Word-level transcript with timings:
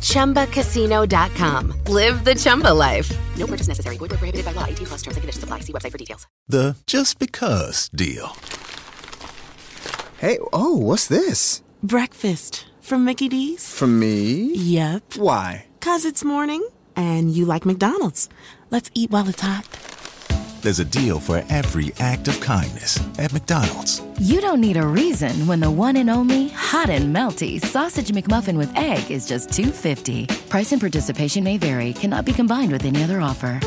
ChumbaCasino.com. 0.00 1.74
Live 1.86 2.24
the 2.24 2.34
Chumba 2.34 2.72
life. 2.74 3.10
No 3.36 3.46
purchase 3.46 3.68
necessary. 3.68 3.96
Void 3.96 4.10
where 4.10 4.18
prohibited 4.18 4.44
by 4.44 4.52
law. 4.52 4.64
18 4.66 4.86
plus 4.86 5.02
terms 5.02 5.16
and 5.16 5.22
conditions 5.22 5.44
apply. 5.44 5.60
See 5.60 5.72
website 5.72 5.92
for 5.92 5.98
details. 5.98 6.26
The 6.48 6.76
just 6.86 7.18
because 7.18 7.88
deal. 7.94 8.36
Hey, 10.18 10.38
oh, 10.52 10.76
what's 10.76 11.06
this? 11.06 11.62
Breakfast 11.82 12.66
from 12.82 13.06
Mickey 13.06 13.28
D's? 13.28 13.72
From 13.74 13.98
me? 13.98 14.52
Yep. 14.54 15.14
Why? 15.16 15.66
Cause 15.80 16.04
it's 16.04 16.22
morning 16.22 16.66
and 16.94 17.34
you 17.34 17.46
like 17.46 17.64
McDonald's. 17.64 18.28
Let's 18.70 18.90
eat 18.94 19.10
while 19.10 19.26
it's 19.28 19.40
hot. 19.40 19.64
There's 20.62 20.78
a 20.78 20.84
deal 20.84 21.20
for 21.20 21.42
every 21.48 21.94
act 22.00 22.28
of 22.28 22.38
kindness 22.40 23.00
at 23.18 23.32
McDonald's. 23.32 24.02
You 24.18 24.42
don't 24.42 24.60
need 24.60 24.76
a 24.76 24.86
reason 24.86 25.46
when 25.46 25.60
the 25.60 25.70
one 25.70 25.96
and 25.96 26.10
only 26.10 26.48
hot 26.48 26.90
and 26.90 27.16
melty 27.16 27.58
sausage 27.58 28.12
McMuffin 28.12 28.58
with 28.58 28.70
egg 28.76 29.10
is 29.10 29.26
just 29.26 29.50
250. 29.52 30.26
Price 30.50 30.72
and 30.72 30.80
participation 30.80 31.44
may 31.44 31.56
vary. 31.56 31.94
Cannot 31.94 32.26
be 32.26 32.32
combined 32.32 32.72
with 32.72 32.84
any 32.84 33.02
other 33.02 33.20
offer. 33.20 33.58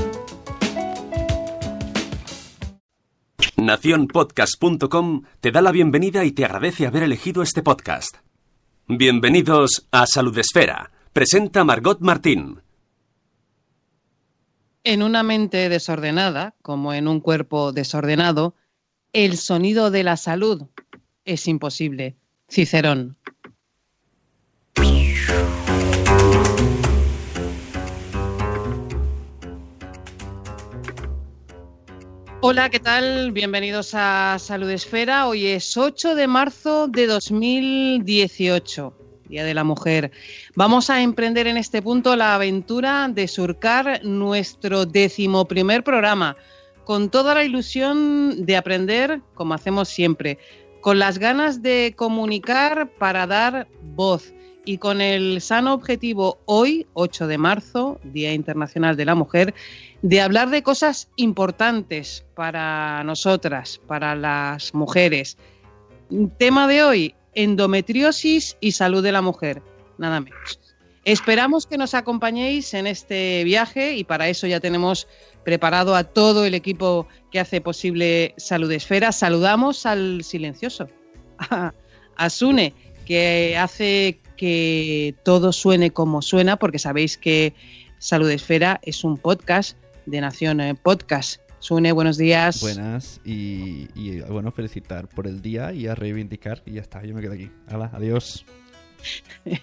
Naciónpodcast.com 3.57 5.23
te 5.39 5.52
da 5.52 5.61
la 5.61 5.71
bienvenida 5.71 6.25
y 6.25 6.31
te 6.31 6.45
agradece 6.45 6.86
haber 6.86 7.03
elegido 7.03 7.41
este 7.41 7.64
podcast. 7.64 8.17
Bienvenidos 8.88 9.88
a 9.91 10.05
Salud 10.05 10.38
Esfera. 10.38 10.91
Presenta 11.14 11.64
Margot 11.64 11.99
Martín. 12.02 12.62
En 14.86 15.02
una 15.02 15.23
mente 15.23 15.70
desordenada, 15.70 16.56
como 16.62 16.94
en 16.94 17.08
un 17.08 17.22
cuerpo 17.22 17.72
desordenado, 17.72 18.53
el 19.14 19.38
sonido 19.38 19.92
de 19.92 20.03
la 20.03 20.17
salud 20.17 20.64
es 21.23 21.48
imposible. 21.48 22.17
Cicerón. 22.50 23.16
Hola, 32.42 32.70
¿qué 32.70 32.81
tal? 32.81 33.31
Bienvenidos 33.31 33.92
a 33.94 34.38
Salud 34.38 34.70
Esfera. 34.70 35.28
Hoy 35.28 35.48
es 35.48 35.78
8 35.78 36.14
de 36.14 36.28
marzo 36.28 36.89
de 36.89 37.08
2018, 37.08 38.98
Día 39.34 39.44
de 39.44 39.56
la 39.56 39.64
Mujer. 39.64 40.12
Vamos 40.53 40.92
a 40.92 41.02
emprender 41.02 41.48
en 41.48 41.58
este 41.58 41.81
punto 41.81 42.16
la 42.16 42.36
aventura 42.36 43.09
de 43.12 43.28
surcar 43.28 44.06
nuestro 44.06 44.86
decimoprimer 44.86 45.84
programa, 45.84 46.38
con 46.84 47.09
toda 47.09 47.34
la 47.34 47.44
ilusión 47.44 48.45
de 48.45 48.56
aprender, 48.56 49.22
como 49.34 49.56
hacemos 49.56 49.89
siempre, 49.89 50.38
con 50.81 51.00
las 51.00 51.17
ganas 51.17 51.64
de 51.64 51.95
comunicar 51.98 52.92
para 53.00 53.26
dar 53.26 53.67
voz 53.95 54.36
y 54.66 54.78
con 54.78 55.02
el 55.02 55.42
sano 55.42 55.73
objetivo 55.73 56.38
hoy, 56.45 56.86
8 56.94 57.26
de 57.26 57.39
marzo, 57.39 58.00
Día 58.04 58.34
Internacional 58.34 58.95
de 58.95 59.06
la 59.06 59.16
Mujer, 59.16 59.56
de 60.04 60.22
hablar 60.22 60.52
de 60.52 60.61
cosas 60.61 61.09
importantes 61.16 62.23
para 62.36 63.04
nosotras, 63.04 63.81
para 63.88 64.16
las 64.16 64.76
mujeres. 64.76 65.39
Tema 66.38 66.67
de 66.67 66.84
hoy, 66.84 67.16
endometriosis 67.36 68.58
y 68.59 68.73
salud 68.73 69.03
de 69.03 69.12
la 69.12 69.22
mujer, 69.22 69.62
nada 69.98 70.22
menos. 70.22 70.60
Esperamos 71.05 71.67
que 71.67 71.77
nos 71.77 71.94
acompañéis 71.95 72.73
en 72.73 72.88
este 72.88 73.44
viaje 73.44 73.95
y 73.95 74.05
para 74.05 74.30
eso 74.30 74.48
ya 74.48 74.61
tenemos 74.61 75.08
preparado 75.43 75.95
a 75.95 76.05
todo 76.05 76.45
el 76.45 76.54
equipo 76.54 77.08
que 77.30 77.42
hace 77.42 77.60
posible 77.60 78.33
Salud 78.38 78.72
Esfera. 78.72 79.11
Saludamos 79.11 79.86
al 79.86 80.23
silencioso, 80.23 80.88
a, 82.16 82.30
Sune, 82.30 82.73
que 83.05 83.58
hace 83.58 84.22
que 84.38 85.14
todo 85.23 85.52
suene 85.52 85.92
como 85.92 86.22
suena, 86.22 86.55
porque 86.55 86.80
sabéis 86.80 87.17
que 87.17 87.54
Salud 87.99 88.30
Esfera 88.32 88.80
es 88.83 89.04
un 89.04 89.17
podcast 89.17 89.77
de 90.05 90.22
Nación 90.22 90.80
Podcast. 90.82 91.42
Sune, 91.63 91.93
buenos 91.93 92.17
días. 92.17 92.59
Buenas 92.59 93.21
y, 93.23 93.87
y, 93.95 94.19
bueno, 94.19 94.51
felicitar 94.51 95.07
por 95.07 95.27
el 95.27 95.41
día 95.41 95.71
y 95.71 95.87
a 95.87 95.95
reivindicar 95.95 96.61
y 96.65 96.73
ya 96.73 96.81
está, 96.81 97.01
yo 97.05 97.15
me 97.15 97.21
quedo 97.21 97.31
aquí. 97.31 97.49
Hala, 97.67 97.89
adiós. 97.93 98.45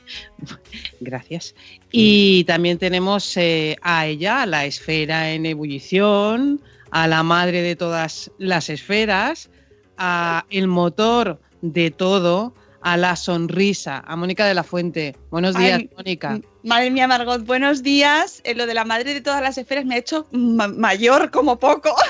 Gracias. 1.00 1.54
Y 1.92 2.44
también 2.44 2.78
tenemos 2.78 3.36
eh, 3.36 3.76
a 3.82 4.06
ella, 4.06 4.40
a 4.40 4.46
la 4.46 4.64
esfera 4.64 5.30
en 5.30 5.44
ebullición, 5.44 6.62
a 6.90 7.06
la 7.06 7.22
madre 7.22 7.60
de 7.60 7.76
todas 7.76 8.30
las 8.38 8.70
esferas, 8.70 9.50
a 9.98 10.46
el 10.48 10.68
motor 10.68 11.38
de 11.60 11.90
todo, 11.90 12.54
a 12.82 12.96
la 12.96 13.14
sonrisa, 13.16 14.02
a 14.06 14.16
Mónica 14.16 14.46
de 14.46 14.54
la 14.54 14.62
Fuente. 14.64 15.16
Buenos 15.30 15.54
días, 15.56 15.80
Ay, 15.80 15.90
Mónica. 15.96 16.40
Madre 16.62 16.90
mía, 16.90 17.06
Margot, 17.06 17.44
buenos 17.44 17.82
días. 17.82 18.40
Eh, 18.44 18.54
lo 18.54 18.66
de 18.66 18.74
la 18.74 18.84
madre 18.84 19.12
de 19.14 19.20
todas 19.20 19.42
las 19.42 19.58
esferas 19.58 19.84
me 19.84 19.94
ha 19.94 19.98
hecho 19.98 20.26
ma- 20.32 20.68
mayor 20.68 21.30
como 21.30 21.58
poco. 21.58 21.94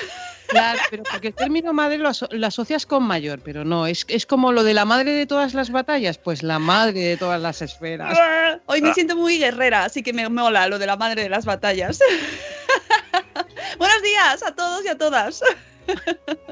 Claro, 0.50 0.81
pero 0.91 1.04
porque 1.08 1.28
el 1.28 1.34
término 1.36 1.72
madre 1.72 1.97
lo, 1.98 2.08
aso- 2.08 2.26
lo 2.32 2.44
asocias 2.44 2.84
con 2.84 3.04
mayor, 3.04 3.38
pero 3.38 3.64
no, 3.64 3.86
es, 3.86 4.04
es 4.08 4.26
como 4.26 4.50
lo 4.50 4.64
de 4.64 4.75
la 4.75 4.84
madre 4.84 5.12
de 5.12 5.25
todas 5.25 5.54
las 5.54 5.70
batallas, 5.70 6.19
pues 6.19 6.42
la 6.42 6.58
madre 6.58 6.98
de 6.98 7.16
todas 7.16 7.41
las 7.41 7.62
esferas. 7.62 8.19
Hoy 8.66 8.82
me 8.82 8.92
siento 8.92 9.14
muy 9.14 9.38
guerrera, 9.38 9.84
así 9.84 10.02
que 10.02 10.12
me 10.12 10.28
mola 10.28 10.66
lo 10.66 10.81
de 10.81 10.87
la 10.88 10.97
madre 10.97 11.22
de 11.22 11.28
las 11.28 11.44
batallas. 11.44 12.00
buenos 13.78 14.02
días 14.02 14.42
a 14.42 14.52
todos 14.52 14.84
y 14.84 14.88
a 14.88 14.98
todas. 14.98 15.41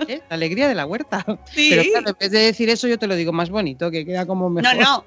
¿Eh? 0.09 0.21
La 0.29 0.35
alegría 0.37 0.69
de 0.69 0.75
la 0.75 0.87
huerta. 0.87 1.25
Sí. 1.53 1.69
Pero 1.71 1.83
claro, 1.91 2.09
en 2.11 2.17
vez 2.19 2.31
de 2.31 2.39
decir 2.41 2.69
eso, 2.71 2.89
yo 2.89 2.99
te 2.99 3.07
lo 3.07 3.17
digo 3.17 3.33
más 3.33 3.51
bonito, 3.51 3.91
que 3.91 4.05
queda 4.05 4.27
como 4.27 4.49
mejor. 4.51 4.75
No, 4.77 4.81
no. 4.83 5.05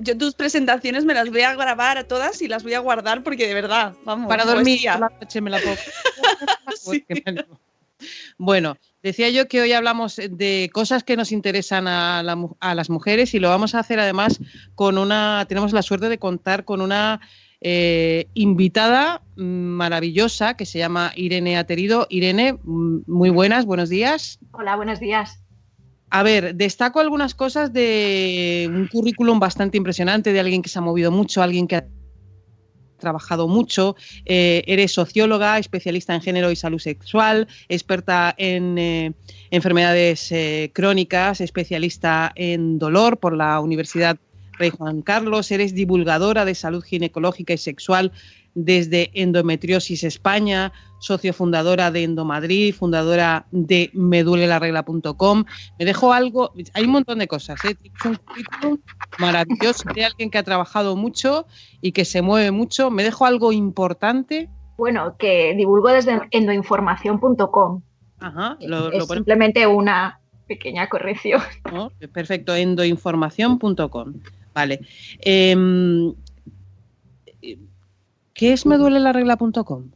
Yo 0.00 0.18
tus 0.18 0.34
presentaciones 0.34 1.04
me 1.04 1.14
las 1.14 1.30
voy 1.30 1.42
a 1.42 1.54
grabar 1.54 1.96
a 1.96 2.04
todas 2.04 2.42
y 2.42 2.48
las 2.48 2.62
voy 2.64 2.74
a 2.74 2.80
guardar 2.80 3.22
porque 3.22 3.46
de 3.46 3.54
verdad, 3.54 3.94
vamos. 4.04 4.28
Para 4.28 4.44
dormir 4.44 4.80
la 4.84 4.98
noche 5.20 5.40
me 5.40 5.50
la. 5.50 5.60
Sí. 6.76 7.04
Animo. 7.24 7.60
Bueno, 8.38 8.78
decía 9.02 9.28
yo 9.28 9.46
que 9.46 9.60
hoy 9.60 9.72
hablamos 9.72 10.16
de 10.16 10.70
cosas 10.72 11.04
que 11.04 11.16
nos 11.16 11.32
interesan 11.32 11.86
a, 11.86 12.22
la 12.22 12.34
mu- 12.36 12.56
a 12.58 12.74
las 12.74 12.88
mujeres 12.88 13.34
y 13.34 13.38
lo 13.38 13.50
vamos 13.50 13.74
a 13.74 13.80
hacer 13.80 14.00
además 14.00 14.40
con 14.74 14.96
una, 14.96 15.44
tenemos 15.48 15.72
la 15.72 15.82
suerte 15.82 16.08
de 16.08 16.18
contar 16.18 16.64
con 16.64 16.80
una 16.80 17.20
eh, 17.60 18.26
invitada 18.34 19.22
maravillosa 19.36 20.54
que 20.54 20.66
se 20.66 20.78
llama 20.78 21.12
Irene 21.16 21.56
Aterido. 21.56 22.06
Irene, 22.10 22.54
mm, 22.54 23.00
muy 23.06 23.30
buenas, 23.30 23.66
buenos 23.66 23.88
días. 23.88 24.38
Hola, 24.52 24.76
buenos 24.76 25.00
días. 25.00 25.42
A 26.10 26.22
ver, 26.24 26.56
destaco 26.56 26.98
algunas 26.98 27.34
cosas 27.34 27.72
de 27.72 28.68
un 28.68 28.88
currículum 28.88 29.38
bastante 29.38 29.76
impresionante 29.76 30.32
de 30.32 30.40
alguien 30.40 30.60
que 30.60 30.68
se 30.68 30.78
ha 30.78 30.82
movido 30.82 31.12
mucho, 31.12 31.40
alguien 31.40 31.68
que 31.68 31.76
ha 31.76 31.86
trabajado 33.00 33.48
mucho, 33.48 33.96
eh, 34.26 34.62
eres 34.66 34.92
socióloga, 34.92 35.58
especialista 35.58 36.14
en 36.14 36.20
género 36.20 36.50
y 36.50 36.56
salud 36.56 36.78
sexual, 36.78 37.48
experta 37.68 38.34
en 38.36 38.78
eh, 38.78 39.12
enfermedades 39.50 40.30
eh, 40.32 40.70
crónicas, 40.72 41.40
especialista 41.40 42.30
en 42.36 42.78
dolor 42.78 43.18
por 43.18 43.36
la 43.36 43.58
Universidad 43.60 44.18
Rey 44.60 44.70
Juan 44.70 45.00
Carlos, 45.00 45.50
eres 45.50 45.74
divulgadora 45.74 46.44
de 46.44 46.54
salud 46.54 46.84
ginecológica 46.84 47.54
y 47.54 47.58
sexual 47.58 48.12
desde 48.54 49.10
Endometriosis 49.14 50.04
España, 50.04 50.72
socio 50.98 51.32
fundadora 51.32 51.90
de 51.90 52.02
Endomadrid, 52.02 52.74
fundadora 52.74 53.46
de 53.52 53.90
medulelarregla.com. 53.94 55.44
Me 55.78 55.84
dejo 55.84 56.12
algo, 56.12 56.52
hay 56.74 56.84
un 56.84 56.90
montón 56.90 57.20
de 57.20 57.28
cosas, 57.28 57.64
¿eh? 57.64 57.74
Tienes 57.74 58.04
un 58.04 58.16
currículum 58.16 58.78
maravilloso 59.18 59.84
de 59.94 60.04
alguien 60.04 60.30
que 60.30 60.38
ha 60.38 60.42
trabajado 60.42 60.94
mucho 60.94 61.46
y 61.80 61.92
que 61.92 62.04
se 62.04 62.20
mueve 62.20 62.50
mucho. 62.50 62.90
Me 62.90 63.02
dejo 63.02 63.24
algo 63.24 63.52
importante. 63.52 64.50
Bueno, 64.76 65.16
que 65.18 65.54
divulgo 65.56 65.88
desde 65.88 66.20
endoinformación.com. 66.32 67.82
Ajá, 68.18 68.58
lo, 68.60 68.92
es 68.92 68.98
lo 68.98 69.14
simplemente 69.14 69.66
una 69.66 70.20
pequeña 70.46 70.88
corrección. 70.88 71.40
Perfecto, 72.12 72.54
endoinformación.com. 72.54 74.14
Vale. 74.54 74.80
Em, 75.20 76.14
¿Qué 78.34 78.52
es 78.52 78.64
medulelarregla.com? 78.64 79.90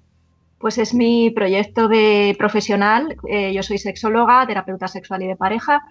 Pues 0.59 0.79
es 0.79 0.95
mi 0.95 1.31
proyecto 1.31 1.89
de 1.89 2.35
profesional. 2.39 3.17
Eh, 3.29 3.53
yo 3.53 3.63
soy 3.63 3.79
sexóloga, 3.79 4.47
terapeuta 4.47 4.89
sexual 4.89 5.23
y 5.23 5.27
de 5.27 5.37
pareja, 5.37 5.83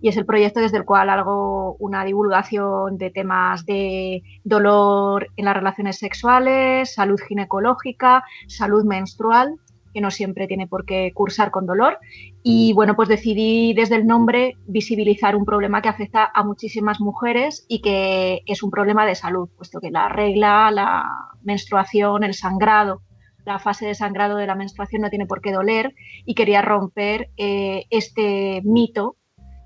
y 0.00 0.08
es 0.08 0.16
el 0.16 0.26
proyecto 0.26 0.60
desde 0.60 0.78
el 0.78 0.84
cual 0.84 1.10
hago 1.10 1.76
una 1.78 2.04
divulgación 2.04 2.98
de 2.98 3.10
temas 3.10 3.66
de 3.66 4.22
dolor 4.44 5.28
en 5.36 5.44
las 5.44 5.54
relaciones 5.54 5.98
sexuales, 5.98 6.94
salud 6.94 7.20
ginecológica, 7.28 8.24
salud 8.46 8.84
menstrual 8.84 9.58
que 9.92 10.00
no 10.00 10.10
siempre 10.10 10.46
tiene 10.46 10.66
por 10.66 10.84
qué 10.84 11.12
cursar 11.14 11.50
con 11.50 11.66
dolor. 11.66 11.98
Y 12.42 12.72
bueno, 12.72 12.96
pues 12.96 13.08
decidí 13.08 13.74
desde 13.74 13.96
el 13.96 14.06
nombre 14.06 14.56
visibilizar 14.66 15.36
un 15.36 15.44
problema 15.44 15.82
que 15.82 15.88
afecta 15.88 16.30
a 16.34 16.44
muchísimas 16.44 17.00
mujeres 17.00 17.64
y 17.68 17.80
que 17.80 18.42
es 18.46 18.62
un 18.62 18.70
problema 18.70 19.06
de 19.06 19.14
salud, 19.14 19.48
puesto 19.56 19.80
que 19.80 19.90
la 19.90 20.08
regla, 20.08 20.70
la 20.70 21.08
menstruación, 21.42 22.24
el 22.24 22.34
sangrado, 22.34 23.02
la 23.44 23.58
fase 23.58 23.86
de 23.86 23.94
sangrado 23.94 24.36
de 24.36 24.46
la 24.46 24.54
menstruación 24.54 25.02
no 25.02 25.10
tiene 25.10 25.26
por 25.26 25.40
qué 25.40 25.52
doler 25.52 25.94
y 26.24 26.34
quería 26.34 26.62
romper 26.62 27.30
eh, 27.36 27.84
este 27.90 28.62
mito 28.64 29.16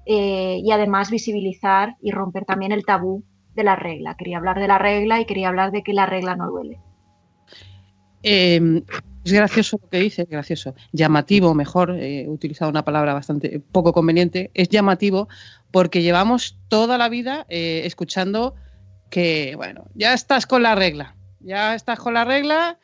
eh, 0.07 0.61
y 0.63 0.71
además 0.71 1.11
visibilizar 1.11 1.97
y 2.01 2.11
romper 2.11 2.45
también 2.45 2.73
el 2.73 2.85
tabú 2.85 3.25
de 3.55 3.65
la 3.65 3.77
regla. 3.77 4.17
Quería 4.17 4.39
hablar 4.39 4.61
de 4.61 4.69
la 4.69 4.79
regla 4.79 5.21
y 5.21 5.25
quería 5.25 5.49
hablar 5.49 5.73
de 5.73 5.83
que 5.83 5.93
la 5.93 6.07
regla 6.07 6.37
no 6.37 6.49
duele. 6.49 6.81
Eh, 8.23 8.83
es 9.27 9.33
gracioso 9.33 9.79
lo 9.83 9.89
que 9.89 9.99
dice, 9.99 10.25
gracioso, 10.25 10.75
llamativo, 10.93 11.53
mejor, 11.53 11.91
eh, 11.91 12.23
he 12.23 12.29
utilizado 12.29 12.71
una 12.71 12.85
palabra 12.85 13.13
bastante 13.13 13.61
poco 13.61 13.93
conveniente, 13.93 14.51
es 14.55 14.69
llamativo 14.69 15.29
porque 15.73 16.03
llevamos 16.03 16.59
toda 16.69 16.97
la 16.97 17.09
vida 17.09 17.45
eh, 17.49 17.83
escuchando 17.85 18.55
que, 19.11 19.55
bueno, 19.57 19.87
ya 19.95 20.15
estás 20.15 20.47
con 20.47 20.63
la 20.63 20.77
regla, 20.77 21.17
ya 21.41 21.75
estás 21.75 21.99
con 21.99 22.15
la 22.15 22.25
regla 22.25 22.79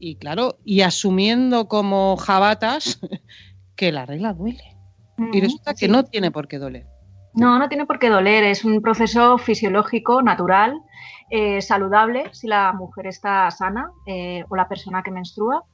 y 0.00 0.16
claro, 0.16 0.58
y 0.64 0.80
asumiendo 0.80 1.68
como 1.68 2.16
jabatas 2.16 2.98
que 3.76 3.92
la 3.92 4.06
regla 4.06 4.32
duele. 4.32 4.76
Y 5.32 5.40
resulta 5.40 5.72
que 5.72 5.88
no 5.88 6.04
tiene 6.04 6.30
por 6.30 6.46
qué 6.46 6.58
doler. 6.58 6.86
No, 7.32 7.58
no 7.58 7.68
tiene 7.68 7.86
por 7.86 7.98
qué 7.98 8.10
doler, 8.10 8.44
es 8.44 8.64
un 8.64 8.82
proceso 8.82 9.38
fisiológico, 9.38 10.20
natural, 10.20 10.74
eh, 11.28 11.60
saludable 11.60 12.28
si 12.32 12.46
la 12.46 12.72
mujer 12.72 13.08
está 13.08 13.50
sana 13.50 13.90
eh, 14.06 14.44
o 14.48 14.54
la 14.54 14.68
persona 14.68 15.02
que 15.02 15.10
menstrua. 15.10 15.64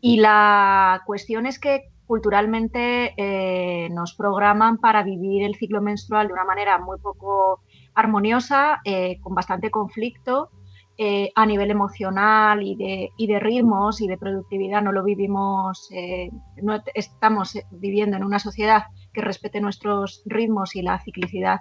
Y 0.00 0.20
la 0.20 1.02
cuestión 1.04 1.46
es 1.46 1.58
que 1.58 1.90
culturalmente 2.06 3.14
eh, 3.16 3.88
nos 3.90 4.14
programan 4.14 4.78
para 4.78 5.02
vivir 5.02 5.42
el 5.42 5.56
ciclo 5.56 5.80
menstrual 5.80 6.28
de 6.28 6.32
una 6.32 6.44
manera 6.44 6.78
muy 6.78 6.98
poco 6.98 7.60
armoniosa, 7.94 8.80
con 9.20 9.34
bastante 9.34 9.70
conflicto. 9.70 10.50
a 11.34 11.46
nivel 11.46 11.70
emocional 11.70 12.62
y 12.62 12.74
de, 12.76 13.08
y 13.16 13.26
de, 13.26 13.40
ritmos 13.40 14.02
y 14.02 14.06
de 14.06 14.18
productividad 14.18 14.82
no 14.82 14.92
lo 14.92 15.02
vivimos, 15.02 15.88
no 16.62 16.82
estamos 16.94 17.58
viviendo 17.70 18.16
en 18.18 18.24
una 18.24 18.38
sociedad 18.38 18.82
que 19.14 19.22
respete 19.22 19.60
nuestros 19.60 20.22
ritmos 20.26 20.76
y 20.76 20.82
la 20.82 20.98
ciclicidad 21.00 21.60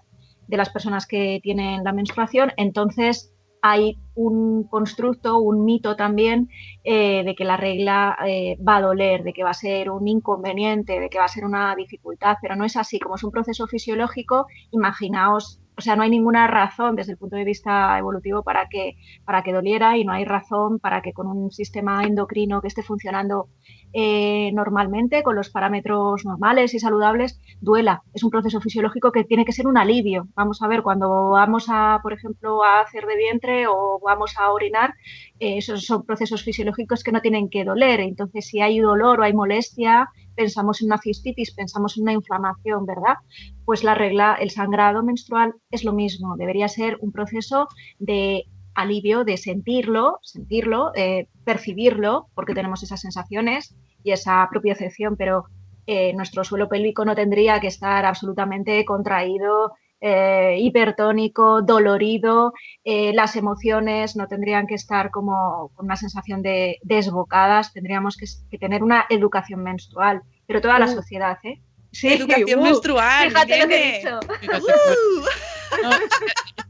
de 0.49 0.57
las 0.57 0.69
personas 0.69 1.05
que 1.05 1.39
tienen 1.41 1.83
la 1.83 1.93
menstruación. 1.93 2.51
Entonces, 2.57 3.31
hay 3.61 3.97
un 4.15 4.63
constructo, 4.63 5.39
un 5.39 5.63
mito 5.65 5.95
también 5.95 6.49
eh, 6.83 7.23
de 7.23 7.35
que 7.35 7.45
la 7.45 7.57
regla 7.57 8.17
eh, 8.25 8.57
va 8.65 8.77
a 8.77 8.81
doler, 8.81 9.23
de 9.23 9.33
que 9.33 9.43
va 9.43 9.51
a 9.51 9.53
ser 9.53 9.89
un 9.89 10.07
inconveniente, 10.07 10.99
de 10.99 11.09
que 11.09 11.19
va 11.19 11.25
a 11.25 11.29
ser 11.29 11.45
una 11.45 11.75
dificultad, 11.75 12.37
pero 12.41 12.55
no 12.55 12.65
es 12.65 12.75
así. 12.75 12.99
Como 12.99 13.15
es 13.15 13.23
un 13.23 13.31
proceso 13.31 13.67
fisiológico, 13.67 14.47
imaginaos 14.71 15.58
o 15.79 15.81
sea, 15.81 15.95
no 15.95 16.03
hay 16.03 16.09
ninguna 16.09 16.45
razón 16.45 16.97
desde 16.97 17.13
el 17.13 17.17
punto 17.17 17.37
de 17.37 17.45
vista 17.45 17.97
evolutivo 17.97 18.43
para 18.43 18.67
que, 18.67 18.97
para 19.23 19.43
que 19.43 19.53
doliera 19.53 19.97
y 19.97 20.03
no 20.03 20.11
hay 20.11 20.25
razón 20.25 20.77
para 20.79 21.01
que 21.01 21.13
con 21.13 21.27
un 21.27 21.51
sistema 21.51 22.03
endocrino 22.03 22.61
que 22.61 22.67
esté 22.67 22.83
funcionando 22.83 23.47
eh, 23.93 24.51
normalmente, 24.53 25.23
con 25.23 25.37
los 25.37 25.49
parámetros 25.49 26.25
normales 26.25 26.73
y 26.73 26.79
saludables, 26.79 27.39
duela. 27.61 28.03
Es 28.13 28.23
un 28.23 28.29
proceso 28.29 28.59
fisiológico 28.59 29.13
que 29.13 29.23
tiene 29.23 29.45
que 29.45 29.53
ser 29.53 29.67
un 29.67 29.77
alivio. 29.77 30.27
Vamos 30.35 30.61
a 30.61 30.67
ver, 30.67 30.83
cuando 30.83 31.29
vamos 31.29 31.67
a, 31.69 31.99
por 32.03 32.11
ejemplo, 32.11 32.61
a 32.61 32.81
hacer 32.81 33.05
de 33.05 33.15
vientre 33.15 33.67
o 33.67 34.01
vamos 34.03 34.35
a 34.37 34.51
orinar, 34.51 34.93
eh, 35.39 35.59
esos 35.59 35.85
son 35.85 36.05
procesos 36.05 36.43
fisiológicos 36.43 37.03
que 37.03 37.13
no 37.13 37.21
tienen 37.21 37.49
que 37.49 37.63
doler. 37.63 38.01
Entonces, 38.01 38.45
si 38.47 38.59
hay 38.59 38.79
dolor 38.79 39.21
o 39.21 39.23
hay 39.23 39.33
molestia, 39.33 40.09
pensamos 40.39 40.81
en 40.81 40.87
una 40.87 40.99
cistitis, 40.99 41.53
pensamos 41.53 41.97
en 41.97 42.03
una 42.03 42.13
inflamación, 42.13 42.85
¿verdad? 42.85 43.17
Pues 43.65 43.83
la 43.83 43.93
regla, 43.93 44.37
el 44.39 44.51
sangrado 44.51 45.03
menstrual 45.03 45.55
es 45.69 45.83
lo 45.83 45.91
mismo. 45.91 46.37
Debería 46.37 46.69
ser 46.69 46.97
un 47.01 47.11
proceso 47.11 47.67
de 47.99 48.45
alivio 48.73 49.25
de 49.25 49.35
sentirlo, 49.35 50.19
sentirlo, 50.21 50.91
eh, 50.95 51.27
percibirlo, 51.43 52.27
porque 52.35 52.53
tenemos 52.53 52.81
esas 52.83 53.01
sensaciones 53.01 53.75
y 54.01 54.11
esa 54.11 54.47
propiocepción, 54.49 55.17
pero 55.17 55.43
eh, 55.85 56.13
nuestro 56.13 56.45
suelo 56.45 56.69
pélvico 56.69 57.03
no 57.03 57.15
tendría 57.15 57.59
que 57.59 57.67
estar 57.67 58.05
absolutamente 58.05 58.85
contraído, 58.85 59.73
eh, 60.01 60.57
hipertónico, 60.59 61.61
dolorido, 61.61 62.53
las 62.85 63.35
emociones 63.35 64.15
no 64.15 64.27
tendrían 64.27 64.65
que 64.65 64.75
estar 64.75 65.11
como 65.11 65.71
con 65.75 65.85
una 65.85 65.95
sensación 65.95 66.41
de 66.41 66.79
desbocadas, 66.81 67.73
tendríamos 67.73 68.17
que, 68.17 68.57
tener 68.57 68.83
una 68.83 69.05
educación 69.09 69.63
menstrual, 69.63 70.21
pero 70.47 70.61
toda 70.61 70.79
la 70.79 70.85
uh. 70.85 70.93
sociedad, 70.93 71.37
¿eh? 71.43 71.61
Sí, 71.91 72.07
educación 72.07 72.59
uh, 72.59 72.63
menstrual. 72.63 73.29
Fíjate 73.29 73.59
lo 73.59 73.67
que 73.67 73.73
he 73.73 73.97
dicho. 73.97 74.19
es 74.41 74.63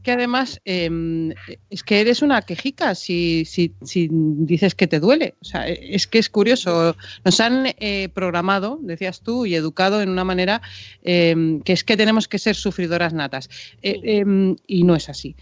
que 0.02 0.12
además 0.12 0.60
em, 0.64 1.32
es 1.68 1.82
que 1.82 2.00
eres 2.00 2.22
una 2.22 2.42
quejica 2.42 2.94
si, 2.94 3.44
si, 3.44 3.74
si, 3.82 4.08
dices 4.10 4.74
que 4.74 4.86
te 4.86 5.00
duele. 5.00 5.34
O 5.40 5.44
sea, 5.44 5.68
es 5.68 6.06
que 6.06 6.18
es 6.18 6.30
curioso. 6.30 6.96
Nos 7.24 7.40
han 7.40 7.66
eh, 7.78 8.08
programado, 8.14 8.78
decías 8.82 9.20
tú, 9.20 9.46
y 9.46 9.54
educado 9.54 10.02
en 10.02 10.08
una 10.08 10.24
manera 10.24 10.62
em, 11.02 11.60
que 11.62 11.72
es 11.72 11.84
que 11.84 11.96
tenemos 11.96 12.28
que 12.28 12.38
ser 12.38 12.56
sufridoras 12.56 13.12
natas. 13.12 13.48
Eh, 13.82 14.00
em, 14.04 14.56
y 14.66 14.84
no 14.84 14.94
es 14.94 15.08
así. 15.08 15.36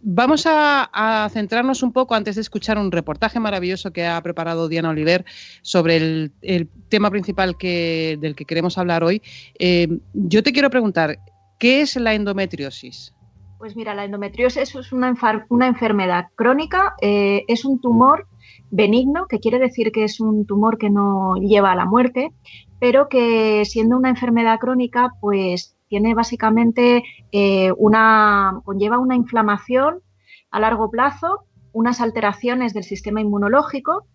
Vamos 0.00 0.44
a, 0.46 1.28
centrarnos 1.32 1.82
un 1.82 1.92
poco 1.92 2.14
antes 2.14 2.36
de 2.36 2.40
escuchar 2.40 2.78
un 2.78 2.92
reportaje 2.92 3.40
maravilloso 3.40 3.92
que 3.92 4.06
ha 4.06 4.22
preparado 4.22 4.68
Diana 4.68 4.90
Oliver 4.90 5.24
sobre 5.62 5.96
el, 5.96 6.68
tema 6.88 7.10
principal 7.10 7.58
que, 7.58 8.16
del 8.20 8.36
que 8.36 8.44
queremos 8.44 8.78
hablar 8.78 9.02
hoy. 9.02 9.20
Eh, 9.58 9.88
yo 10.14 10.42
te 10.42 10.52
quiero 10.52 10.70
preguntar, 10.70 11.18
¿qué 11.58 11.80
es 11.80 11.96
la 11.96 12.14
endometriosis? 12.14 13.14
Pues 13.58 13.74
mira, 13.74 13.94
la 13.94 14.04
endometriosis 14.04 14.74
es 14.74 14.92
una, 14.92 15.14
enfermedad 15.66 16.26
crónica, 16.36 16.94
eh, 17.00 17.44
es 17.48 17.64
un 17.64 17.80
tumor 17.80 18.28
benigno, 18.70 19.26
que 19.26 19.40
quiere 19.40 19.58
decir 19.58 19.90
que 19.90 20.04
es 20.04 20.20
un 20.20 20.46
tumor 20.46 20.78
que 20.78 20.90
no 20.90 21.34
lleva 21.36 21.72
a 21.72 21.76
la 21.76 21.84
muerte, 21.84 22.32
pero 22.78 23.08
que 23.08 23.64
siendo 23.64 23.96
una 23.96 24.10
enfermedad 24.10 24.58
crónica, 24.58 25.12
pues 25.20 25.76
tiene 25.88 26.14
básicamente 26.14 27.02
eh, 27.32 27.72
una, 27.76 28.60
conlleva 28.64 28.98
una 28.98 29.16
inflamación 29.16 30.00
a 30.50 30.60
largo 30.60 30.90
plazo, 30.90 31.44
unas 31.72 32.00
alteraciones 32.00 32.74
del 32.74 32.84
sistema 32.84 33.20
inmunológico 33.20 34.06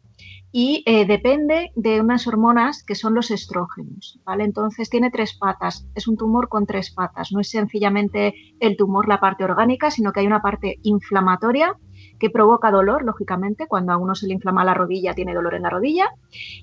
y 0.56 0.84
eh, 0.86 1.08
depende 1.08 1.72
de 1.76 2.00
unas 2.00 2.28
hormonas 2.28 2.84
que 2.84 2.94
son 2.94 3.16
los 3.16 3.32
estrógenos, 3.32 4.20
¿vale? 4.24 4.44
Entonces 4.44 4.88
tiene 4.88 5.10
tres 5.10 5.36
patas, 5.36 5.88
es 5.96 6.08
un 6.08 6.16
tumor 6.16 6.48
con 6.48 6.68
tres 6.68 6.92
patas, 6.92 7.32
no 7.32 7.40
es 7.40 7.50
sencillamente 7.50 8.36
el 8.60 8.78
tumor 8.78 9.08
la 9.08 9.20
parte 9.20 9.44
orgánica, 9.44 9.90
sino 9.90 10.14
que 10.14 10.20
hay 10.20 10.28
una 10.28 10.44
parte 10.44 10.78
inflamatoria 10.84 11.76
que 12.20 12.30
provoca 12.30 12.70
dolor, 12.70 13.04
lógicamente, 13.04 13.66
cuando 13.68 13.94
a 13.94 13.98
uno 13.98 14.14
se 14.14 14.28
le 14.28 14.36
inflama 14.36 14.64
la 14.64 14.76
rodilla 14.76 15.16
tiene 15.16 15.34
dolor 15.34 15.56
en 15.56 15.64
la 15.64 15.72
rodilla, 15.72 16.10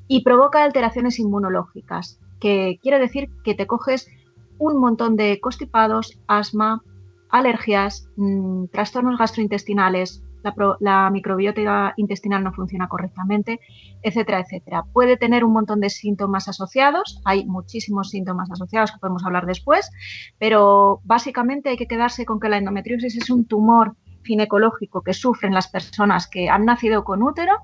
y 0.07 0.23
provoca 0.23 0.62
alteraciones 0.62 1.19
inmunológicas, 1.19 2.21
que 2.38 2.79
quiere 2.81 3.00
decir 3.00 3.29
que 3.43 3.57
te 3.57 3.67
coges 3.67 4.09
un 4.59 4.79
montón 4.79 5.17
de 5.17 5.41
constipados, 5.41 6.17
asma, 6.29 6.85
alergias, 7.29 8.09
mm, 8.17 8.67
trastornos 8.67 9.19
gastrointestinales, 9.19 10.23
la, 10.81 11.11
microbiota 11.11 11.95
intestinal 11.97 12.43
no 12.45 12.53
funciona 12.53 12.89
correctamente, 12.89 13.61
etcétera, 14.03 14.41
etcétera. 14.41 14.85
Puede 14.93 15.17
tener 15.17 15.45
un 15.45 15.53
montón 15.53 15.81
de 15.81 15.91
síntomas 15.91 16.49
asociados, 16.49 17.21
hay 17.25 17.45
muchísimos 17.47 18.11
síntomas 18.11 18.51
asociados 18.51 18.93
que 18.93 18.99
podemos 18.99 19.25
hablar 19.25 19.47
después, 19.47 19.91
pero 20.39 21.01
básicamente 21.05 21.71
hay 21.71 21.77
que 21.77 21.87
quedarse 21.87 22.25
con 22.25 22.41
que 22.41 22.49
la 22.49 22.59
endometriosis 22.59 23.17
es 23.17 23.31
un 23.31 23.47
tumor 23.47 23.97
ginecológico 24.25 25.03
que 25.03 25.15
sufren 25.15 25.55
las 25.55 25.69
personas 25.69 26.29
que 26.29 26.49
han 26.49 26.65
nacido 26.65 27.05
con 27.05 27.23
útero, 27.23 27.57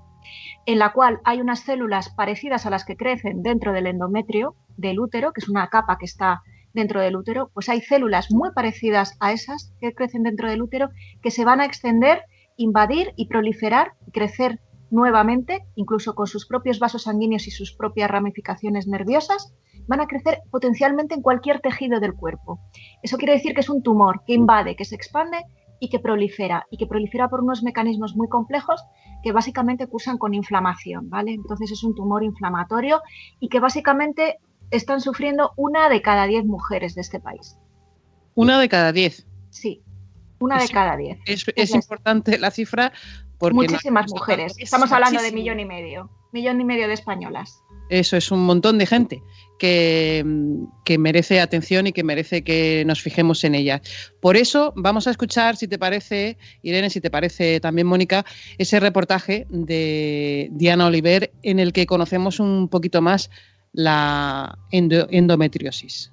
en 0.67 0.79
la 0.79 0.93
cual 0.93 1.21
hay 1.25 1.41
unas 1.41 1.61
células 1.61 2.09
parecidas 2.11 2.67
a 2.67 2.71
las 2.71 2.85
que 2.85 2.97
crecen 2.97 3.43
dentro 3.43 3.73
del 3.73 3.87
endometrio 3.87 4.57
del 4.77 4.99
útero, 4.99 5.33
que 5.33 5.41
es 5.41 5.49
una 5.49 5.69
capa 5.69 5.99
que 5.99 6.07
está 6.07 6.43
dentro 6.77 7.01
del 7.01 7.17
útero, 7.17 7.51
pues 7.55 7.69
hay 7.69 7.81
células 7.81 8.31
muy 8.31 8.51
parecidas 8.53 9.17
a 9.19 9.33
esas 9.33 9.73
que 9.81 9.95
crecen 9.95 10.23
dentro 10.23 10.49
del 10.49 10.63
útero 10.63 10.91
que 11.23 11.31
se 11.31 11.45
van 11.45 11.61
a 11.61 11.65
extender, 11.65 12.23
invadir 12.57 13.13
y 13.17 13.27
proliferar 13.27 13.93
y 14.07 14.11
crecer 14.11 14.61
nuevamente, 14.91 15.67
incluso 15.75 16.15
con 16.15 16.27
sus 16.27 16.47
propios 16.47 16.79
vasos 16.79 17.03
sanguíneos 17.05 17.47
y 17.47 17.51
sus 17.51 17.75
propias 17.75 18.11
ramificaciones 18.11 18.87
nerviosas, 18.87 19.53
van 19.87 20.01
a 20.01 20.07
crecer 20.07 20.41
potencialmente 20.51 21.15
en 21.15 21.23
cualquier 21.23 21.61
tejido 21.61 22.01
del 22.01 22.15
cuerpo. 22.15 22.61
Eso 23.03 23.17
quiere 23.17 23.35
decir 23.35 23.55
que 23.55 23.61
es 23.61 23.71
un 23.71 23.83
tumor 23.83 24.23
que 24.27 24.35
invade, 24.35 24.77
que 24.77 24.85
se 24.85 24.95
expande 24.95 25.39
y 25.81 25.89
que 25.89 25.99
prolifera, 25.99 26.67
y 26.71 26.79
que 26.79 26.87
prolifera 26.87 27.29
por 27.29 27.43
unos 27.43 27.63
mecanismos 27.63 28.17
muy 28.17 28.29
complejos 28.29 28.83
que 29.23 29.33
básicamente 29.33 29.87
cursan 29.87 30.19
con 30.19 30.35
inflamación, 30.35 31.11
¿vale? 31.11 31.33
Entonces 31.33 31.71
es 31.71 31.83
un 31.85 31.95
tumor 31.95 32.23
inflamatorio 32.23 33.03
y 33.41 33.49
que 33.49 33.61
básicamente 33.61 34.39
están 34.71 35.01
sufriendo 35.01 35.53
una 35.57 35.89
de 35.89 36.03
cada 36.03 36.27
diez 36.27 36.45
mujeres 36.45 36.95
de 36.95 37.03
este 37.03 37.21
país. 37.21 37.59
¿Una 38.35 38.59
de 38.59 38.69
cada 38.69 38.93
diez? 38.93 39.27
Sí, 39.51 39.83
una 40.39 40.61
de 40.61 40.69
cada 40.69 40.97
diez. 40.97 41.19
Es, 41.27 41.75
importante 41.75 42.39
la 42.39 42.51
cifra 42.51 42.93
Muchísimas 43.41 44.11
mujeres. 44.11 44.55
Estamos 44.59 44.91
hablando 44.93 45.21
de 45.21 45.33
millón 45.33 45.61
y 45.61 45.65
medio. 45.65 46.11
Millón 46.33 46.61
y 46.61 46.65
medio 46.65 46.89
de 46.89 46.95
españolas. 46.95 47.63
Eso 47.89 48.17
es 48.17 48.33
un 48.33 48.45
montón 48.45 48.79
de 48.79 48.87
gente 48.87 49.23
que, 49.59 50.25
que, 50.85 50.99
merece 50.99 51.41
atención 51.41 51.87
y 51.87 51.93
que 51.93 52.03
merece 52.03 52.43
que 52.43 52.83
nos 52.87 53.01
fijemos 53.01 53.45
en 53.45 53.55
ella. 53.55 53.81
Por 54.21 54.37
eso 54.37 54.73
vamos 54.77 55.07
a 55.07 55.11
escuchar, 55.11 55.57
si 55.57 55.69
te 55.69 55.79
parece, 55.79 56.37
Irene, 56.63 56.91
si 56.91 57.01
te 57.01 57.11
parece 57.11 57.61
también, 57.61 57.87
Mónica, 57.87 58.25
ese 58.59 58.81
reportaje 58.81 59.47
de 59.51 60.49
Diana 60.53 60.87
Oliver 60.87 61.33
en 61.43 61.61
el 61.61 61.73
que 61.73 61.87
conocemos 61.87 62.41
un 62.41 62.69
poquito 62.69 63.01
más 63.03 63.31
la 63.73 64.59
endometriosis 64.71 66.13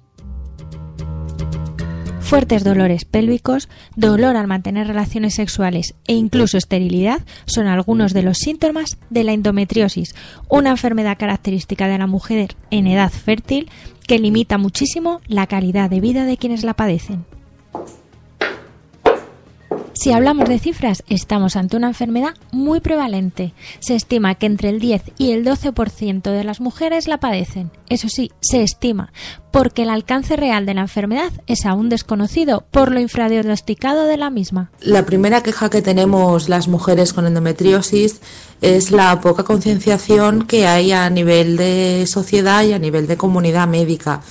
fuertes 2.34 2.64
dolores 2.64 3.04
pélvicos, 3.04 3.68
dolor 3.94 4.34
al 4.34 4.48
mantener 4.48 4.88
relaciones 4.88 5.34
sexuales 5.34 5.94
e 6.08 6.14
incluso 6.14 6.58
esterilidad 6.58 7.20
son 7.46 7.68
algunos 7.68 8.12
de 8.12 8.24
los 8.24 8.38
síntomas 8.38 8.98
de 9.08 9.22
la 9.22 9.30
endometriosis, 9.30 10.16
una 10.48 10.70
enfermedad 10.70 11.16
característica 11.16 11.86
de 11.86 11.96
la 11.96 12.08
mujer 12.08 12.56
en 12.72 12.88
edad 12.88 13.12
fértil 13.12 13.70
que 14.08 14.18
limita 14.18 14.58
muchísimo 14.58 15.20
la 15.28 15.46
calidad 15.46 15.88
de 15.88 16.00
vida 16.00 16.24
de 16.24 16.36
quienes 16.36 16.64
la 16.64 16.74
padecen. 16.74 17.24
Si 19.94 20.10
hablamos 20.10 20.48
de 20.48 20.58
cifras, 20.58 21.04
estamos 21.08 21.54
ante 21.54 21.76
una 21.76 21.86
enfermedad 21.86 22.34
muy 22.50 22.80
prevalente. 22.80 23.54
Se 23.78 23.94
estima 23.94 24.34
que 24.34 24.46
entre 24.46 24.68
el 24.70 24.80
10 24.80 25.02
y 25.18 25.30
el 25.30 25.44
12% 25.44 26.22
de 26.32 26.42
las 26.42 26.60
mujeres 26.60 27.06
la 27.06 27.18
padecen. 27.18 27.70
Eso 27.88 28.08
sí, 28.08 28.32
se 28.40 28.64
estima, 28.64 29.12
porque 29.52 29.82
el 29.82 29.90
alcance 29.90 30.34
real 30.34 30.66
de 30.66 30.74
la 30.74 30.80
enfermedad 30.80 31.30
es 31.46 31.64
aún 31.64 31.88
desconocido 31.88 32.64
por 32.72 32.90
lo 32.90 32.98
infradiagnosticado 32.98 34.06
de 34.06 34.16
la 34.16 34.30
misma. 34.30 34.72
La 34.80 35.06
primera 35.06 35.44
queja 35.44 35.70
que 35.70 35.80
tenemos 35.80 36.48
las 36.48 36.66
mujeres 36.66 37.12
con 37.12 37.26
endometriosis 37.26 38.20
es 38.62 38.90
la 38.90 39.20
poca 39.20 39.44
concienciación 39.44 40.46
que 40.46 40.66
hay 40.66 40.90
a 40.90 41.08
nivel 41.08 41.56
de 41.56 42.04
sociedad 42.08 42.64
y 42.64 42.72
a 42.72 42.80
nivel 42.80 43.06
de 43.06 43.16
comunidad 43.16 43.68
médica. 43.68 44.22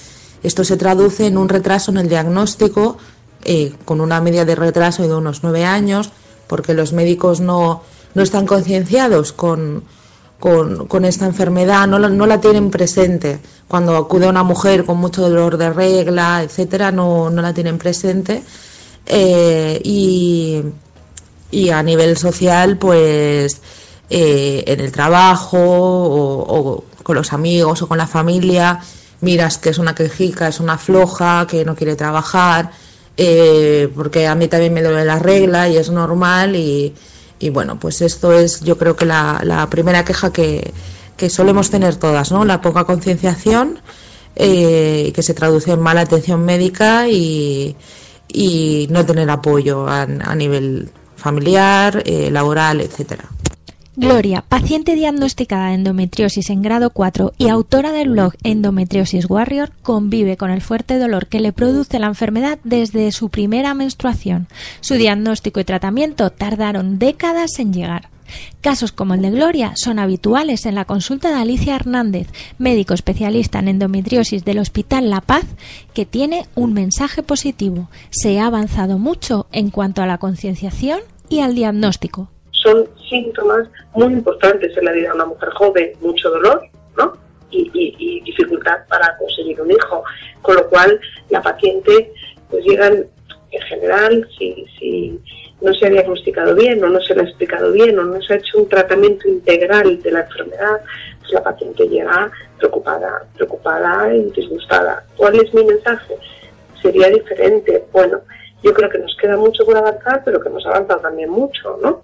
Esto 0.43 0.65
se 0.65 0.75
traduce 0.75 1.25
en 1.25 1.37
un 1.37 1.47
retraso 1.47 1.89
en 1.91 1.97
el 1.97 2.09
diagnóstico 2.09 2.97
eh, 3.45 3.73
con 3.85 4.01
una 4.01 4.21
media 4.21 4.45
de 4.45 4.55
retraso 4.55 5.03
de 5.03 5.13
unos 5.13 5.43
nueve 5.43 5.65
años, 5.65 6.11
porque 6.47 6.73
los 6.73 6.93
médicos 6.93 7.39
no, 7.39 7.83
no 8.13 8.21
están 8.21 8.45
concienciados 8.45 9.33
con, 9.33 9.83
con, 10.39 11.05
esta 11.05 11.25
enfermedad, 11.25 11.87
no, 11.87 11.99
no, 11.99 12.25
la 12.25 12.39
tienen 12.39 12.69
presente. 12.69 13.39
Cuando 13.67 13.95
acude 13.95 14.27
una 14.27 14.43
mujer 14.43 14.85
con 14.85 14.97
mucho 14.97 15.21
dolor 15.21 15.57
de 15.57 15.71
regla, 15.71 16.43
etcétera, 16.43 16.91
no, 16.91 17.29
no 17.29 17.41
la 17.41 17.53
tienen 17.53 17.77
presente. 17.77 18.43
Eh, 19.05 19.81
y, 19.83 20.61
y, 21.51 21.69
a 21.69 21.83
nivel 21.83 22.17
social, 22.17 22.77
pues 22.77 23.61
eh, 24.09 24.63
en 24.67 24.79
el 24.79 24.91
trabajo 24.91 25.57
o, 25.59 26.59
o, 26.59 26.83
con 27.03 27.15
los 27.15 27.33
amigos 27.33 27.81
o 27.81 27.87
con 27.87 27.97
la 27.97 28.07
familia, 28.07 28.79
miras 29.21 29.57
que 29.57 29.69
es 29.69 29.77
una 29.77 29.95
quejica, 29.95 30.47
es 30.47 30.59
una 30.59 30.77
floja, 30.77 31.47
que 31.49 31.65
no 31.65 31.75
quiere 31.75 31.95
trabajar 31.95 32.71
eh, 33.17 33.89
porque 33.95 34.27
a 34.27 34.35
mí 34.35 34.47
también 34.47 34.73
me 34.73 34.81
duele 34.81 35.05
la 35.05 35.19
regla 35.19 35.69
y 35.69 35.77
es 35.77 35.89
normal 35.89 36.55
y, 36.55 36.93
bueno, 37.51 37.77
pues 37.77 38.01
esto 38.01 38.31
es 38.31 38.61
yo 38.61 38.77
creo 38.77 38.95
que 38.95 39.05
la, 39.05 39.67
primera 39.69 40.05
queja 40.05 40.31
que, 40.31 40.73
solemos 41.29 41.69
tener 41.69 41.95
todas, 41.95 42.31
¿no? 42.31 42.43
La 42.43 42.61
poca 42.61 42.83
concienciación 42.83 43.79
eh, 44.35 45.11
que 45.15 45.23
se 45.23 45.33
traduce 45.33 45.71
en 45.71 45.79
mala 45.79 46.01
atención 46.01 46.43
médica 46.43 47.07
y, 47.07 47.77
no 48.89 49.05
tener 49.05 49.29
apoyo 49.29 49.87
a, 49.87 50.05
nivel 50.35 50.89
familiar, 51.15 52.03
eh, 52.05 52.29
laboral, 52.31 52.81
etcétera. 52.81 53.29
Gloria, 53.95 54.41
paciente 54.41 54.95
diagnosticada 54.95 55.67
de 55.67 55.75
endometriosis 55.75 56.49
en 56.49 56.63
grado 56.63 56.89
4 56.89 57.33
y 57.37 57.49
autora 57.49 57.91
del 57.91 58.09
blog 58.09 58.33
Endometriosis 58.41 59.29
Warrior, 59.29 59.71
convive 59.83 60.35
con 60.35 60.49
el 60.49 60.61
fuerte 60.61 60.97
dolor 60.97 61.27
que 61.27 61.39
le 61.39 61.53
produce 61.53 61.99
la 61.99 62.07
enfermedad 62.07 62.57
desde 62.63 63.11
su 63.11 63.29
primera 63.29 63.75
menstruación. 63.75 64.47
Su 64.81 64.95
diagnóstico 64.95 65.59
y 65.59 65.63
tratamiento 65.63 66.31
tardaron 66.31 66.97
décadas 66.97 67.59
en 67.59 67.71
llegar. 67.71 68.09
Casos 68.61 68.91
como 68.91 69.13
el 69.13 69.21
de 69.21 69.29
Gloria 69.29 69.73
son 69.75 69.99
habituales 69.99 70.65
en 70.65 70.73
la 70.73 70.85
consulta 70.85 71.29
de 71.29 71.35
Alicia 71.35 71.75
Hernández, 71.75 72.29
médico 72.57 72.95
especialista 72.95 73.59
en 73.59 73.67
endometriosis 73.67 74.43
del 74.43 74.57
Hospital 74.57 75.11
La 75.11 75.21
Paz, 75.21 75.45
que 75.93 76.07
tiene 76.07 76.47
un 76.55 76.73
mensaje 76.73 77.21
positivo. 77.21 77.91
Se 78.09 78.39
ha 78.39 78.47
avanzado 78.47 78.97
mucho 78.97 79.45
en 79.51 79.69
cuanto 79.69 80.01
a 80.01 80.07
la 80.07 80.17
concienciación 80.17 81.01
y 81.29 81.41
al 81.41 81.53
diagnóstico 81.53 82.29
son 82.63 82.87
síntomas 83.09 83.67
muy 83.93 84.13
importantes 84.13 84.75
en 84.77 84.85
la 84.85 84.91
vida 84.91 85.09
de 85.09 85.15
una 85.15 85.25
mujer 85.25 85.49
joven, 85.49 85.91
mucho 86.01 86.29
dolor, 86.29 86.61
¿no? 86.97 87.13
Y, 87.51 88.21
dificultad 88.25 88.79
para 88.87 89.15
conseguir 89.17 89.61
un 89.61 89.69
hijo, 89.69 90.03
con 90.41 90.55
lo 90.55 90.67
cual 90.69 90.99
la 91.29 91.41
paciente 91.41 92.11
pues 92.49 92.65
llegan 92.65 93.05
en 93.51 93.61
general 93.61 94.27
si, 94.37 94.65
si 94.79 95.19
no 95.61 95.73
se 95.73 95.85
ha 95.85 95.89
diagnosticado 95.89 96.55
bien 96.55 96.83
o 96.83 96.89
no 96.89 96.99
se 97.01 97.13
le 97.13 97.21
ha 97.21 97.25
explicado 97.25 97.71
bien 97.71 97.99
o 97.99 98.03
no 98.03 98.21
se 98.21 98.33
ha 98.33 98.37
hecho 98.37 98.57
un 98.57 98.67
tratamiento 98.67 99.27
integral 99.27 100.01
de 100.01 100.11
la 100.11 100.21
enfermedad, 100.21 100.81
pues 101.19 101.31
la 101.31 101.43
paciente 101.43 101.87
llega 101.87 102.31
preocupada, 102.57 103.25
preocupada 103.35 104.13
y 104.15 104.23
disgustada. 104.31 105.05
¿Cuál 105.15 105.35
es 105.35 105.53
mi 105.53 105.63
mensaje? 105.63 106.15
Sería 106.81 107.09
diferente. 107.09 107.83
Bueno, 107.91 108.21
yo 108.63 108.73
creo 108.73 108.89
que 108.89 108.99
nos 108.99 109.15
queda 109.17 109.37
mucho 109.37 109.65
por 109.65 109.77
avanzar, 109.77 110.21
pero 110.25 110.41
que 110.41 110.49
hemos 110.49 110.65
avanzado 110.65 111.01
también 111.01 111.29
mucho, 111.29 111.77
¿no? 111.81 112.01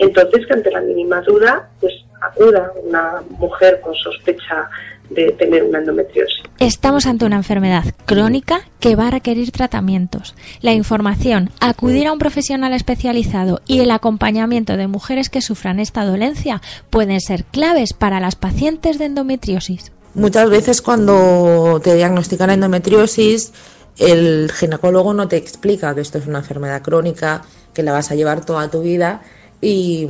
Entonces, 0.00 0.46
que 0.46 0.54
ante 0.54 0.70
la 0.70 0.80
mínima 0.80 1.20
duda, 1.20 1.68
pues 1.78 1.92
acuda 2.22 2.72
una 2.82 3.22
mujer 3.38 3.80
con 3.82 3.94
sospecha 3.94 4.68
de 5.10 5.32
tener 5.32 5.62
una 5.64 5.78
endometriosis. 5.78 6.42
Estamos 6.58 7.06
ante 7.06 7.26
una 7.26 7.36
enfermedad 7.36 7.84
crónica 8.06 8.60
que 8.78 8.96
va 8.96 9.08
a 9.08 9.10
requerir 9.10 9.50
tratamientos. 9.50 10.34
La 10.62 10.72
información, 10.72 11.50
acudir 11.60 12.06
a 12.06 12.12
un 12.12 12.18
profesional 12.18 12.72
especializado 12.72 13.60
y 13.66 13.80
el 13.80 13.90
acompañamiento 13.90 14.76
de 14.76 14.86
mujeres 14.86 15.28
que 15.28 15.42
sufran 15.42 15.80
esta 15.80 16.04
dolencia 16.04 16.62
pueden 16.88 17.20
ser 17.20 17.44
claves 17.44 17.92
para 17.92 18.20
las 18.20 18.36
pacientes 18.36 18.98
de 18.98 19.06
endometriosis. 19.06 19.92
Muchas 20.14 20.48
veces 20.48 20.80
cuando 20.80 21.80
te 21.82 21.94
diagnostican 21.94 22.50
endometriosis, 22.50 23.52
el 23.98 24.50
ginecólogo 24.52 25.12
no 25.12 25.28
te 25.28 25.36
explica 25.36 25.94
que 25.94 26.00
esto 26.00 26.18
es 26.18 26.26
una 26.26 26.38
enfermedad 26.38 26.82
crónica, 26.82 27.42
que 27.74 27.82
la 27.82 27.92
vas 27.92 28.10
a 28.10 28.14
llevar 28.14 28.44
toda 28.44 28.70
tu 28.70 28.82
vida 28.82 29.22
y 29.60 30.08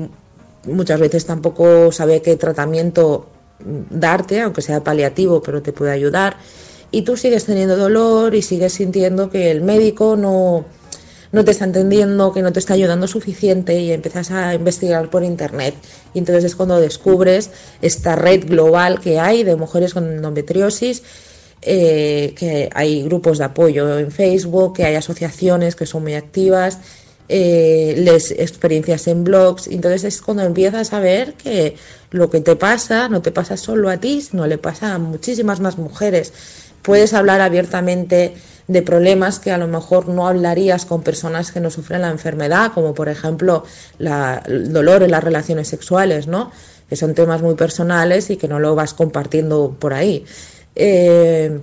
muchas 0.64 1.00
veces 1.00 1.26
tampoco 1.26 1.90
sabe 1.92 2.22
qué 2.22 2.36
tratamiento 2.36 3.26
darte, 3.64 4.40
aunque 4.40 4.62
sea 4.62 4.82
paliativo, 4.82 5.42
pero 5.42 5.62
te 5.62 5.72
puede 5.72 5.92
ayudar. 5.92 6.36
Y 6.90 7.02
tú 7.02 7.16
sigues 7.16 7.44
teniendo 7.44 7.76
dolor 7.76 8.34
y 8.34 8.42
sigues 8.42 8.72
sintiendo 8.72 9.30
que 9.30 9.50
el 9.50 9.60
médico 9.62 10.16
no, 10.16 10.64
no 11.32 11.44
te 11.44 11.52
está 11.52 11.64
entendiendo, 11.64 12.32
que 12.32 12.42
no 12.42 12.52
te 12.52 12.58
está 12.58 12.74
ayudando 12.74 13.06
suficiente 13.06 13.78
y 13.78 13.92
empiezas 13.92 14.30
a 14.30 14.54
investigar 14.54 15.08
por 15.08 15.22
internet. 15.22 15.74
Y 16.14 16.18
entonces 16.18 16.44
es 16.44 16.56
cuando 16.56 16.80
descubres 16.80 17.50
esta 17.80 18.16
red 18.16 18.46
global 18.46 19.00
que 19.00 19.20
hay 19.20 19.44
de 19.44 19.56
mujeres 19.56 19.94
con 19.94 20.10
endometriosis, 20.10 21.02
eh, 21.62 22.34
que 22.36 22.70
hay 22.74 23.02
grupos 23.02 23.38
de 23.38 23.44
apoyo 23.44 23.98
en 23.98 24.10
Facebook, 24.10 24.76
que 24.76 24.84
hay 24.84 24.96
asociaciones 24.96 25.76
que 25.76 25.86
son 25.86 26.02
muy 26.02 26.14
activas 26.14 26.78
eh, 27.32 27.94
les 27.96 28.32
experiencias 28.32 29.06
en 29.06 29.22
blogs. 29.22 29.68
Entonces 29.68 30.02
es 30.02 30.20
cuando 30.20 30.42
empiezas 30.42 30.92
a 30.92 30.98
ver 30.98 31.34
que 31.34 31.76
lo 32.10 32.28
que 32.28 32.40
te 32.40 32.56
pasa 32.56 33.08
no 33.08 33.22
te 33.22 33.30
pasa 33.30 33.56
solo 33.56 33.88
a 33.88 33.98
ti, 33.98 34.26
no 34.32 34.48
le 34.48 34.58
pasa 34.58 34.94
a 34.94 34.98
muchísimas 34.98 35.60
más 35.60 35.78
mujeres. 35.78 36.32
Puedes 36.82 37.14
hablar 37.14 37.40
abiertamente 37.40 38.34
de 38.66 38.82
problemas 38.82 39.38
que 39.38 39.52
a 39.52 39.58
lo 39.58 39.68
mejor 39.68 40.08
no 40.08 40.26
hablarías 40.26 40.84
con 40.86 41.02
personas 41.02 41.52
que 41.52 41.60
no 41.60 41.70
sufren 41.70 42.02
la 42.02 42.10
enfermedad, 42.10 42.72
como 42.72 42.94
por 42.94 43.08
ejemplo 43.08 43.64
la, 43.98 44.42
el 44.46 44.72
dolor 44.72 45.04
en 45.04 45.12
las 45.12 45.22
relaciones 45.22 45.68
sexuales, 45.68 46.26
¿no? 46.26 46.50
que 46.88 46.96
son 46.96 47.14
temas 47.14 47.40
muy 47.40 47.54
personales 47.54 48.30
y 48.30 48.36
que 48.36 48.48
no 48.48 48.58
lo 48.58 48.74
vas 48.74 48.94
compartiendo 48.94 49.76
por 49.78 49.94
ahí. 49.94 50.24
Eh, 50.74 51.60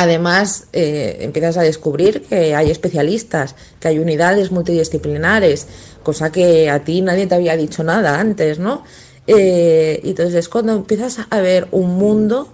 Además, 0.00 0.68
eh, 0.72 1.16
empiezas 1.22 1.56
a 1.56 1.62
descubrir 1.62 2.22
que 2.22 2.54
hay 2.54 2.70
especialistas, 2.70 3.56
que 3.80 3.88
hay 3.88 3.98
unidades 3.98 4.52
multidisciplinares, 4.52 5.66
cosa 6.04 6.30
que 6.30 6.70
a 6.70 6.84
ti 6.84 7.00
nadie 7.00 7.26
te 7.26 7.34
había 7.34 7.56
dicho 7.56 7.82
nada 7.82 8.20
antes, 8.20 8.60
¿no? 8.60 8.84
Eh, 9.26 9.98
y 10.04 10.10
entonces 10.10 10.36
es 10.36 10.48
cuando 10.48 10.72
empiezas 10.72 11.18
a 11.28 11.40
ver 11.40 11.66
un 11.72 11.96
mundo, 11.96 12.46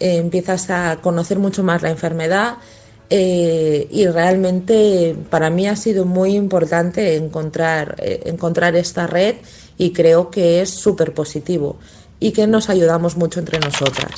eh, 0.00 0.16
empiezas 0.16 0.68
a 0.70 0.98
conocer 1.00 1.38
mucho 1.38 1.62
más 1.62 1.80
la 1.82 1.90
enfermedad 1.90 2.56
y 3.08 4.06
realmente 4.06 5.14
para 5.30 5.48
mí 5.48 5.68
ha 5.68 5.76
sido 5.76 6.04
muy 6.04 6.34
importante 6.34 7.14
encontrar, 7.14 7.96
encontrar 8.00 8.74
esta 8.74 9.06
red 9.06 9.36
y 9.78 9.92
creo 9.92 10.30
que 10.30 10.60
es 10.60 10.70
súper 10.70 11.14
positivo 11.14 11.76
y 12.18 12.32
que 12.32 12.48
nos 12.48 12.68
ayudamos 12.68 13.16
mucho 13.16 13.38
entre 13.38 13.60
nosotras. 13.60 14.10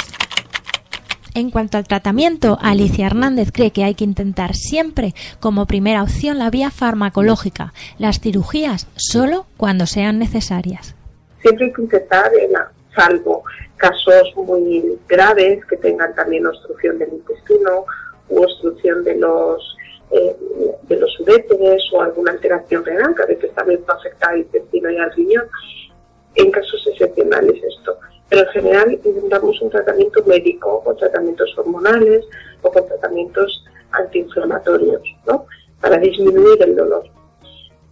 En 1.34 1.50
cuanto 1.50 1.78
al 1.78 1.88
tratamiento, 1.88 2.58
Alicia 2.60 3.06
Hernández 3.06 3.52
cree 3.52 3.70
que 3.70 3.84
hay 3.84 3.94
que 3.94 4.04
intentar 4.04 4.54
siempre 4.54 5.14
como 5.40 5.66
primera 5.66 6.02
opción 6.02 6.38
la 6.38 6.50
vía 6.50 6.70
farmacológica, 6.70 7.72
las 7.98 8.20
cirugías 8.20 8.86
solo 8.96 9.46
cuando 9.56 9.86
sean 9.86 10.18
necesarias. 10.18 10.94
Siempre 11.40 11.66
hay 11.66 11.72
que 11.72 11.82
intentar, 11.82 12.30
salvo 12.94 13.44
casos 13.76 14.30
muy 14.36 14.98
graves 15.08 15.64
que 15.64 15.76
tengan 15.78 16.14
también 16.14 16.46
obstrucción 16.46 16.98
del 16.98 17.14
intestino 17.14 17.86
u 18.28 18.42
obstrucción 18.42 19.02
de 19.02 19.16
los 19.16 19.76
eh, 20.10 20.36
de 20.82 20.96
los 20.96 21.18
uréteres 21.20 21.82
o 21.94 22.02
alguna 22.02 22.32
alteración 22.32 22.84
renal, 22.84 23.14
que 23.14 23.22
a 23.22 23.26
veces 23.26 23.50
también 23.54 23.82
puede 23.82 23.98
afectar 23.98 24.32
al 24.32 24.40
intestino 24.40 24.90
y 24.90 24.98
al 24.98 25.10
riñón, 25.12 25.46
en 26.34 26.50
casos 26.50 26.86
excepcionales 26.86 27.62
esto. 27.64 27.96
Pero 28.32 28.46
en 28.46 28.52
general 28.52 28.92
intentamos 28.92 29.60
un 29.60 29.68
tratamiento 29.68 30.24
médico 30.24 30.82
con 30.82 30.96
tratamientos 30.96 31.52
hormonales 31.58 32.24
o 32.62 32.72
con 32.72 32.88
tratamientos 32.88 33.62
antiinflamatorios, 33.90 35.02
¿no? 35.26 35.44
Para 35.82 35.98
disminuir 35.98 36.62
el 36.62 36.74
dolor. 36.74 37.04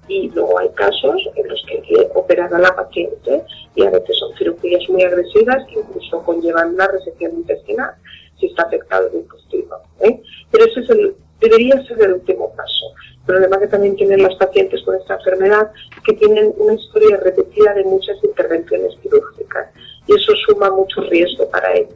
Y 0.08 0.30
luego 0.30 0.58
hay 0.58 0.70
casos 0.70 1.28
en 1.34 1.46
los 1.46 1.62
que 1.66 1.74
hay 1.74 1.82
que 1.82 2.08
operar 2.14 2.54
a 2.54 2.58
la 2.58 2.74
paciente 2.74 3.44
y 3.74 3.84
a 3.84 3.90
veces 3.90 4.16
son 4.16 4.34
cirugías 4.38 4.82
muy 4.88 5.02
agresivas 5.02 5.62
que 5.66 5.80
incluso 5.80 6.22
conllevan 6.22 6.72
una 6.72 6.86
resección 6.86 7.32
intestinal 7.34 7.90
si 8.38 8.46
está 8.46 8.62
afectado 8.62 9.08
el 9.08 9.16
intestino. 9.16 9.76
¿eh? 10.00 10.22
Pero 10.50 10.64
ese 10.64 10.80
es 10.80 10.88
el, 10.88 11.16
debería 11.38 11.84
ser 11.84 12.02
el 12.02 12.14
último 12.14 12.50
paso. 12.56 12.86
El 13.18 13.26
problema 13.26 13.58
que 13.58 13.66
también 13.66 13.94
tienen 13.94 14.22
las 14.22 14.36
pacientes 14.36 14.82
con 14.84 14.96
esta 14.96 15.16
enfermedad 15.16 15.70
es 15.94 16.02
que 16.02 16.14
tienen 16.14 16.54
una 16.56 16.72
historia 16.72 17.18
repetida 17.18 17.74
de 17.74 17.84
muchas 17.84 18.16
intervenciones 18.24 18.96
quirúrgicas 19.02 19.68
y 20.06 20.14
eso 20.14 20.32
suma 20.46 20.70
mucho 20.70 21.00
riesgo 21.02 21.48
para 21.50 21.74
ellas. 21.74 21.94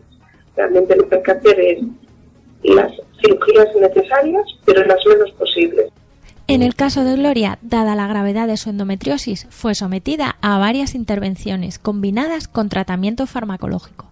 Realmente 0.56 0.96
lo 0.96 1.08
que 1.08 1.16
hay 1.16 1.23
que 1.23 1.30
hacer 1.32 1.61
es 1.61 1.78
las 2.62 2.92
cirugías 3.20 3.68
necesarias, 3.80 4.44
pero 4.64 4.84
las 4.84 5.04
menos 5.06 5.30
posibles. 5.32 5.90
En 6.46 6.62
el 6.62 6.75
caso 6.75 7.04
de 7.04 7.16
Gloria, 7.16 7.58
dada 7.62 7.94
la 7.94 8.06
gravedad 8.06 8.46
de 8.46 8.58
su 8.58 8.68
endometriosis, 8.68 9.46
fue 9.49 9.75
sometida 9.75 10.37
a 10.42 10.58
varias 10.58 10.94
intervenciones 10.94 11.78
combinadas 11.78 12.49
con 12.49 12.68
tratamiento 12.68 13.26
farmacológico. 13.26 14.11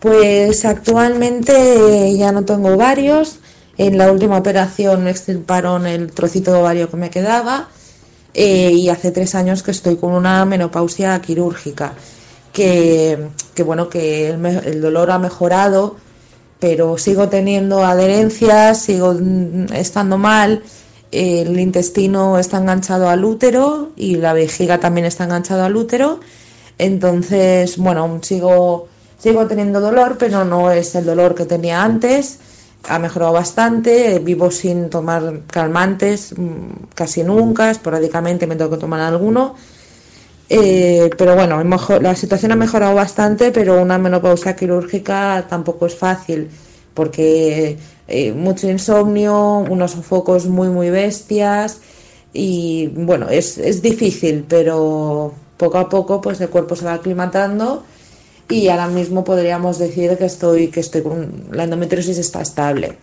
Pues 0.00 0.64
actualmente 0.64 2.16
ya 2.16 2.32
no 2.32 2.44
tengo 2.44 2.68
ovarios. 2.68 3.40
En 3.78 3.98
la 3.98 4.10
última 4.10 4.38
operación 4.38 5.04
me 5.04 5.10
extirparon 5.10 5.86
el 5.86 6.12
trocito 6.12 6.52
de 6.52 6.60
ovario 6.60 6.90
que 6.90 6.96
me 6.96 7.10
quedaba 7.10 7.68
eh, 8.32 8.72
y 8.72 8.88
hace 8.88 9.10
tres 9.10 9.34
años 9.34 9.62
que 9.62 9.70
estoy 9.70 9.96
con 9.96 10.12
una 10.12 10.44
menopausia 10.46 11.20
quirúrgica. 11.20 11.92
Que, 12.56 13.62
bueno, 13.64 13.90
que 13.90 14.30
el, 14.30 14.80
dolor 14.80 15.10
ha 15.10 15.18
mejorado, 15.18 15.96
pero 16.58 16.96
sigo 16.96 17.28
teniendo 17.28 17.84
adherencias, 17.84 18.80
sigo 18.80 19.12
mm, 19.12 19.74
estando 19.74 20.16
mal, 20.16 20.62
el 21.12 21.60
intestino 21.60 22.38
está 22.38 22.56
enganchado 22.56 23.10
al 23.10 23.24
útero 23.26 23.90
y 23.94 24.16
la 24.16 24.32
vejiga 24.32 24.80
también 24.80 25.06
está 25.06 25.24
enganchado 25.24 25.64
al 25.64 25.76
útero. 25.76 26.20
Entonces, 26.78 27.76
bueno, 27.76 28.20
sigo, 28.22 28.88
sigo 29.18 29.46
teniendo 29.46 29.80
dolor, 29.82 30.16
pero 30.18 30.46
no 30.46 30.70
es 30.70 30.94
el 30.94 31.04
dolor 31.04 31.34
que 31.34 31.44
tenía 31.44 31.82
antes. 31.82 32.38
Ha 32.88 32.98
mejorado 32.98 33.32
bastante, 33.32 34.18
vivo 34.20 34.50
sin 34.50 34.88
tomar 34.88 35.40
calmantes 35.48 36.32
mm, 36.34 36.86
casi 36.94 37.22
nunca, 37.22 37.70
esporádicamente 37.70 38.46
me 38.46 38.56
tengo 38.56 38.70
que 38.70 38.78
tomar 38.78 39.00
alguno. 39.00 39.56
Eh, 40.48 41.10
pero 41.18 41.34
bueno, 41.34 41.62
la 42.00 42.14
situación 42.14 42.52
ha 42.52 42.56
mejorado 42.56 42.94
bastante, 42.94 43.50
pero 43.50 43.82
una 43.82 43.98
menopausia 43.98 44.54
quirúrgica 44.54 45.46
tampoco 45.48 45.86
es 45.86 45.96
fácil, 45.96 46.48
porque 46.94 47.76
eh, 48.06 48.32
mucho 48.32 48.70
insomnio, 48.70 49.58
unos 49.68 49.92
sofocos 49.92 50.46
muy, 50.46 50.68
muy 50.68 50.90
bestias 50.90 51.80
y 52.32 52.88
bueno, 52.94 53.28
es, 53.28 53.58
es 53.58 53.82
difícil, 53.82 54.44
pero 54.48 55.34
poco 55.56 55.78
a 55.78 55.88
poco 55.88 56.20
pues 56.20 56.40
el 56.40 56.48
cuerpo 56.48 56.76
se 56.76 56.84
va 56.84 56.94
aclimatando 56.94 57.82
y 58.48 58.68
ahora 58.68 58.88
mismo 58.88 59.24
podríamos 59.24 59.78
decir 59.78 60.16
que 60.16 60.26
estoy 60.26 60.68
que 60.68 60.80
estoy 60.80 61.02
con 61.02 61.46
la 61.50 61.64
endometriosis 61.64 62.18
está 62.18 62.42
estable. 62.42 62.98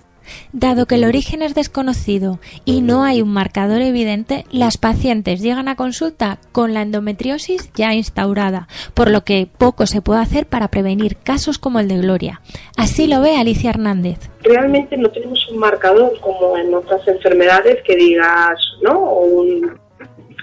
Dado 0.52 0.86
que 0.86 0.96
el 0.96 1.06
origen 1.06 1.42
es 1.42 1.56
desconocido 1.56 2.40
y 2.66 2.82
no 2.82 3.04
hay 3.04 3.22
un 3.22 3.34
marcador 3.34 3.82
evidente, 3.82 4.46
las 4.52 4.78
pacientes 4.78 5.42
llegan 5.42 5.68
a 5.68 5.76
consulta 5.76 6.40
con 6.52 6.74
la 6.74 6.82
endometriosis 6.82 7.72
ya 7.76 7.94
instaurada, 7.94 8.68
por 8.94 9.10
lo 9.10 9.24
que 9.24 9.48
poco 9.58 9.86
se 9.86 10.02
puede 10.02 10.22
hacer 10.22 10.46
para 10.46 10.68
prevenir 10.70 11.18
casos 11.18 11.58
como 11.58 11.80
el 11.80 11.88
de 11.88 11.98
Gloria. 11.98 12.42
Así 12.78 13.08
lo 13.08 13.22
ve 13.22 13.38
Alicia 13.38 13.70
Hernández. 13.70 14.18
Realmente 14.42 14.98
no 14.98 15.10
tenemos 15.10 15.48
un 15.50 15.60
marcador 15.60 16.20
como 16.20 16.58
en 16.58 16.74
otras 16.74 17.08
enfermedades 17.08 17.82
que 17.84 17.96
digas, 17.96 18.60
¿no? 18.82 19.24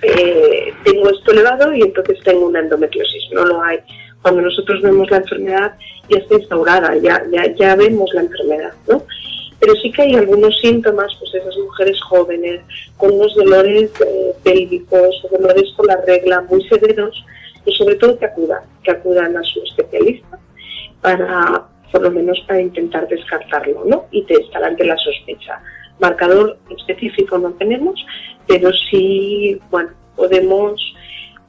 Eh, 0.02 0.72
tengo 0.84 1.10
esto 1.10 1.32
elevado 1.32 1.74
y 1.74 1.82
entonces 1.82 2.18
tengo 2.24 2.46
una 2.46 2.60
endometriosis. 2.60 3.24
No 3.32 3.44
lo 3.44 3.62
hay. 3.62 3.78
Cuando 4.22 4.42
nosotros 4.42 4.82
vemos 4.82 5.10
la 5.10 5.18
enfermedad 5.18 5.74
ya 6.08 6.18
está 6.18 6.34
instaurada, 6.34 6.96
ya, 6.96 7.22
ya, 7.32 7.54
ya 7.54 7.76
vemos 7.76 8.10
la 8.14 8.22
enfermedad, 8.22 8.72
¿no? 8.88 9.02
Pero 9.60 9.74
sí 9.76 9.92
que 9.92 10.02
hay 10.02 10.14
algunos 10.14 10.58
síntomas, 10.58 11.14
pues 11.18 11.34
esas 11.34 11.56
mujeres 11.58 12.00
jóvenes 12.02 12.62
con 12.96 13.12
unos 13.12 13.34
dolores 13.34 13.90
eh, 14.06 14.32
pélvicos 14.42 15.24
o 15.24 15.36
dolores 15.36 15.70
con 15.76 15.86
la 15.86 16.00
regla 16.06 16.40
muy 16.48 16.66
severos 16.66 17.24
y 17.66 17.72
sobre 17.74 17.96
todo 17.96 18.18
que 18.18 18.24
acudan, 18.24 18.62
que 18.82 18.90
acudan 18.90 19.36
a 19.36 19.42
su 19.42 19.62
especialista 19.62 20.38
para, 21.02 21.66
por 21.92 22.00
lo 22.00 22.10
menos 22.10 22.42
para 22.48 22.60
intentar 22.60 23.06
descartarlo, 23.06 23.84
¿no? 23.84 24.06
Y 24.10 24.22
te 24.22 24.34
estar 24.34 24.64
ante 24.64 24.84
la 24.84 24.96
sospecha. 24.96 25.60
Marcador 25.98 26.58
específico 26.78 27.36
no 27.38 27.50
tenemos, 27.52 28.04
pero 28.46 28.70
sí, 28.90 29.60
bueno, 29.70 29.90
podemos 30.16 30.80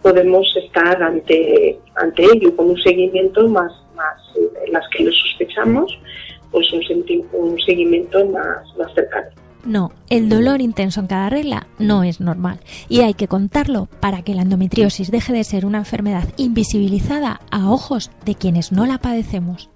podemos 0.01 0.51
estar 0.57 1.01
ante 1.03 1.79
ante 1.95 2.23
ello 2.23 2.55
con 2.55 2.71
un 2.71 2.81
seguimiento 2.81 3.47
más 3.47 3.71
más 3.95 4.19
en 4.65 4.73
las 4.73 4.83
que 4.89 5.03
lo 5.03 5.11
sospechamos 5.11 5.95
pues 6.51 6.71
un, 6.73 6.83
un 7.33 7.59
seguimiento 7.61 8.25
más, 8.27 8.75
más 8.77 8.93
cercano. 8.93 9.29
No, 9.63 9.91
el 10.09 10.27
dolor 10.27 10.59
intenso 10.59 11.01
en 11.01 11.07
cada 11.07 11.29
regla 11.29 11.67
no 11.77 12.03
es 12.03 12.19
normal 12.19 12.59
y 12.89 13.01
hay 13.01 13.13
que 13.13 13.27
contarlo 13.27 13.87
para 13.99 14.23
que 14.23 14.33
la 14.33 14.41
endometriosis 14.41 15.11
deje 15.11 15.33
de 15.33 15.43
ser 15.43 15.65
una 15.65 15.77
enfermedad 15.77 16.27
invisibilizada 16.37 17.41
a 17.51 17.69
ojos 17.69 18.09
de 18.25 18.35
quienes 18.35 18.71
no 18.71 18.87
la 18.87 18.97
padecemos. 18.97 19.69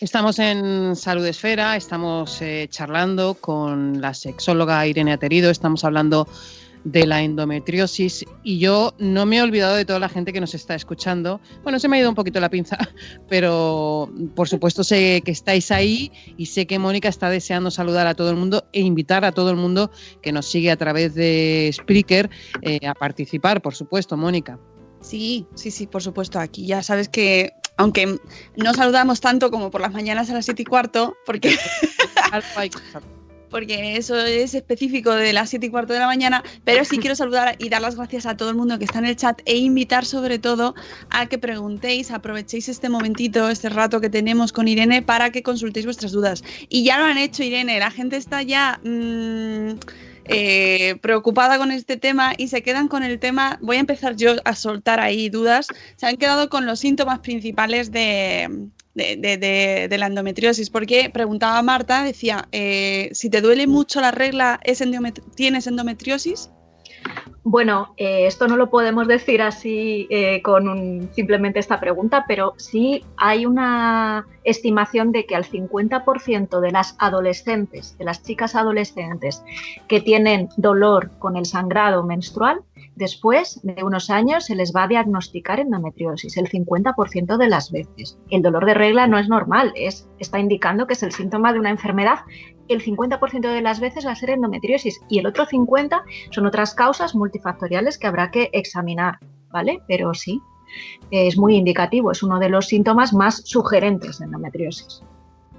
Estamos 0.00 0.40
en 0.40 0.96
Salud 0.96 1.24
Esfera, 1.24 1.76
estamos 1.76 2.42
eh, 2.42 2.66
charlando 2.68 3.34
con 3.34 4.00
la 4.00 4.12
sexóloga 4.12 4.86
Irene 4.86 5.12
Aterido, 5.12 5.50
estamos 5.50 5.84
hablando 5.84 6.26
de 6.84 7.06
la 7.06 7.22
endometriosis 7.22 8.24
y 8.42 8.58
yo 8.58 8.94
no 8.98 9.26
me 9.26 9.38
he 9.38 9.42
olvidado 9.42 9.74
de 9.74 9.84
toda 9.84 9.98
la 9.98 10.08
gente 10.08 10.32
que 10.32 10.40
nos 10.40 10.54
está 10.54 10.74
escuchando. 10.74 11.40
Bueno, 11.62 11.78
se 11.78 11.88
me 11.88 11.96
ha 11.96 12.00
ido 12.00 12.08
un 12.10 12.14
poquito 12.14 12.40
la 12.40 12.50
pinza, 12.50 12.78
pero 13.28 14.10
por 14.34 14.48
supuesto 14.48 14.84
sé 14.84 15.22
que 15.24 15.32
estáis 15.32 15.70
ahí 15.70 16.12
y 16.36 16.46
sé 16.46 16.66
que 16.66 16.78
Mónica 16.78 17.08
está 17.08 17.30
deseando 17.30 17.70
saludar 17.70 18.06
a 18.06 18.14
todo 18.14 18.30
el 18.30 18.36
mundo 18.36 18.64
e 18.72 18.80
invitar 18.80 19.24
a 19.24 19.32
todo 19.32 19.50
el 19.50 19.56
mundo 19.56 19.90
que 20.22 20.32
nos 20.32 20.46
sigue 20.46 20.70
a 20.70 20.76
través 20.76 21.14
de 21.14 21.70
Spreaker 21.72 22.30
eh, 22.62 22.86
a 22.86 22.94
participar, 22.94 23.62
por 23.62 23.74
supuesto, 23.74 24.16
Mónica. 24.16 24.58
Sí, 25.00 25.46
sí, 25.54 25.70
sí, 25.70 25.86
por 25.86 26.02
supuesto. 26.02 26.40
Aquí 26.40 26.66
ya 26.66 26.82
sabes 26.82 27.08
que, 27.08 27.52
aunque 27.76 28.18
no 28.56 28.74
saludamos 28.74 29.20
tanto 29.20 29.50
como 29.50 29.70
por 29.70 29.82
las 29.82 29.92
mañanas 29.92 30.30
a 30.30 30.34
las 30.34 30.46
siete 30.46 30.62
y 30.62 30.64
cuarto, 30.64 31.14
porque 31.26 31.56
porque 33.54 33.96
eso 33.96 34.18
es 34.18 34.52
específico 34.54 35.14
de 35.14 35.32
las 35.32 35.50
7 35.50 35.66
y 35.66 35.70
cuarto 35.70 35.92
de 35.92 36.00
la 36.00 36.08
mañana, 36.08 36.42
pero 36.64 36.84
sí 36.84 36.98
quiero 36.98 37.14
saludar 37.14 37.54
y 37.60 37.68
dar 37.68 37.82
las 37.82 37.94
gracias 37.94 38.26
a 38.26 38.36
todo 38.36 38.50
el 38.50 38.56
mundo 38.56 38.80
que 38.80 38.84
está 38.84 38.98
en 38.98 39.04
el 39.04 39.14
chat 39.14 39.40
e 39.44 39.54
invitar 39.54 40.04
sobre 40.04 40.40
todo 40.40 40.74
a 41.10 41.26
que 41.26 41.38
preguntéis, 41.38 42.10
aprovechéis 42.10 42.68
este 42.68 42.88
momentito, 42.88 43.48
este 43.48 43.68
rato 43.68 44.00
que 44.00 44.10
tenemos 44.10 44.52
con 44.52 44.66
Irene 44.66 45.02
para 45.02 45.30
que 45.30 45.44
consultéis 45.44 45.86
vuestras 45.86 46.10
dudas. 46.10 46.42
Y 46.68 46.82
ya 46.82 46.98
lo 46.98 47.04
han 47.04 47.16
hecho, 47.16 47.44
Irene, 47.44 47.78
la 47.78 47.92
gente 47.92 48.16
está 48.16 48.42
ya... 48.42 48.80
Mm, 48.82 49.78
eh, 50.26 50.96
preocupada 51.02 51.58
con 51.58 51.70
este 51.70 51.98
tema 51.98 52.32
y 52.36 52.48
se 52.48 52.62
quedan 52.62 52.88
con 52.88 53.02
el 53.02 53.18
tema, 53.18 53.58
voy 53.60 53.76
a 53.76 53.80
empezar 53.80 54.16
yo 54.16 54.36
a 54.46 54.56
soltar 54.56 54.98
ahí 54.98 55.28
dudas, 55.28 55.68
se 55.96 56.06
han 56.06 56.16
quedado 56.16 56.48
con 56.48 56.64
los 56.64 56.80
síntomas 56.80 57.18
principales 57.18 57.92
de, 57.92 58.70
de, 58.94 59.96
la 59.98 60.06
endometriosis, 60.06 60.70
porque 60.70 61.10
preguntaba 61.12 61.60
Marta, 61.62 62.04
decía, 62.04 62.48
eh, 62.52 63.10
si 63.12 63.30
te 63.30 63.40
duele 63.40 63.66
mucho 63.66 64.00
la 64.00 64.10
regla, 64.10 64.60
¿es 64.64 64.82
¿tienes 65.34 65.66
endometriosis? 65.66 66.50
Bueno, 67.46 67.92
eh, 67.98 68.26
esto 68.26 68.48
no 68.48 68.56
lo 68.56 68.70
podemos 68.70 69.06
decir 69.06 69.42
así 69.42 70.06
eh, 70.08 70.40
con 70.40 71.10
simplemente 71.14 71.58
esta 71.58 71.78
pregunta, 71.78 72.24
pero 72.26 72.54
sí 72.56 73.04
hay 73.18 73.44
una 73.44 74.26
estimación 74.44 75.12
de 75.12 75.26
que 75.26 75.36
al 75.36 75.44
50% 75.44 76.60
de 76.60 76.70
las 76.70 76.96
adolescentes, 76.98 77.98
de 77.98 78.06
las 78.06 78.22
chicas 78.22 78.54
adolescentes 78.54 79.44
que 79.88 80.00
tienen 80.00 80.48
dolor 80.56 81.10
con 81.18 81.36
el 81.36 81.44
sangrado 81.44 82.02
menstrual, 82.02 82.62
después 82.96 83.60
de 83.62 83.82
unos 83.82 84.10
años 84.10 84.46
se 84.46 84.54
les 84.54 84.72
va 84.74 84.84
a 84.84 84.88
diagnosticar 84.88 85.60
endometriosis, 85.60 86.36
el 86.36 86.48
50% 86.48 87.36
de 87.36 87.48
las 87.48 87.70
veces. 87.70 88.18
El 88.30 88.42
dolor 88.42 88.66
de 88.66 88.74
regla 88.74 89.06
no 89.06 89.18
es 89.18 89.28
normal, 89.28 89.72
es, 89.74 90.08
está 90.18 90.38
indicando 90.38 90.86
que 90.86 90.94
es 90.94 91.02
el 91.02 91.12
síntoma 91.12 91.52
de 91.52 91.58
una 91.58 91.70
enfermedad. 91.70 92.20
El 92.68 92.82
50% 92.82 93.52
de 93.52 93.62
las 93.62 93.80
veces 93.80 94.06
va 94.06 94.12
a 94.12 94.16
ser 94.16 94.30
endometriosis 94.30 95.00
y 95.08 95.18
el 95.18 95.26
otro 95.26 95.46
50% 95.46 96.02
son 96.30 96.46
otras 96.46 96.74
causas 96.74 97.14
multifactoriales 97.14 97.98
que 97.98 98.06
habrá 98.06 98.30
que 98.30 98.50
examinar, 98.52 99.18
¿vale? 99.50 99.82
Pero 99.86 100.14
sí, 100.14 100.40
es 101.10 101.36
muy 101.36 101.56
indicativo, 101.56 102.10
es 102.12 102.22
uno 102.22 102.38
de 102.38 102.48
los 102.48 102.66
síntomas 102.66 103.12
más 103.12 103.42
sugerentes 103.44 104.18
de 104.18 104.26
endometriosis. 104.26 105.02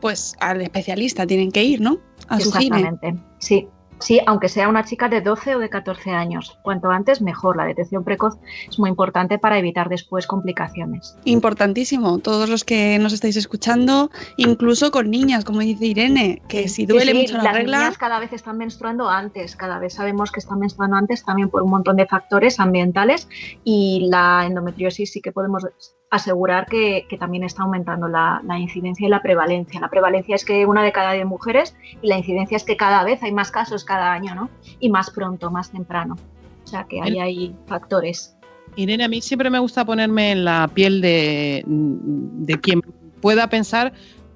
Pues 0.01 0.35
al 0.39 0.61
especialista 0.61 1.25
tienen 1.25 1.51
que 1.51 1.63
ir, 1.63 1.81
¿no? 1.81 1.99
A 2.27 2.39
su 2.39 2.49
Exactamente, 2.49 3.15
sí. 3.39 3.67
Sí, 3.99 4.19
aunque 4.25 4.49
sea 4.49 4.67
una 4.67 4.83
chica 4.83 5.09
de 5.09 5.21
12 5.21 5.55
o 5.55 5.59
de 5.59 5.69
14 5.69 6.11
años. 6.11 6.57
Cuanto 6.63 6.89
antes, 6.89 7.21
mejor. 7.21 7.57
La 7.57 7.65
detección 7.65 8.03
precoz 8.03 8.37
es 8.69 8.77
muy 8.79 8.89
importante 8.89 9.39
para 9.39 9.57
evitar 9.57 9.89
después 9.89 10.27
complicaciones. 10.27 11.17
Importantísimo. 11.25 12.19
Todos 12.19 12.49
los 12.49 12.63
que 12.63 12.99
nos 12.99 13.13
estáis 13.13 13.37
escuchando, 13.37 14.11
incluso 14.37 14.91
con 14.91 15.09
niñas, 15.09 15.45
como 15.45 15.59
dice 15.59 15.85
Irene, 15.85 16.41
que 16.47 16.67
si 16.67 16.85
duele 16.85 17.13
mucho 17.13 17.37
la 17.37 17.43
las 17.43 17.53
regla. 17.53 17.77
niñas 17.79 17.97
cada 17.97 18.19
vez 18.19 18.33
están 18.33 18.57
menstruando 18.57 19.09
antes. 19.09 19.55
Cada 19.55 19.79
vez 19.79 19.93
sabemos 19.93 20.31
que 20.31 20.39
están 20.39 20.59
menstruando 20.59 20.97
antes 20.97 21.23
también 21.23 21.49
por 21.49 21.61
un 21.61 21.69
montón 21.69 21.95
de 21.95 22.05
factores 22.05 22.59
ambientales 22.59 23.27
y 23.63 24.07
la 24.09 24.45
endometriosis 24.45 25.11
sí 25.11 25.21
que 25.21 25.31
podemos 25.31 25.65
asegurar 26.11 26.65
que, 26.67 27.05
que 27.09 27.17
también 27.17 27.43
está 27.43 27.63
aumentando 27.63 28.07
la, 28.07 28.41
la, 28.45 28.59
incidencia 28.59 29.07
y 29.07 29.09
la 29.09 29.21
prevalencia. 29.21 29.79
La 29.79 29.89
prevalencia 29.89 30.35
es 30.35 30.45
que 30.45 30.65
una 30.65 30.83
de 30.83 30.91
cada 30.91 31.13
diez 31.13 31.25
mujeres 31.25 31.75
y 32.01 32.07
la 32.07 32.17
incidencia 32.17 32.55
es 32.57 32.63
que 32.63 32.77
cada 32.77 33.03
vez 33.03 33.21
hay 33.23 33.31
más 33.31 33.51
casos 33.51 33.83
cada 33.83 34.13
año, 34.13 34.35
¿no? 34.35 34.49
Y 34.79 34.89
más 34.89 35.09
pronto, 35.09 35.51
más 35.51 35.71
temprano. 35.71 36.15
O 36.63 36.67
sea 36.67 36.85
que 36.85 37.01
ahí 37.01 37.19
hay 37.19 37.55
factores. 37.67 38.35
Irene, 38.75 39.03
a 39.03 39.07
mí 39.07 39.21
siempre 39.21 39.49
me 39.49 39.59
gusta 39.59 39.85
ponerme 39.85 40.31
en 40.31 40.45
la 40.45 40.69
piel 40.73 41.01
de, 41.01 41.63
de 41.65 42.59
quien 42.59 42.81
pueda 43.21 43.47
pensar 43.49 43.93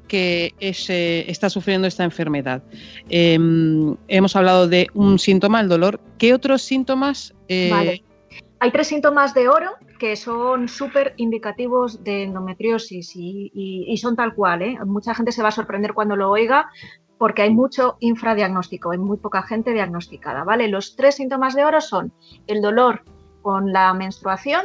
que 0.07 0.53
es, 0.59 0.89
eh, 0.89 1.29
está 1.29 1.49
sufriendo 1.49 1.87
esta 1.87 2.03
enfermedad. 2.03 2.61
Eh, 3.09 3.37
hemos 4.07 4.35
hablado 4.35 4.67
de 4.67 4.87
un 4.93 5.19
síntoma, 5.19 5.61
el 5.61 5.69
dolor. 5.69 6.01
¿Qué 6.17 6.33
otros 6.33 6.61
síntomas? 6.61 7.33
Eh, 7.47 7.69
vale. 7.71 8.03
Hay 8.59 8.71
tres 8.71 8.87
síntomas 8.87 9.33
de 9.33 9.47
oro 9.47 9.71
que 9.99 10.15
son 10.15 10.67
súper 10.67 11.13
indicativos 11.17 12.03
de 12.03 12.23
endometriosis 12.23 13.11
y, 13.13 13.95
son 14.01 14.15
tal 14.15 14.33
cual. 14.33 14.63
¿eh? 14.63 14.79
Mucha 14.85 15.13
gente 15.13 15.31
se 15.31 15.43
va 15.43 15.49
a 15.49 15.51
sorprender 15.51 15.93
cuando 15.93 16.15
lo 16.15 16.31
oiga 16.31 16.69
porque 17.19 17.41
hay 17.41 17.53
mucho 17.53 17.97
infradiagnóstico, 17.99 18.91
hay 18.91 18.97
muy 18.97 19.17
poca 19.17 19.43
gente 19.43 19.73
diagnosticada. 19.73 20.43
¿vale? 20.43 20.69
Los 20.69 20.95
tres 20.95 21.15
síntomas 21.15 21.53
de 21.53 21.65
oro 21.65 21.81
son 21.81 22.13
el 22.47 22.61
dolor 22.61 23.03
con 23.41 23.73
la 23.73 23.93
menstruación, 23.93 24.61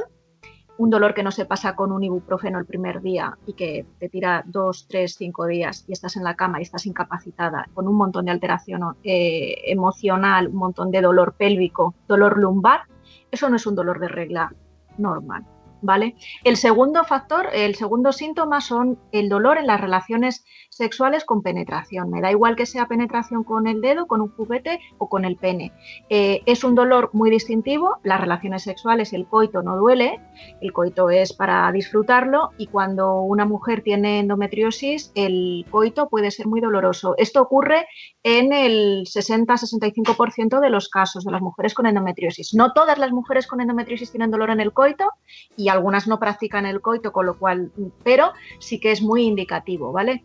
un 0.78 0.90
dolor 0.90 1.14
que 1.14 1.22
no 1.22 1.30
se 1.30 1.46
pasa 1.46 1.74
con 1.74 1.92
un 1.92 2.02
ibuprofeno 2.02 2.58
el 2.58 2.66
primer 2.66 3.02
día 3.02 3.36
y 3.46 3.54
que 3.54 3.86
te 3.98 4.08
tira 4.08 4.42
dos, 4.46 4.86
tres, 4.88 5.14
cinco 5.16 5.46
días 5.46 5.84
y 5.88 5.92
estás 5.92 6.16
en 6.16 6.24
la 6.24 6.36
cama 6.36 6.58
y 6.58 6.62
estás 6.62 6.86
incapacitada, 6.86 7.68
con 7.74 7.86
un 7.88 7.96
montón 7.96 8.24
de 8.24 8.32
alteración 8.32 8.82
eh, 9.02 9.56
emocional, 9.66 10.48
un 10.48 10.56
montón 10.56 10.90
de 10.90 11.00
dolor 11.00 11.34
pélvico, 11.36 11.94
dolor 12.08 12.38
lumbar, 12.38 12.82
eso 13.30 13.48
no 13.48 13.56
es 13.56 13.66
un 13.66 13.74
dolor 13.74 14.00
de 14.00 14.08
regla 14.08 14.52
normal. 14.98 15.44
¿Vale? 15.82 16.16
El 16.44 16.56
segundo 16.56 17.04
factor, 17.04 17.50
el 17.52 17.74
segundo 17.74 18.12
síntoma 18.12 18.62
son 18.62 18.98
el 19.12 19.28
dolor 19.28 19.58
en 19.58 19.66
las 19.66 19.80
relaciones 19.80 20.44
sexuales 20.76 21.24
con 21.24 21.42
penetración. 21.42 22.10
Me 22.10 22.20
da 22.20 22.30
igual 22.30 22.56
que 22.56 22.66
sea 22.66 22.86
penetración 22.86 23.44
con 23.44 23.66
el 23.66 23.80
dedo, 23.80 24.06
con 24.06 24.20
un 24.20 24.30
juguete 24.30 24.80
o 24.98 25.08
con 25.08 25.24
el 25.24 25.36
pene. 25.36 25.72
Eh, 26.08 26.42
es 26.46 26.64
un 26.64 26.74
dolor 26.74 27.10
muy 27.12 27.30
distintivo. 27.30 27.98
Las 28.02 28.20
relaciones 28.20 28.62
sexuales, 28.62 29.12
el 29.12 29.26
coito 29.26 29.62
no 29.62 29.76
duele, 29.76 30.20
el 30.60 30.72
coito 30.72 31.10
es 31.10 31.32
para 31.32 31.70
disfrutarlo 31.72 32.50
y 32.58 32.66
cuando 32.66 33.20
una 33.20 33.44
mujer 33.44 33.82
tiene 33.82 34.20
endometriosis, 34.20 35.12
el 35.14 35.64
coito 35.70 36.08
puede 36.08 36.30
ser 36.30 36.46
muy 36.46 36.60
doloroso. 36.60 37.14
Esto 37.18 37.40
ocurre 37.42 37.86
en 38.22 38.52
el 38.52 39.04
60-65% 39.04 40.60
de 40.60 40.70
los 40.70 40.88
casos 40.88 41.24
de 41.24 41.30
las 41.30 41.40
mujeres 41.40 41.74
con 41.74 41.86
endometriosis. 41.86 42.54
No 42.54 42.72
todas 42.72 42.98
las 42.98 43.12
mujeres 43.12 43.46
con 43.46 43.60
endometriosis 43.60 44.10
tienen 44.10 44.30
dolor 44.30 44.50
en 44.50 44.60
el 44.60 44.72
coito 44.72 45.10
y 45.56 45.68
algunas 45.68 46.08
no 46.08 46.18
practican 46.18 46.66
el 46.66 46.80
coito, 46.80 47.12
con 47.12 47.26
lo 47.26 47.38
cual, 47.38 47.70
pero 48.02 48.32
sí 48.58 48.80
que 48.80 48.90
es 48.90 49.02
muy 49.02 49.22
indicativo, 49.24 49.92
¿vale? 49.92 50.22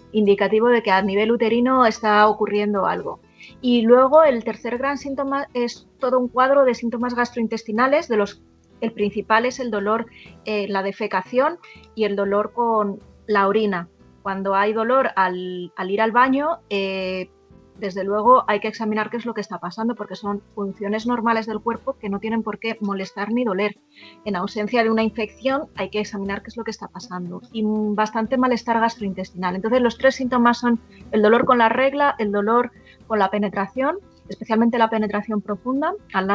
De 0.47 0.81
que 0.83 0.91
a 0.91 1.01
nivel 1.01 1.31
uterino 1.31 1.85
está 1.85 2.27
ocurriendo 2.27 2.85
algo. 2.85 3.19
Y 3.61 3.81
luego 3.81 4.23
el 4.23 4.43
tercer 4.43 4.77
gran 4.77 4.97
síntoma 4.97 5.47
es 5.53 5.87
todo 5.99 6.19
un 6.19 6.29
cuadro 6.29 6.63
de 6.63 6.75
síntomas 6.75 7.15
gastrointestinales, 7.15 8.07
de 8.07 8.17
los 8.17 8.41
el 8.81 8.93
principal 8.93 9.45
es 9.45 9.59
el 9.59 9.71
dolor 9.71 10.05
en 10.45 10.65
eh, 10.65 10.67
la 10.69 10.83
defecación 10.83 11.57
y 11.95 12.05
el 12.05 12.15
dolor 12.15 12.53
con 12.53 12.99
la 13.27 13.47
orina. 13.47 13.89
Cuando 14.21 14.55
hay 14.55 14.73
dolor 14.73 15.09
al, 15.15 15.73
al 15.75 15.91
ir 15.91 16.01
al 16.01 16.11
baño, 16.11 16.59
eh, 16.69 17.29
desde 17.79 18.03
luego 18.03 18.43
hay 18.47 18.59
que 18.59 18.67
examinar 18.67 19.09
qué 19.09 19.17
es 19.17 19.25
lo 19.25 19.33
que 19.33 19.41
está 19.41 19.59
pasando 19.59 19.95
porque 19.95 20.15
son 20.15 20.41
funciones 20.53 21.07
normales 21.07 21.45
del 21.45 21.59
cuerpo 21.59 21.97
que 21.97 22.09
no 22.09 22.19
tienen 22.19 22.43
por 22.43 22.59
qué 22.59 22.77
molestar 22.81 23.31
ni 23.31 23.43
doler. 23.43 23.77
En 24.25 24.35
ausencia 24.35 24.83
de 24.83 24.89
una 24.89 25.03
infección 25.03 25.63
hay 25.75 25.89
que 25.89 25.99
examinar 25.99 26.41
qué 26.41 26.49
es 26.49 26.57
lo 26.57 26.63
que 26.63 26.71
está 26.71 26.87
pasando 26.87 27.41
y 27.51 27.63
bastante 27.65 28.37
malestar 28.37 28.79
gastrointestinal. 28.79 29.55
Entonces 29.55 29.81
los 29.81 29.97
tres 29.97 30.15
síntomas 30.15 30.59
son 30.59 30.79
el 31.11 31.21
dolor 31.21 31.45
con 31.45 31.57
la 31.57 31.69
regla, 31.69 32.15
el 32.19 32.31
dolor 32.31 32.71
con 33.07 33.19
la 33.19 33.31
penetración, 33.31 33.97
especialmente 34.29 34.77
la 34.77 34.89
penetración 34.89 35.41
profunda 35.41 35.93
al 36.13 36.27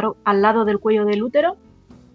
lado, 0.43 0.65
del 0.65 0.81
cuello 0.81 1.05
del 1.05 1.23
útero 1.23 1.57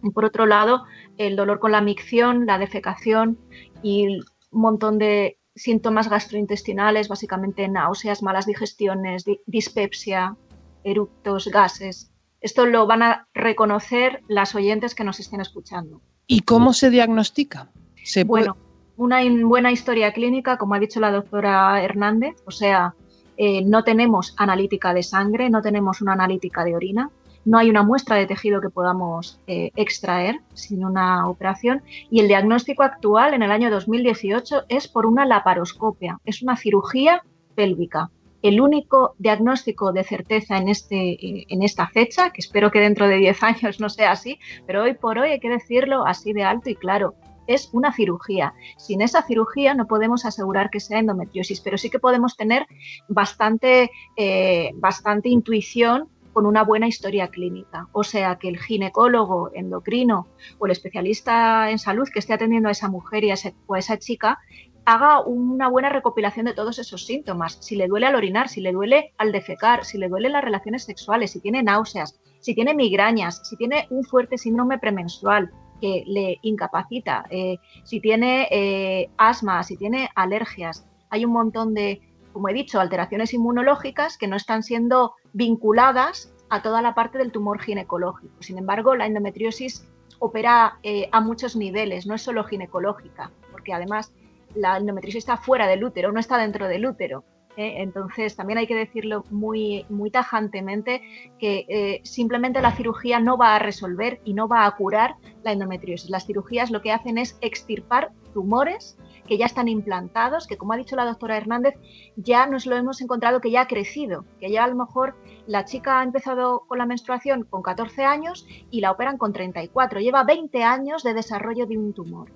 y 0.03 0.09
por 0.11 0.25
otro 0.25 0.45
lado 0.45 0.85
el 1.17 1.35
dolor 1.35 1.59
con 1.59 1.71
la 1.71 1.81
micción, 1.81 2.45
la 2.45 2.57
defecación 2.57 3.37
y 3.81 4.19
un 4.51 4.61
montón 4.61 4.97
de 4.97 5.38
síntomas 5.59 6.09
gastrointestinales, 6.09 7.07
básicamente 7.07 7.67
náuseas, 7.67 8.23
malas 8.23 8.45
digestiones, 8.45 9.25
dispepsia, 9.45 10.35
eructos, 10.83 11.47
gases. 11.47 12.11
Esto 12.41 12.65
lo 12.65 12.87
van 12.87 13.03
a 13.03 13.27
reconocer 13.33 14.23
las 14.27 14.55
oyentes 14.55 14.95
que 14.95 15.03
nos 15.03 15.19
estén 15.19 15.41
escuchando. 15.41 16.01
¿Y 16.25 16.41
cómo 16.41 16.73
se 16.73 16.89
diagnostica? 16.89 17.69
¿Se 18.03 18.23
bueno, 18.23 18.55
una 18.95 19.19
buena 19.43 19.71
historia 19.71 20.13
clínica, 20.13 20.57
como 20.57 20.75
ha 20.75 20.79
dicho 20.79 20.99
la 20.99 21.11
doctora 21.11 21.83
Hernández, 21.83 22.35
o 22.45 22.51
sea, 22.51 22.95
eh, 23.37 23.63
no 23.63 23.83
tenemos 23.83 24.33
analítica 24.37 24.93
de 24.93 25.03
sangre, 25.03 25.49
no 25.49 25.61
tenemos 25.61 26.01
una 26.01 26.13
analítica 26.13 26.63
de 26.63 26.75
orina, 26.75 27.09
no 27.45 27.57
hay 27.57 27.69
una 27.69 27.83
muestra 27.83 28.15
de 28.15 28.27
tejido 28.27 28.61
que 28.61 28.69
podamos 28.69 29.39
eh, 29.47 29.71
extraer 29.75 30.39
sin 30.53 30.85
una 30.85 31.27
operación 31.27 31.81
y 32.09 32.19
el 32.19 32.27
diagnóstico 32.27 32.83
actual 32.83 33.33
en 33.33 33.43
el 33.43 33.51
año 33.51 33.69
2018 33.69 34.63
es 34.69 34.87
por 34.87 35.05
una 35.05 35.25
laparoscopia, 35.25 36.19
es 36.25 36.41
una 36.41 36.57
cirugía 36.57 37.23
pélvica. 37.55 38.09
El 38.41 38.61
único 38.61 39.15
diagnóstico 39.17 39.91
de 39.91 40.03
certeza 40.05 40.57
en, 40.57 40.69
este, 40.69 41.11
eh, 41.11 41.45
en 41.49 41.61
esta 41.61 41.87
fecha, 41.87 42.31
que 42.31 42.39
espero 42.39 42.71
que 42.71 42.79
dentro 42.79 43.07
de 43.07 43.17
10 43.17 43.43
años 43.43 43.79
no 43.79 43.89
sea 43.89 44.11
así, 44.11 44.39
pero 44.65 44.83
hoy 44.83 44.93
por 44.93 45.17
hoy 45.17 45.31
hay 45.31 45.39
que 45.39 45.49
decirlo 45.49 46.05
así 46.05 46.31
de 46.31 46.43
alto 46.43 46.69
y 46.69 46.75
claro, 46.75 47.15
es 47.47 47.69
una 47.73 47.91
cirugía. 47.91 48.53
Sin 48.77 49.01
esa 49.01 49.23
cirugía 49.23 49.73
no 49.73 49.87
podemos 49.87 50.23
asegurar 50.23 50.69
que 50.69 50.79
sea 50.79 50.99
endometriosis, 50.99 51.59
pero 51.61 51.79
sí 51.79 51.89
que 51.89 51.97
podemos 51.97 52.37
tener 52.37 52.67
bastante, 53.07 53.89
eh, 54.15 54.69
bastante 54.75 55.29
intuición 55.29 56.07
con 56.33 56.45
una 56.45 56.63
buena 56.63 56.87
historia 56.87 57.27
clínica. 57.27 57.87
O 57.91 58.03
sea, 58.03 58.37
que 58.37 58.49
el 58.49 58.59
ginecólogo, 58.59 59.51
endocrino 59.53 60.27
o 60.57 60.65
el 60.65 60.71
especialista 60.71 61.69
en 61.71 61.79
salud 61.79 62.07
que 62.11 62.19
esté 62.19 62.33
atendiendo 62.33 62.69
a 62.69 62.73
esa 62.73 62.89
mujer 62.89 63.23
y 63.23 63.31
a 63.31 63.33
ese, 63.33 63.55
o 63.67 63.75
a 63.75 63.79
esa 63.79 63.97
chica 63.97 64.39
haga 64.85 65.21
una 65.21 65.67
buena 65.69 65.89
recopilación 65.89 66.47
de 66.47 66.53
todos 66.53 66.79
esos 66.79 67.05
síntomas. 67.05 67.57
Si 67.61 67.75
le 67.75 67.87
duele 67.87 68.07
al 68.07 68.15
orinar, 68.15 68.49
si 68.49 68.61
le 68.61 68.71
duele 68.71 69.13
al 69.17 69.31
defecar, 69.31 69.85
si 69.85 69.97
le 69.97 70.09
duelen 70.09 70.31
las 70.31 70.43
relaciones 70.43 70.83
sexuales, 70.83 71.31
si 71.31 71.41
tiene 71.41 71.61
náuseas, 71.61 72.19
si 72.39 72.55
tiene 72.55 72.73
migrañas, 72.73 73.41
si 73.47 73.55
tiene 73.55 73.87
un 73.89 74.03
fuerte 74.03 74.37
síndrome 74.37 74.79
premenstrual 74.79 75.51
que 75.79 76.03
le 76.07 76.39
incapacita, 76.41 77.25
eh, 77.29 77.57
si 77.83 77.99
tiene 77.99 78.47
eh, 78.51 79.09
asma, 79.17 79.63
si 79.63 79.77
tiene 79.77 80.09
alergias. 80.15 80.87
Hay 81.09 81.23
un 81.23 81.31
montón 81.31 81.73
de, 81.73 82.01
como 82.33 82.49
he 82.49 82.53
dicho, 82.53 82.79
alteraciones 82.79 83.33
inmunológicas 83.33 84.17
que 84.17 84.27
no 84.27 84.35
están 84.35 84.63
siendo 84.63 85.13
vinculadas 85.33 86.33
a 86.49 86.61
toda 86.61 86.81
la 86.81 86.95
parte 86.95 87.17
del 87.17 87.31
tumor 87.31 87.59
ginecológico. 87.59 88.33
Sin 88.41 88.57
embargo, 88.57 88.95
la 88.95 89.05
endometriosis 89.05 89.87
opera 90.19 90.79
eh, 90.83 91.09
a 91.11 91.21
muchos 91.21 91.55
niveles, 91.55 92.07
no 92.07 92.15
es 92.15 92.21
solo 92.21 92.43
ginecológica, 92.43 93.31
porque 93.51 93.73
además 93.73 94.13
la 94.55 94.77
endometriosis 94.77 95.19
está 95.19 95.37
fuera 95.37 95.67
del 95.67 95.83
útero, 95.83 96.11
no 96.11 96.19
está 96.19 96.37
dentro 96.37 96.67
del 96.67 96.85
útero. 96.85 97.23
¿eh? 97.55 97.75
Entonces, 97.77 98.35
también 98.35 98.57
hay 98.57 98.67
que 98.67 98.75
decirlo 98.75 99.23
muy, 99.29 99.85
muy 99.89 100.11
tajantemente 100.11 101.01
que 101.39 101.65
eh, 101.69 102.01
simplemente 102.03 102.61
la 102.61 102.75
cirugía 102.75 103.19
no 103.19 103.37
va 103.37 103.55
a 103.55 103.59
resolver 103.59 104.19
y 104.23 104.33
no 104.33 104.47
va 104.47 104.65
a 104.65 104.71
curar 104.75 105.15
la 105.43 105.51
endometriosis. 105.51 106.09
Las 106.09 106.25
cirugías 106.25 106.71
lo 106.71 106.81
que 106.81 106.91
hacen 106.91 107.17
es 107.17 107.37
extirpar 107.41 108.11
tumores 108.33 108.97
que 109.27 109.37
ya 109.37 109.45
están 109.45 109.67
implantados, 109.67 110.47
que 110.47 110.57
como 110.57 110.73
ha 110.73 110.77
dicho 110.77 110.95
la 110.95 111.05
doctora 111.05 111.37
Hernández, 111.37 111.75
ya 112.15 112.47
nos 112.47 112.65
lo 112.65 112.75
hemos 112.75 113.01
encontrado 113.01 113.41
que 113.41 113.51
ya 113.51 113.61
ha 113.61 113.67
crecido, 113.67 114.25
que 114.39 114.51
ya 114.51 114.63
a 114.63 114.67
lo 114.67 114.75
mejor 114.75 115.15
la 115.45 115.65
chica 115.65 115.99
ha 115.99 116.03
empezado 116.03 116.63
con 116.67 116.77
la 116.79 116.85
menstruación 116.85 117.43
con 117.43 117.61
14 117.61 118.03
años 118.05 118.47
y 118.71 118.81
la 118.81 118.91
operan 118.91 119.17
con 119.17 119.33
34, 119.33 119.99
lleva 119.99 120.23
20 120.23 120.63
años 120.63 121.03
de 121.03 121.13
desarrollo 121.13 121.65
de 121.65 121.77
un 121.77 121.93
tumor. 121.93 122.31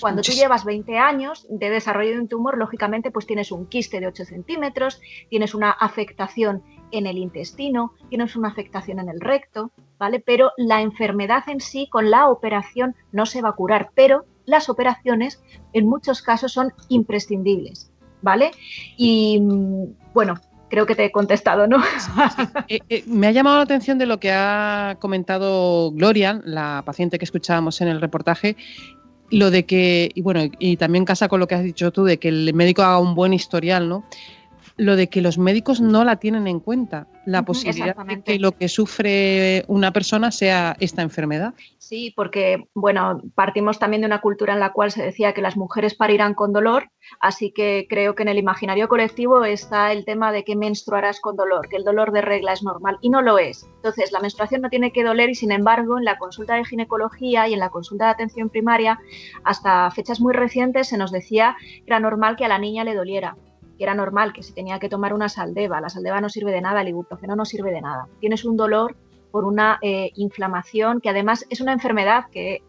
Cuando 0.00 0.22
tú 0.22 0.32
llevas 0.32 0.64
20 0.64 0.96
años 0.98 1.46
de 1.50 1.68
desarrollo 1.68 2.12
de 2.12 2.20
un 2.20 2.28
tumor, 2.28 2.56
lógicamente, 2.56 3.10
pues 3.10 3.26
tienes 3.26 3.52
un 3.52 3.66
quiste 3.66 4.00
de 4.00 4.06
8 4.06 4.24
centímetros, 4.24 5.00
tienes 5.28 5.54
una 5.54 5.70
afectación 5.70 6.62
en 6.92 7.06
el 7.06 7.18
intestino, 7.18 7.92
tienes 8.08 8.36
una 8.36 8.48
afectación 8.48 9.00
en 9.00 9.08
el 9.08 9.20
recto, 9.20 9.70
¿vale? 9.98 10.20
Pero 10.20 10.52
la 10.56 10.80
enfermedad 10.80 11.44
en 11.48 11.60
sí, 11.60 11.88
con 11.90 12.10
la 12.10 12.28
operación, 12.28 12.94
no 13.12 13.26
se 13.26 13.42
va 13.42 13.50
a 13.50 13.54
curar, 13.54 13.90
pero 13.94 14.24
las 14.46 14.68
operaciones 14.68 15.42
en 15.72 15.86
muchos 15.86 16.22
casos 16.22 16.52
son 16.52 16.72
imprescindibles, 16.88 17.90
¿vale? 18.22 18.50
Y 18.96 19.40
mm, 19.40 20.12
bueno, 20.14 20.40
creo 20.68 20.86
que 20.86 20.94
te 20.94 21.04
he 21.04 21.12
contestado, 21.12 21.66
¿no? 21.66 21.82
Eh, 22.68 22.80
eh, 22.88 23.04
me 23.06 23.26
ha 23.26 23.30
llamado 23.30 23.56
la 23.56 23.62
atención 23.62 23.98
de 23.98 24.06
lo 24.06 24.18
que 24.18 24.32
ha 24.32 24.96
comentado 25.00 25.90
Gloria, 25.92 26.40
la 26.44 26.82
paciente 26.86 27.18
que 27.18 27.26
escuchábamos 27.26 27.80
en 27.82 27.88
el 27.88 28.00
reportaje, 28.00 28.56
lo 29.30 29.50
de 29.50 29.66
que, 29.66 30.10
y 30.14 30.22
bueno, 30.22 30.40
y 30.58 30.76
también 30.78 31.04
casa 31.04 31.28
con 31.28 31.40
lo 31.40 31.46
que 31.46 31.54
has 31.54 31.62
dicho 31.62 31.90
tú, 31.90 32.04
de 32.04 32.18
que 32.18 32.28
el 32.28 32.54
médico 32.54 32.82
haga 32.82 32.98
un 32.98 33.14
buen 33.14 33.34
historial, 33.34 33.88
¿no? 33.88 34.04
Lo 34.76 34.96
de 34.96 35.08
que 35.08 35.20
los 35.20 35.38
médicos 35.38 35.80
no 35.80 36.04
la 36.04 36.16
tienen 36.16 36.46
en 36.46 36.60
cuenta, 36.60 37.06
la 37.26 37.42
posibilidad 37.42 37.96
de 37.96 38.22
que 38.22 38.38
lo 38.38 38.52
que 38.52 38.68
sufre 38.68 39.64
una 39.68 39.92
persona 39.92 40.30
sea 40.30 40.76
esta 40.80 41.02
enfermedad. 41.02 41.54
Sí, 41.78 42.12
porque, 42.16 42.68
bueno, 42.74 43.20
partimos 43.34 43.78
también 43.78 44.00
de 44.02 44.06
una 44.06 44.20
cultura 44.20 44.54
en 44.54 44.60
la 44.60 44.72
cual 44.72 44.90
se 44.90 45.02
decía 45.02 45.34
que 45.34 45.42
las 45.42 45.56
mujeres 45.56 45.94
parirán 45.94 46.34
con 46.34 46.52
dolor, 46.52 46.90
así 47.20 47.52
que 47.52 47.86
creo 47.88 48.14
que 48.14 48.22
en 48.22 48.30
el 48.30 48.38
imaginario 48.38 48.88
colectivo 48.88 49.44
está 49.44 49.92
el 49.92 50.04
tema 50.04 50.32
de 50.32 50.44
que 50.44 50.56
menstruarás 50.56 51.20
con 51.20 51.36
dolor, 51.36 51.68
que 51.68 51.76
el 51.76 51.84
dolor 51.84 52.12
de 52.12 52.22
regla 52.22 52.52
es 52.52 52.62
normal 52.62 52.98
y 53.02 53.10
no 53.10 53.20
lo 53.20 53.38
es. 53.38 53.68
Entonces, 53.76 54.10
la 54.10 54.20
menstruación 54.20 54.62
no 54.62 54.70
tiene 54.70 54.92
que 54.92 55.04
doler 55.04 55.30
y, 55.30 55.34
sin 55.34 55.52
embargo, 55.52 55.98
en 55.98 56.04
la 56.04 56.18
consulta 56.18 56.54
de 56.54 56.64
ginecología 56.64 57.46
y 57.46 57.52
en 57.52 57.60
la 57.60 57.70
consulta 57.70 58.06
de 58.06 58.12
atención 58.12 58.48
primaria, 58.48 58.98
hasta 59.44 59.90
fechas 59.90 60.20
muy 60.20 60.32
recientes 60.32 60.88
se 60.88 60.96
nos 60.96 61.12
decía 61.12 61.56
que 61.60 61.84
era 61.86 62.00
normal 62.00 62.36
que 62.36 62.44
a 62.44 62.48
la 62.48 62.58
niña 62.58 62.84
le 62.84 62.94
doliera 62.94 63.36
que 63.76 63.84
era 63.84 63.94
normal, 63.94 64.32
que 64.32 64.42
se 64.42 64.52
tenía 64.52 64.78
que 64.78 64.88
tomar 64.88 65.14
una 65.14 65.28
saldeva. 65.28 65.80
La 65.80 65.88
saldeva 65.88 66.20
no 66.20 66.28
sirve 66.28 66.52
de 66.52 66.60
nada, 66.60 66.82
el 66.82 66.88
ibuprofeno 66.88 67.36
no 67.36 67.44
sirve 67.44 67.72
de 67.72 67.80
nada. 67.80 68.08
Tienes 68.20 68.44
un 68.44 68.56
dolor 68.56 68.96
por 69.30 69.44
una 69.44 69.78
eh, 69.82 70.10
inflamación 70.14 71.00
que 71.00 71.08
además 71.08 71.46
es 71.50 71.60
una 71.60 71.72
enfermedad 71.72 72.26
que, 72.30 72.62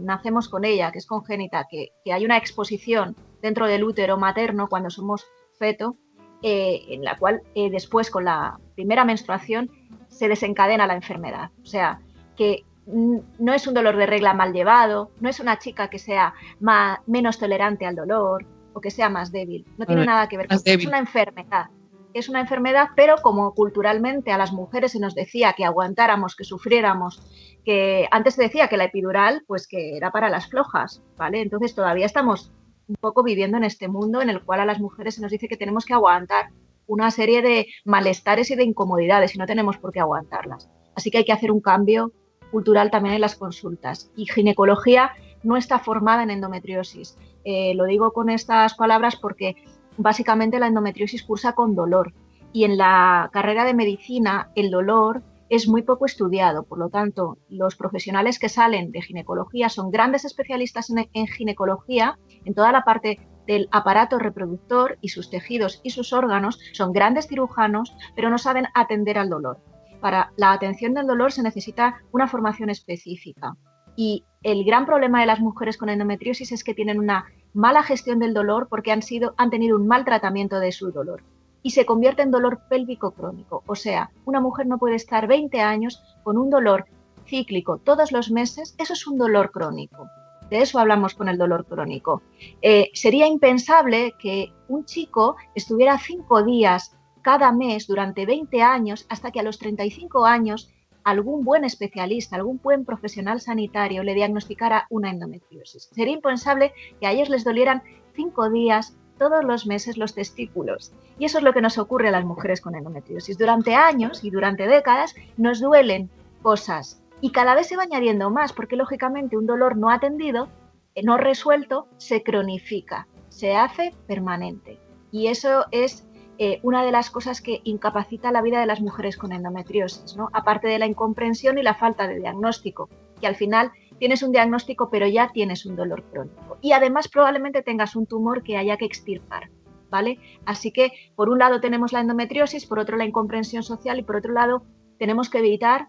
nacemos 0.00 0.48
con 0.48 0.64
ella, 0.64 0.90
que 0.90 0.98
es 0.98 1.06
congénita, 1.06 1.68
que, 1.70 1.92
hay 2.12 2.24
una 2.24 2.36
exposición 2.36 3.14
dentro 3.40 3.66
del 3.66 3.84
útero 3.84 4.18
materno 4.18 4.68
cuando 4.68 4.90
somos 4.90 5.24
feto, 5.56 5.96
eh, 6.42 6.82
en 6.88 7.04
la 7.04 7.16
cual 7.16 7.42
eh, 7.54 7.70
después 7.70 8.10
con 8.10 8.24
la 8.24 8.58
primera 8.74 9.04
menstruación 9.04 9.70
se 10.08 10.28
desencadena 10.28 10.88
la 10.88 10.94
enfermedad. 10.94 11.50
O 11.62 11.66
sea, 11.66 12.00
que 12.36 12.64
no 12.86 13.52
es 13.54 13.66
un 13.68 13.74
dolor 13.74 13.96
de 13.96 14.06
regla 14.06 14.34
mal 14.34 14.52
llevado, 14.52 15.12
no 15.20 15.28
es 15.28 15.38
una 15.38 15.58
chica 15.60 15.88
que 15.88 16.00
sea 16.00 16.34
más, 16.58 16.98
menos 17.06 17.38
tolerante 17.38 17.86
al 17.86 17.94
dolor 17.94 18.44
o 18.72 18.80
que 18.80 18.90
sea 18.90 19.08
más 19.08 19.32
débil. 19.32 19.66
No 19.78 19.86
tiene 19.86 20.06
nada 20.06 20.28
que 20.28 20.36
ver 20.36 20.48
con 20.48 20.56
eso. 20.56 20.64
Es 20.66 20.86
una 20.86 20.98
enfermedad 20.98 21.66
es 22.14 22.28
una 22.28 22.40
enfermedad, 22.40 22.88
pero 22.94 23.16
como 23.22 23.54
culturalmente 23.54 24.32
a 24.32 24.38
las 24.38 24.52
mujeres 24.52 24.92
se 24.92 25.00
nos 25.00 25.14
decía 25.14 25.54
que 25.54 25.64
aguantáramos, 25.64 26.36
que 26.36 26.44
sufriéramos, 26.44 27.22
que 27.64 28.06
antes 28.10 28.34
se 28.34 28.42
decía 28.42 28.68
que 28.68 28.76
la 28.76 28.84
epidural, 28.84 29.42
pues 29.46 29.66
que 29.66 29.96
era 29.96 30.10
para 30.10 30.28
las 30.28 30.48
flojas, 30.48 31.02
¿vale? 31.16 31.40
Entonces 31.40 31.74
todavía 31.74 32.06
estamos 32.06 32.52
un 32.88 32.96
poco 32.96 33.22
viviendo 33.22 33.56
en 33.56 33.64
este 33.64 33.88
mundo 33.88 34.20
en 34.20 34.28
el 34.28 34.42
cual 34.42 34.60
a 34.60 34.66
las 34.66 34.80
mujeres 34.80 35.14
se 35.14 35.22
nos 35.22 35.30
dice 35.30 35.48
que 35.48 35.56
tenemos 35.56 35.84
que 35.84 35.94
aguantar 35.94 36.50
una 36.86 37.10
serie 37.10 37.40
de 37.42 37.68
malestares 37.84 38.50
y 38.50 38.56
de 38.56 38.64
incomodidades 38.64 39.34
y 39.34 39.38
no 39.38 39.46
tenemos 39.46 39.78
por 39.78 39.92
qué 39.92 40.00
aguantarlas. 40.00 40.68
Así 40.94 41.10
que 41.10 41.18
hay 41.18 41.24
que 41.24 41.32
hacer 41.32 41.50
un 41.50 41.60
cambio 41.60 42.12
cultural 42.50 42.90
también 42.90 43.14
en 43.14 43.20
las 43.22 43.36
consultas. 43.36 44.10
Y 44.16 44.26
ginecología 44.26 45.12
no 45.42 45.56
está 45.56 45.78
formada 45.78 46.22
en 46.22 46.30
endometriosis. 46.30 47.18
Eh, 47.44 47.74
lo 47.74 47.84
digo 47.84 48.12
con 48.12 48.30
estas 48.30 48.74
palabras 48.74 49.16
porque 49.16 49.56
básicamente 49.96 50.58
la 50.58 50.68
endometriosis 50.68 51.22
cursa 51.22 51.54
con 51.54 51.74
dolor 51.74 52.12
y 52.52 52.64
en 52.64 52.76
la 52.76 53.30
carrera 53.32 53.64
de 53.64 53.74
medicina 53.74 54.50
el 54.54 54.70
dolor 54.70 55.22
es 55.48 55.68
muy 55.68 55.82
poco 55.82 56.06
estudiado, 56.06 56.62
por 56.62 56.78
lo 56.78 56.88
tanto, 56.88 57.36
los 57.50 57.76
profesionales 57.76 58.38
que 58.38 58.48
salen 58.48 58.90
de 58.90 59.02
ginecología 59.02 59.68
son 59.68 59.90
grandes 59.90 60.24
especialistas 60.24 60.88
en, 60.90 61.26
ginecología, 61.26 62.18
en 62.46 62.54
toda 62.54 62.72
la 62.72 62.84
parte 62.84 63.20
del 63.46 63.68
aparato 63.70 64.18
reproductor 64.18 64.96
y 65.02 65.10
sus 65.10 65.28
tejidos 65.28 65.82
y 65.82 65.90
sus 65.90 66.14
órganos, 66.14 66.58
son 66.72 66.92
grandes 66.92 67.26
cirujanos, 67.26 67.94
pero 68.16 68.30
no 68.30 68.38
saben 68.38 68.68
atender 68.72 69.18
al 69.18 69.28
dolor. 69.28 69.58
Para 70.00 70.32
la 70.38 70.52
atención 70.52 70.94
del 70.94 71.06
dolor 71.06 71.32
se 71.32 71.42
necesita 71.42 72.00
una 72.12 72.28
formación 72.28 72.70
específica. 72.70 73.54
Y 73.96 74.24
el 74.42 74.64
gran 74.64 74.86
problema 74.86 75.20
de 75.20 75.26
las 75.26 75.40
mujeres 75.40 75.76
con 75.76 75.88
endometriosis 75.88 76.52
es 76.52 76.64
que 76.64 76.74
tienen 76.74 76.98
una 76.98 77.26
mala 77.54 77.82
gestión 77.82 78.18
del 78.18 78.34
dolor 78.34 78.68
porque 78.68 78.92
han, 78.92 79.02
sido, 79.02 79.34
han 79.36 79.50
tenido 79.50 79.76
un 79.76 79.86
mal 79.86 80.04
tratamiento 80.04 80.58
de 80.58 80.72
su 80.72 80.90
dolor 80.90 81.22
y 81.62 81.70
se 81.70 81.86
convierte 81.86 82.22
en 82.22 82.30
dolor 82.30 82.62
pélvico 82.68 83.12
crónico. 83.12 83.62
O 83.66 83.74
sea, 83.74 84.10
una 84.24 84.40
mujer 84.40 84.66
no 84.66 84.78
puede 84.78 84.96
estar 84.96 85.26
20 85.26 85.60
años 85.60 86.02
con 86.24 86.36
un 86.36 86.50
dolor 86.50 86.86
cíclico 87.26 87.78
todos 87.78 88.12
los 88.12 88.30
meses, 88.30 88.74
eso 88.78 88.92
es 88.92 89.06
un 89.06 89.18
dolor 89.18 89.52
crónico. 89.52 90.08
De 90.50 90.60
eso 90.60 90.78
hablamos 90.78 91.14
con 91.14 91.28
el 91.28 91.38
dolor 91.38 91.64
crónico. 91.64 92.20
Eh, 92.60 92.90
sería 92.92 93.26
impensable 93.26 94.14
que 94.18 94.52
un 94.68 94.84
chico 94.84 95.36
estuviera 95.54 95.98
cinco 95.98 96.42
días 96.42 96.96
cada 97.22 97.52
mes 97.52 97.86
durante 97.86 98.26
20 98.26 98.60
años 98.62 99.06
hasta 99.08 99.30
que 99.30 99.40
a 99.40 99.44
los 99.44 99.58
35 99.58 100.26
años 100.26 100.70
algún 101.04 101.44
buen 101.44 101.64
especialista, 101.64 102.36
algún 102.36 102.60
buen 102.62 102.84
profesional 102.84 103.40
sanitario 103.40 104.02
le 104.02 104.14
diagnosticara 104.14 104.86
una 104.90 105.10
endometriosis. 105.10 105.88
Sería 105.92 106.14
impensable 106.14 106.72
que 107.00 107.06
a 107.06 107.12
ellos 107.12 107.28
les 107.28 107.44
dolieran 107.44 107.82
cinco 108.14 108.50
días 108.50 108.96
todos 109.18 109.44
los 109.44 109.66
meses 109.66 109.96
los 109.96 110.14
testículos. 110.14 110.92
Y 111.18 111.26
eso 111.26 111.38
es 111.38 111.44
lo 111.44 111.52
que 111.52 111.60
nos 111.60 111.78
ocurre 111.78 112.08
a 112.08 112.12
las 112.12 112.24
mujeres 112.24 112.60
con 112.60 112.74
endometriosis. 112.74 113.38
Durante 113.38 113.74
años 113.74 114.24
y 114.24 114.30
durante 114.30 114.66
décadas 114.66 115.14
nos 115.36 115.60
duelen 115.60 116.10
cosas 116.42 117.02
y 117.20 117.30
cada 117.30 117.54
vez 117.54 117.68
se 117.68 117.76
va 117.76 117.84
añadiendo 117.84 118.30
más 118.30 118.52
porque 118.52 118.76
lógicamente 118.76 119.36
un 119.36 119.46
dolor 119.46 119.76
no 119.76 119.90
atendido, 119.90 120.48
eh, 120.94 121.02
no 121.04 121.16
resuelto, 121.16 121.86
se 121.96 122.22
cronifica, 122.22 123.06
se 123.28 123.54
hace 123.54 123.94
permanente. 124.08 124.78
Y 125.12 125.28
eso 125.28 125.66
es 125.70 126.08
eh, 126.38 126.60
una 126.62 126.84
de 126.84 126.92
las 126.92 127.10
cosas 127.10 127.40
que 127.40 127.60
incapacita 127.64 128.32
la 128.32 128.42
vida 128.42 128.60
de 128.60 128.66
las 128.66 128.80
mujeres 128.80 129.16
con 129.16 129.32
endometriosis, 129.32 130.16
¿no? 130.16 130.28
aparte 130.32 130.68
de 130.68 130.78
la 130.78 130.86
incomprensión 130.86 131.58
y 131.58 131.62
la 131.62 131.74
falta 131.74 132.08
de 132.08 132.18
diagnóstico, 132.18 132.88
que 133.20 133.26
al 133.26 133.36
final 133.36 133.70
tienes 133.98 134.22
un 134.22 134.32
diagnóstico 134.32 134.90
pero 134.90 135.06
ya 135.06 135.30
tienes 135.32 135.66
un 135.66 135.76
dolor 135.76 136.02
crónico. 136.10 136.58
Y 136.60 136.72
además 136.72 137.08
probablemente 137.08 137.62
tengas 137.62 137.96
un 137.96 138.06
tumor 138.06 138.42
que 138.42 138.56
haya 138.56 138.76
que 138.76 138.84
extirpar. 138.84 139.50
¿Vale? 139.90 140.18
Así 140.46 140.72
que 140.72 140.90
por 141.14 141.28
un 141.28 141.38
lado 141.38 141.60
tenemos 141.60 141.92
la 141.92 142.00
endometriosis, 142.00 142.64
por 142.64 142.78
otro 142.78 142.96
la 142.96 143.04
incomprensión 143.04 143.62
social 143.62 143.98
y 143.98 144.02
por 144.02 144.16
otro 144.16 144.32
lado 144.32 144.64
tenemos 144.98 145.28
que 145.28 145.40
evitar 145.40 145.88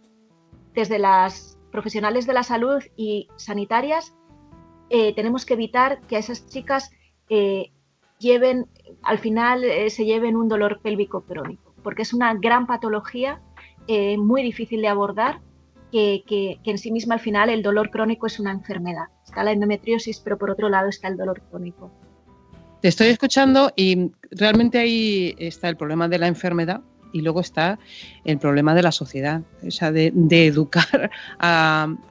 desde 0.73 0.99
las 0.99 1.57
profesionales 1.71 2.27
de 2.27 2.33
la 2.33 2.43
salud 2.43 2.83
y 2.95 3.29
sanitarias, 3.37 4.13
eh, 4.89 5.15
tenemos 5.15 5.45
que 5.45 5.55
evitar 5.55 6.01
que 6.01 6.17
a 6.17 6.19
esas 6.19 6.47
chicas 6.47 6.91
eh, 7.29 7.71
lleven, 8.23 8.65
al 9.03 9.19
final 9.19 9.63
eh, 9.63 9.89
se 9.91 10.05
lleven 10.05 10.35
un 10.35 10.47
dolor 10.47 10.79
pélvico 10.81 11.21
crónico, 11.21 11.75
porque 11.83 12.01
es 12.01 12.13
una 12.13 12.33
gran 12.33 12.65
patología 12.65 13.41
eh, 13.87 14.17
muy 14.17 14.41
difícil 14.41 14.81
de 14.81 14.87
abordar, 14.87 15.41
que, 15.91 16.23
que, 16.25 16.57
en 16.63 16.79
sí 16.79 16.91
misma 16.91 17.13
al 17.13 17.19
final 17.19 17.51
el 17.51 17.61
dolor 17.61 17.91
crónico 17.91 18.25
es 18.25 18.39
una 18.39 18.51
enfermedad. 18.51 19.09
Está 19.23 19.43
la 19.43 19.51
endometriosis, 19.51 20.19
pero 20.21 20.39
por 20.39 20.49
otro 20.49 20.67
lado 20.67 20.89
está 20.89 21.07
el 21.07 21.17
dolor 21.17 21.43
crónico. 21.51 21.91
Te 22.81 22.87
estoy 22.87 23.09
escuchando 23.09 23.71
y 23.75 24.11
realmente 24.31 24.79
ahí 24.79 25.35
está 25.37 25.69
el 25.69 25.77
problema 25.77 26.07
de 26.07 26.17
la 26.17 26.27
enfermedad 26.27 26.81
y 27.13 27.21
luego 27.21 27.39
está 27.39 27.79
el 28.25 28.39
problema 28.39 28.75
de 28.75 28.81
la 28.81 28.91
sociedad, 28.91 29.41
o 29.65 29.71
sea, 29.71 29.91
de, 29.91 30.11
educar. 30.45 31.11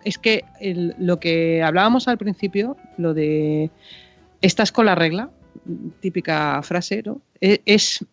Es 0.04 0.16
que 0.16 0.44
lo 0.98 1.18
que 1.18 1.62
hablábamos 1.62 2.08
al 2.08 2.16
principio, 2.18 2.76
lo 2.96 3.12
de 3.12 3.70
estás 4.40 4.72
con 4.72 4.86
la 4.86 4.94
regla, 4.94 5.30
típica 6.00 6.62
frase, 6.62 7.02
¿no? 7.04 7.22
E, 7.40 7.62
es, 7.64 8.04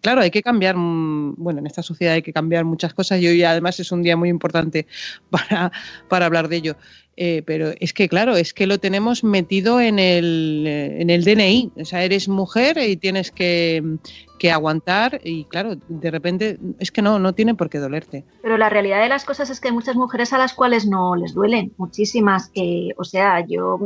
claro, 0.00 0.20
hay 0.20 0.30
que 0.30 0.42
cambiar, 0.42 0.76
mm, 0.76 1.34
bueno, 1.36 1.60
en 1.60 1.66
esta 1.66 1.82
sociedad 1.82 2.14
hay 2.14 2.22
que 2.22 2.32
cambiar 2.32 2.64
muchas 2.64 2.94
cosas 2.94 3.20
y 3.20 3.28
hoy 3.28 3.42
además 3.42 3.78
es 3.80 3.92
un 3.92 4.02
día 4.02 4.16
muy 4.16 4.28
importante 4.28 4.86
para, 5.30 5.72
para 6.08 6.26
hablar 6.26 6.48
de 6.48 6.56
ello. 6.56 6.76
Eh, 7.16 7.42
pero 7.46 7.70
es 7.78 7.92
que, 7.92 8.08
claro, 8.08 8.36
es 8.36 8.52
que 8.52 8.66
lo 8.66 8.78
tenemos 8.78 9.22
metido 9.22 9.80
en 9.80 9.98
el, 9.98 10.64
eh, 10.66 11.00
en 11.00 11.10
el 11.10 11.24
DNI. 11.24 11.72
O 11.80 11.84
sea, 11.84 12.02
eres 12.02 12.28
mujer 12.28 12.78
y 12.78 12.96
tienes 12.96 13.30
que, 13.30 13.98
que, 14.38 14.50
aguantar 14.50 15.20
y, 15.22 15.44
claro, 15.44 15.76
de 15.88 16.10
repente 16.10 16.58
es 16.78 16.90
que 16.90 17.02
no, 17.02 17.18
no 17.18 17.32
tiene 17.32 17.54
por 17.54 17.70
qué 17.70 17.78
dolerte. 17.78 18.24
Pero 18.42 18.56
la 18.56 18.68
realidad 18.68 19.02
de 19.02 19.08
las 19.08 19.24
cosas 19.24 19.48
es 19.50 19.60
que 19.60 19.68
hay 19.68 19.74
muchas 19.74 19.96
mujeres 19.96 20.32
a 20.32 20.38
las 20.38 20.54
cuales 20.54 20.86
no 20.86 21.14
les 21.14 21.34
duelen, 21.34 21.72
muchísimas. 21.76 22.50
Eh, 22.54 22.88
o 22.96 23.04
sea, 23.04 23.44
yo, 23.46 23.78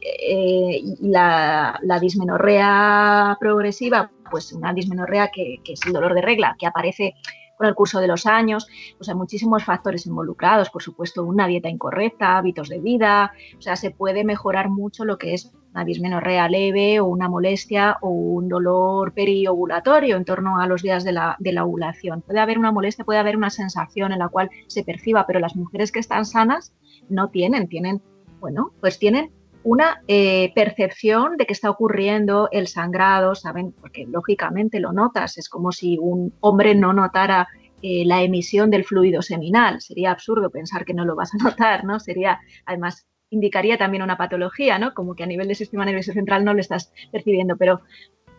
eh, 0.00 0.82
la, 1.00 1.78
la, 1.82 2.00
dismenorrea 2.00 3.36
progresiva, 3.40 4.10
pues 4.30 4.52
una 4.52 4.74
dismenorrea 4.74 5.30
que, 5.32 5.56
que 5.64 5.72
es 5.72 5.80
el 5.86 5.92
dolor 5.94 6.14
de 6.14 6.20
regla, 6.20 6.54
que 6.58 6.66
aparece 6.66 7.14
con 7.56 7.66
el 7.66 7.74
curso 7.74 8.00
de 8.00 8.08
los 8.08 8.26
años, 8.26 8.66
pues 8.96 9.08
hay 9.08 9.14
muchísimos 9.14 9.64
factores 9.64 10.06
involucrados, 10.06 10.70
por 10.70 10.82
supuesto, 10.82 11.24
una 11.24 11.46
dieta 11.46 11.68
incorrecta, 11.68 12.36
hábitos 12.36 12.68
de 12.68 12.80
vida, 12.80 13.32
o 13.56 13.62
sea, 13.62 13.76
se 13.76 13.90
puede 13.90 14.24
mejorar 14.24 14.68
mucho 14.68 15.04
lo 15.04 15.18
que 15.18 15.34
es 15.34 15.52
una 15.74 15.84
dismenorrea 15.84 16.48
leve 16.48 17.00
o 17.00 17.06
una 17.06 17.28
molestia 17.28 17.98
o 18.00 18.08
un 18.08 18.48
dolor 18.48 19.12
periovulatorio 19.12 20.16
en 20.16 20.24
torno 20.24 20.60
a 20.60 20.66
los 20.68 20.82
días 20.82 21.02
de 21.02 21.12
la, 21.12 21.36
de 21.40 21.52
la 21.52 21.64
ovulación. 21.64 22.22
Puede 22.22 22.38
haber 22.38 22.58
una 22.58 22.70
molestia, 22.70 23.04
puede 23.04 23.18
haber 23.18 23.36
una 23.36 23.50
sensación 23.50 24.12
en 24.12 24.20
la 24.20 24.28
cual 24.28 24.50
se 24.68 24.84
perciba, 24.84 25.26
pero 25.26 25.40
las 25.40 25.56
mujeres 25.56 25.90
que 25.90 25.98
están 25.98 26.26
sanas 26.26 26.72
no 27.08 27.30
tienen, 27.30 27.68
tienen, 27.68 28.00
bueno, 28.40 28.72
pues 28.80 28.98
tienen 29.00 29.32
una 29.64 30.02
eh, 30.06 30.52
percepción 30.54 31.36
de 31.36 31.46
que 31.46 31.54
está 31.54 31.70
ocurriendo 31.70 32.48
el 32.52 32.68
sangrado, 32.68 33.34
¿saben? 33.34 33.72
Porque 33.72 34.06
lógicamente 34.06 34.78
lo 34.78 34.92
notas, 34.92 35.38
es 35.38 35.48
como 35.48 35.72
si 35.72 35.98
un 35.98 36.34
hombre 36.40 36.74
no 36.74 36.92
notara 36.92 37.48
eh, 37.82 38.04
la 38.04 38.22
emisión 38.22 38.70
del 38.70 38.84
fluido 38.84 39.22
seminal. 39.22 39.80
Sería 39.80 40.12
absurdo 40.12 40.50
pensar 40.50 40.84
que 40.84 40.92
no 40.92 41.06
lo 41.06 41.16
vas 41.16 41.34
a 41.34 41.38
notar, 41.42 41.84
¿no? 41.84 41.98
Sería, 41.98 42.38
además, 42.66 43.06
indicaría 43.30 43.78
también 43.78 44.02
una 44.02 44.18
patología, 44.18 44.78
¿no? 44.78 44.92
Como 44.92 45.14
que 45.14 45.24
a 45.24 45.26
nivel 45.26 45.48
del 45.48 45.56
sistema 45.56 45.86
nervioso 45.86 46.12
central 46.12 46.44
no 46.44 46.52
lo 46.52 46.60
estás 46.60 46.92
percibiendo. 47.10 47.56
Pero 47.56 47.80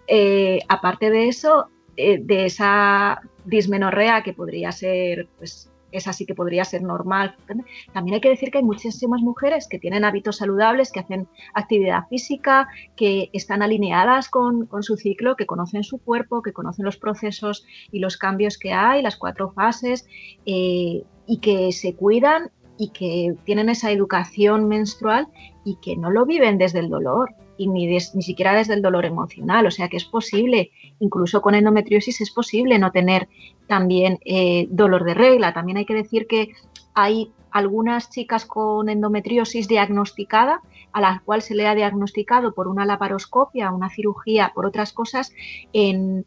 eh, 0.08 0.60
aparte 0.70 1.10
de 1.10 1.28
eso, 1.28 1.70
de 1.98 2.46
esa 2.46 3.22
dismenorrea 3.46 4.22
que 4.22 4.34
podría 4.34 4.72
ser, 4.72 5.28
pues, 5.38 5.72
esa 5.98 6.14
sí 6.14 6.26
que 6.26 6.36
podría 6.36 6.66
ser 6.66 6.84
normal. 6.84 7.36
También 7.94 8.16
hay 8.16 8.22
que 8.22 8.30
decir 8.30 8.52
que 8.52 8.60
hay 8.60 8.64
muchísimas 8.64 9.22
mujeres 9.22 9.68
que 9.68 9.80
tienen 9.80 10.04
hábitos 10.04 10.38
saludables, 10.38 10.92
que 10.92 11.00
hacen 11.00 11.28
actividad 11.54 12.08
física, 12.10 12.68
que 12.96 13.30
están 13.34 13.62
alineadas 13.62 14.30
con, 14.30 14.68
su 14.82 14.98
ciclo, 14.98 15.36
que 15.36 15.46
conocen 15.46 15.84
su 15.84 15.98
cuerpo, 15.98 16.42
que 16.42 16.54
conocen 16.54 16.86
los 16.86 16.98
procesos 16.98 17.66
y 17.92 18.00
los 18.00 18.18
cambios 18.18 18.58
que 18.58 18.74
hay, 18.74 19.02
las 19.02 19.18
cuatro 19.18 19.52
fases, 19.52 20.08
eh, 20.46 21.04
y 21.28 21.38
que 21.40 21.72
se 21.72 21.96
cuidan 21.96 22.52
y 22.78 22.90
que 22.90 23.36
tienen 23.46 23.70
esa 23.70 23.92
educación 23.92 24.68
menstrual 24.68 25.28
y 25.64 25.78
que 25.78 25.96
no 25.96 26.12
lo 26.12 26.26
viven 26.26 26.58
desde 26.58 26.80
el 26.80 26.90
dolor 26.90 27.34
y 27.58 27.68
ni, 27.68 27.88
ni 27.88 28.22
siquiera 28.22 28.54
desde 28.54 28.74
el 28.74 28.82
dolor 28.82 29.06
emocional. 29.06 29.66
O 29.66 29.72
sea 29.72 29.90
que 29.90 29.98
es 29.98 30.06
posible, 30.06 30.72
incluso 31.00 31.42
con 31.42 31.56
endometriosis 31.56 32.22
es 32.22 32.32
posible 32.32 32.80
no 32.80 32.92
tener 32.92 33.28
también 33.68 34.20
eh, 34.26 34.68
dolor 34.70 35.04
de 35.04 35.14
regla. 35.14 35.54
También 35.54 35.78
hay 35.78 35.86
que 35.86 35.94
decir 35.94 36.28
que 36.28 36.50
hay 36.94 37.32
algunas 37.52 38.10
chicas 38.10 38.46
con 38.46 38.90
endometriosis 38.90 39.68
diagnosticada, 39.68 40.62
a 40.92 41.02
las 41.02 41.22
cuales 41.22 41.46
se 41.46 41.56
le 41.56 41.68
ha 41.68 41.76
diagnosticado 41.76 42.54
por 42.54 42.68
una 42.68 42.86
laparoscopia, 42.86 43.72
una 43.72 43.90
cirugía, 43.90 44.52
por 44.54 44.66
otras 44.66 44.92
cosas, 44.92 45.32
en 45.72 46.26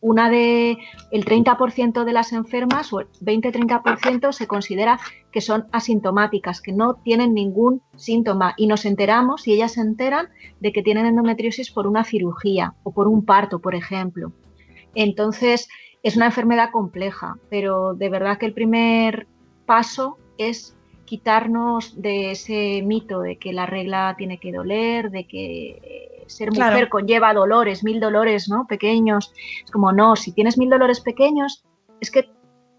una 0.00 0.30
de 0.30 0.78
el 1.10 1.24
30% 1.24 2.04
de 2.04 2.12
las 2.12 2.32
enfermas 2.32 2.92
o 2.92 3.00
el 3.00 3.08
20-30% 3.20 4.32
se 4.32 4.46
considera 4.46 4.98
que 5.30 5.40
son 5.40 5.66
asintomáticas, 5.72 6.60
que 6.60 6.72
no 6.72 6.94
tienen 6.94 7.34
ningún 7.34 7.82
síntoma 7.96 8.54
y 8.56 8.66
nos 8.66 8.84
enteramos 8.84 9.46
y 9.46 9.54
ellas 9.54 9.72
se 9.72 9.82
enteran 9.82 10.28
de 10.60 10.72
que 10.72 10.82
tienen 10.82 11.06
endometriosis 11.06 11.70
por 11.70 11.86
una 11.86 12.04
cirugía 12.04 12.74
o 12.82 12.92
por 12.92 13.08
un 13.08 13.24
parto, 13.24 13.60
por 13.60 13.74
ejemplo. 13.74 14.32
Entonces, 14.94 15.68
es 16.02 16.16
una 16.16 16.26
enfermedad 16.26 16.70
compleja, 16.70 17.36
pero 17.48 17.94
de 17.94 18.08
verdad 18.08 18.38
que 18.38 18.46
el 18.46 18.54
primer 18.54 19.26
paso 19.66 20.16
es 20.38 20.76
quitarnos 21.04 22.00
de 22.00 22.30
ese 22.30 22.82
mito 22.82 23.20
de 23.20 23.36
que 23.36 23.52
la 23.52 23.66
regla 23.66 24.14
tiene 24.16 24.38
que 24.38 24.52
doler, 24.52 25.10
de 25.10 25.26
que 25.26 26.19
ser 26.30 26.50
mujer 26.52 26.88
conlleva 26.88 27.34
dolores, 27.34 27.84
mil 27.84 28.00
dolores, 28.00 28.48
¿no? 28.48 28.66
Pequeños. 28.66 29.32
Es 29.64 29.70
como, 29.70 29.92
no, 29.92 30.16
si 30.16 30.32
tienes 30.32 30.58
mil 30.58 30.70
dolores 30.70 31.00
pequeños, 31.00 31.64
es 32.00 32.10
que 32.10 32.30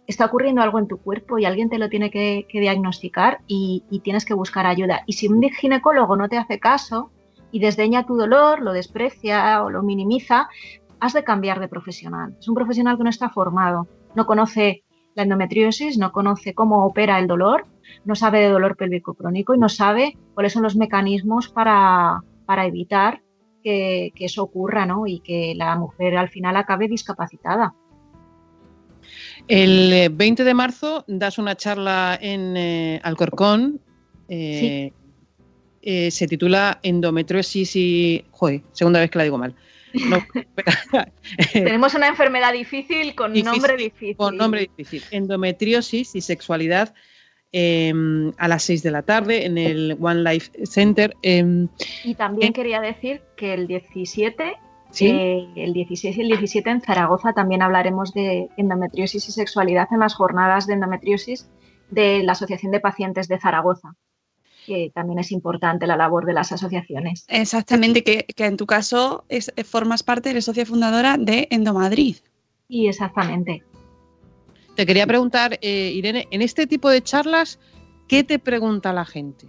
está 0.07 0.25
ocurriendo 0.25 0.61
algo 0.61 0.79
en 0.79 0.87
tu 0.87 0.97
cuerpo 0.97 1.39
y 1.39 1.45
alguien 1.45 1.69
te 1.69 1.77
lo 1.77 1.89
tiene 1.89 2.11
que, 2.11 2.45
diagnosticar 2.51 3.39
y, 3.47 3.83
tienes 4.03 4.25
que 4.25 4.33
buscar 4.33 4.65
ayuda. 4.65 5.03
Y 5.05 5.13
si 5.13 5.27
un 5.27 5.41
ginecólogo 5.41 6.15
no 6.15 6.29
te 6.29 6.37
hace 6.37 6.59
caso 6.59 7.11
y 7.51 7.59
desdeña 7.59 8.05
tu 8.05 8.15
dolor, 8.15 8.61
lo 8.61 8.73
desprecia 8.73 9.63
o 9.63 9.69
lo 9.69 9.83
minimiza, 9.83 10.49
has 10.99 11.13
de 11.13 11.23
cambiar 11.23 11.59
de 11.59 11.67
profesional. 11.67 12.35
Es 12.39 12.47
un 12.47 12.55
profesional 12.55 12.97
que 12.97 13.03
no 13.03 13.09
está 13.09 13.29
formado, 13.29 13.87
no 14.15 14.25
conoce 14.25 14.83
la 15.15 15.23
endometriosis, 15.23 15.97
no 15.97 16.11
conoce 16.11 16.53
cómo 16.53 16.85
opera 16.85 17.19
el 17.19 17.27
dolor, 17.27 17.65
no 18.05 18.15
sabe 18.15 18.39
de 18.39 18.49
dolor 18.49 18.77
pélvico 18.77 19.13
crónico 19.13 19.53
y 19.53 19.59
no 19.59 19.69
sabe 19.69 20.17
cuáles 20.33 20.53
son 20.53 20.63
los 20.63 20.75
mecanismos 20.75 21.49
para, 21.49 22.21
para 22.45 22.65
evitar 22.65 23.21
que, 23.62 24.12
eso 24.19 24.43
ocurra 24.43 24.86
¿no? 24.86 25.08
y 25.08 25.19
que 25.19 25.54
la 25.56 25.76
mujer 25.76 26.17
al 26.17 26.30
final 26.30 26.56
acabe 26.56 26.88
discapacitada. 26.88 27.74
El 29.47 30.10
20 30.12 30.41
eh, 30.41 30.45
de 30.45 30.54
marzo 30.54 31.04
das 31.08 31.38
una 31.38 31.56
charla 31.56 32.17
en 32.21 32.56
eh, 32.58 33.00
Alcorcón. 33.04 33.82
Eh, 34.30 34.91
se 36.12 36.28
titula 36.28 36.80
Endometriosis 36.84 37.76
y. 37.76 38.26
Joder, 38.32 38.62
segunda 38.71 39.00
vez 39.00 39.10
que 39.10 39.17
la 39.17 39.24
digo 39.24 39.38
mal. 39.38 39.56
Tenemos 41.54 41.93
una 41.95 42.08
enfermedad 42.08 42.54
difícil 42.54 43.15
con 43.15 43.34
nombre 43.34 43.76
difícil. 43.76 44.15
Con 44.15 44.38
nombre 44.38 44.69
difícil. 44.78 45.04
Endometriosis 45.12 46.15
y 46.15 46.21
sexualidad 46.21 46.93
Em, 47.53 48.31
a 48.37 48.47
las 48.47 48.63
6 48.63 48.81
de 48.81 48.91
la 48.91 49.01
tarde 49.01 49.45
en 49.45 49.57
el 49.57 49.97
One 49.99 50.23
Life 50.23 50.65
Center. 50.65 51.17
Em, 51.21 51.67
y 52.05 52.15
también 52.15 52.53
quería 52.53 52.79
decir 52.79 53.23
que 53.35 53.53
el 53.53 53.67
17, 53.67 54.53
eh, 55.01 55.47
el 55.57 55.73
16 55.73 56.15
y 56.15 56.21
el 56.21 56.29
17 56.29 56.69
en 56.69 56.79
Zaragoza 56.79 57.33
también 57.33 57.61
hablaremos 57.61 58.13
de 58.13 58.47
endometriosis 58.55 59.27
y 59.27 59.33
sexualidad 59.33 59.89
en 59.91 59.99
las 59.99 60.13
jornadas 60.13 60.65
de 60.65 60.75
endometriosis 60.75 61.49
de 61.89 62.23
la 62.23 62.31
Asociación 62.31 62.71
de 62.71 62.79
Pacientes 62.79 63.27
de 63.27 63.37
Zaragoza 63.37 63.95
que 64.65 64.91
también 64.93 65.17
es 65.17 65.31
importante 65.31 65.87
la 65.87 65.97
labor 65.97 66.23
de 66.25 66.33
las 66.33 66.51
asociaciones. 66.51 67.25
Exactamente, 67.27 68.03
que, 68.03 68.25
en 68.37 68.57
tu 68.57 68.67
caso 68.67 69.25
es, 69.27 69.51
formas 69.65 70.03
parte, 70.03 70.29
de 70.29 70.35
la 70.35 70.41
socia 70.41 70.67
fundadora 70.67 71.17
de 71.17 71.47
Endomadrid. 71.49 72.17
Y 72.67 72.87
exactamente. 72.87 73.63
Te 74.75 74.86
quería 74.86 75.05
preguntar, 75.05 75.60
eh, 75.62 75.91
Irene, 75.93 76.27
en 76.31 76.41
este 76.41 76.65
tipo 76.65 76.89
de 76.89 77.01
charlas, 77.01 77.60
¿qué 78.07 78.23
te 78.23 78.39
pregunta 78.39 78.93
la 78.93 79.03
gente? 79.03 79.47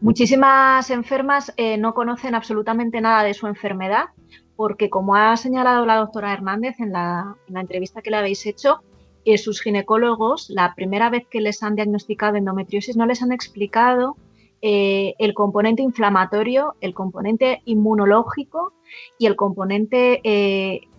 Muchísimas 0.00 0.88
enfermas 0.90 1.52
eh, 1.56 1.76
no 1.76 1.92
conocen 1.92 2.34
absolutamente 2.34 3.00
nada 3.00 3.24
de 3.24 3.34
su 3.34 3.46
enfermedad 3.46 4.04
porque, 4.56 4.90
como 4.90 5.16
ha 5.16 5.36
señalado 5.36 5.84
la 5.86 5.96
doctora 5.96 6.32
Hernández 6.32 6.78
en 6.78 6.92
la, 6.92 7.36
entrevista 7.48 8.00
que 8.00 8.10
le 8.10 8.18
habéis 8.18 8.46
hecho, 8.46 8.82
eh, 9.24 9.38
sus 9.38 9.60
ginecólogos, 9.60 10.50
la 10.50 10.74
primera 10.74 11.10
vez 11.10 11.26
que 11.28 11.40
les 11.40 11.62
han 11.62 11.74
diagnosticado 11.74 12.36
endometriosis, 12.36 12.96
no 12.96 13.06
les 13.06 13.22
han 13.22 13.32
explicado 13.32 14.16
el 14.62 15.32
componente 15.32 15.80
inflamatorio, 15.80 16.74
el 16.82 16.92
componente 16.92 17.62
inmunológico 17.64 18.74
y 19.18 19.24
el 19.24 19.34
componente 19.34 20.20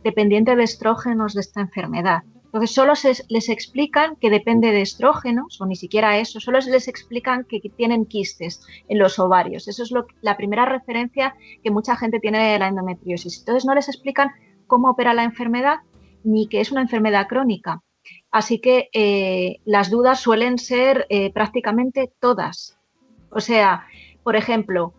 dependiente 0.04 0.56
de 0.56 0.64
estrógenos 0.64 1.36
de 1.36 1.42
esta 1.42 1.62
enfermedad. 1.62 2.24
Entonces, 2.52 2.72
solo 2.72 2.94
les 3.30 3.48
explican 3.48 4.18
que 4.18 4.30
depende 4.30 4.72
de 4.72 4.82
estrógenos, 4.82 5.62
o 5.62 5.66
ni 5.66 5.78
siquiera 5.78 6.18
eso, 6.18 6.42
solo 6.42 6.60
les 6.60 6.90
explican 6.90 7.46
que 7.46 7.62
tienen 7.62 8.06
quistes 8.06 8.62
en 8.90 9.00
los 9.00 9.20
ovarios. 9.20 9.70
Eso 9.70 9.84
es 9.84 9.92
lo, 9.92 10.06
la 10.22 10.36
primera 10.36 10.66
referencia 10.66 11.34
que 11.64 11.72
mucha 11.72 11.96
gente 11.96 12.20
tiene 12.20 12.52
de 12.52 12.60
la 12.60 12.68
endometriosis. 12.68 13.40
Entonces, 13.40 13.66
no 13.66 13.74
les 13.74 13.88
explican 13.88 14.32
cómo 14.68 14.90
opera 14.90 15.14
la 15.14 15.24
enfermedad 15.24 15.80
ni 16.26 16.48
que 16.48 16.60
es 16.60 16.74
una 16.74 16.82
enfermedad 16.82 17.28
crónica. 17.28 17.84
Así 18.32 18.60
que 18.60 18.90
eh, 18.94 19.60
las 19.64 19.90
dudas 19.90 20.20
suelen 20.20 20.58
ser 20.58 21.06
eh, 21.10 21.32
prácticamente 21.32 22.12
todas. 22.20 22.78
O 23.30 23.40
sea, 23.40 23.86
por 24.24 24.36
ejemplo, 24.36 24.94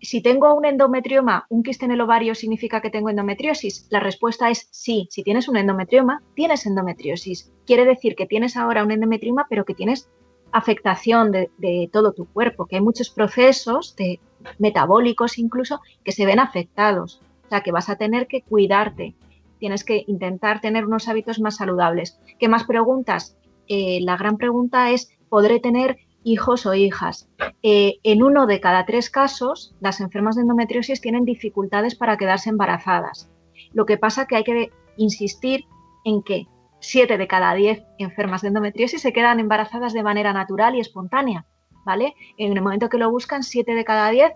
si 0.00 0.20
tengo 0.20 0.54
un 0.54 0.64
endometrioma, 0.64 1.46
un 1.48 1.62
quiste 1.62 1.84
en 1.84 1.92
el 1.92 2.00
ovario 2.00 2.34
significa 2.34 2.80
que 2.80 2.90
tengo 2.90 3.10
endometriosis. 3.10 3.86
La 3.90 4.00
respuesta 4.00 4.50
es 4.50 4.68
sí. 4.70 5.08
Si 5.10 5.22
tienes 5.22 5.48
un 5.48 5.56
endometrioma, 5.56 6.22
tienes 6.34 6.66
endometriosis. 6.66 7.52
Quiere 7.66 7.84
decir 7.84 8.14
que 8.14 8.26
tienes 8.26 8.56
ahora 8.56 8.84
un 8.84 8.90
endometrioma, 8.90 9.46
pero 9.48 9.64
que 9.64 9.74
tienes 9.74 10.08
afectación 10.52 11.32
de, 11.32 11.90
todo 11.92 12.12
tu 12.12 12.26
cuerpo, 12.26 12.66
que 12.66 12.76
hay 12.76 12.82
muchos 12.82 13.10
procesos 13.10 13.96
de, 13.96 14.20
metabólicos 14.58 15.38
incluso 15.38 15.80
que 16.04 16.12
se 16.12 16.26
ven 16.26 16.38
afectados. 16.38 17.20
O 17.46 17.48
sea, 17.48 17.62
que 17.62 17.72
vas 17.72 17.88
a 17.88 17.96
tener 17.96 18.26
que 18.26 18.42
cuidarte. 18.42 19.14
Tienes 19.58 19.84
que 19.84 20.04
intentar 20.06 20.60
tener 20.60 20.86
unos 20.86 21.08
hábitos 21.08 21.40
más 21.40 21.56
saludables. 21.56 22.20
¿Qué 22.38 22.48
más 22.48 22.64
preguntas? 22.64 23.36
Eh, 23.68 23.98
la 24.02 24.16
gran 24.16 24.36
pregunta 24.36 24.90
es, 24.90 25.10
¿podré 25.28 25.60
tener 25.60 25.98
hijos 26.24 26.66
o 26.66 26.74
hijas. 26.74 27.28
Eh, 27.62 27.98
en 28.02 28.22
uno 28.22 28.46
de 28.46 28.60
cada 28.60 28.84
tres 28.86 29.10
casos, 29.10 29.74
las 29.80 30.00
enfermas 30.00 30.34
de 30.34 30.42
endometriosis 30.42 31.00
tienen 31.00 31.24
dificultades 31.24 31.94
para 31.94 32.16
quedarse 32.16 32.50
embarazadas. 32.50 33.30
Lo 33.72 33.86
que 33.86 33.98
pasa 33.98 34.26
que 34.26 34.36
hay 34.36 34.44
que 34.44 34.70
insistir 34.96 35.64
en 36.04 36.22
que 36.22 36.46
siete 36.80 37.16
de 37.18 37.28
cada 37.28 37.54
diez 37.54 37.84
enfermas 37.98 38.42
de 38.42 38.48
endometriosis 38.48 39.00
se 39.00 39.12
quedan 39.12 39.40
embarazadas 39.40 39.92
de 39.92 40.02
manera 40.02 40.32
natural 40.32 40.74
y 40.74 40.80
espontánea, 40.80 41.46
¿vale? 41.84 42.14
En 42.36 42.52
el 42.52 42.62
momento 42.62 42.88
que 42.88 42.98
lo 42.98 43.10
buscan, 43.10 43.42
siete 43.42 43.74
de 43.74 43.84
cada 43.84 44.10
diez 44.10 44.32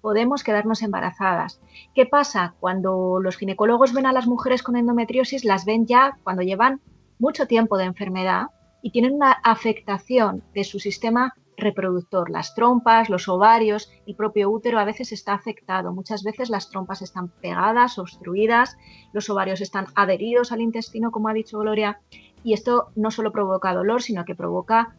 podemos 0.00 0.42
quedarnos 0.42 0.82
embarazadas. 0.82 1.60
¿Qué 1.94 2.06
pasa? 2.06 2.54
Cuando 2.58 3.20
los 3.20 3.36
ginecólogos 3.36 3.92
ven 3.92 4.06
a 4.06 4.12
las 4.12 4.26
mujeres 4.26 4.62
con 4.62 4.76
endometriosis, 4.76 5.44
las 5.44 5.64
ven 5.64 5.86
ya 5.86 6.16
cuando 6.22 6.42
llevan 6.42 6.80
mucho 7.18 7.46
tiempo 7.46 7.76
de 7.76 7.84
enfermedad 7.84 8.46
y 8.82 8.90
tienen 8.90 9.14
una 9.14 9.32
afectación 9.32 10.42
de 10.54 10.64
su 10.64 10.78
sistema 10.78 11.34
reproductor. 11.60 12.30
Las 12.30 12.54
trompas, 12.54 13.08
los 13.08 13.28
ovarios, 13.28 13.90
el 14.06 14.16
propio 14.16 14.50
útero 14.50 14.78
a 14.78 14.84
veces 14.84 15.12
está 15.12 15.34
afectado. 15.34 15.92
Muchas 15.92 16.24
veces 16.24 16.50
las 16.50 16.70
trompas 16.70 17.02
están 17.02 17.28
pegadas, 17.28 17.98
obstruidas, 17.98 18.76
los 19.12 19.30
ovarios 19.30 19.60
están 19.60 19.86
adheridos 19.94 20.52
al 20.52 20.60
intestino, 20.60 21.10
como 21.10 21.28
ha 21.28 21.34
dicho 21.34 21.58
Gloria, 21.58 22.00
y 22.42 22.54
esto 22.54 22.88
no 22.96 23.10
solo 23.10 23.32
provoca 23.32 23.74
dolor, 23.74 24.02
sino 24.02 24.24
que 24.24 24.34
provoca 24.34 24.96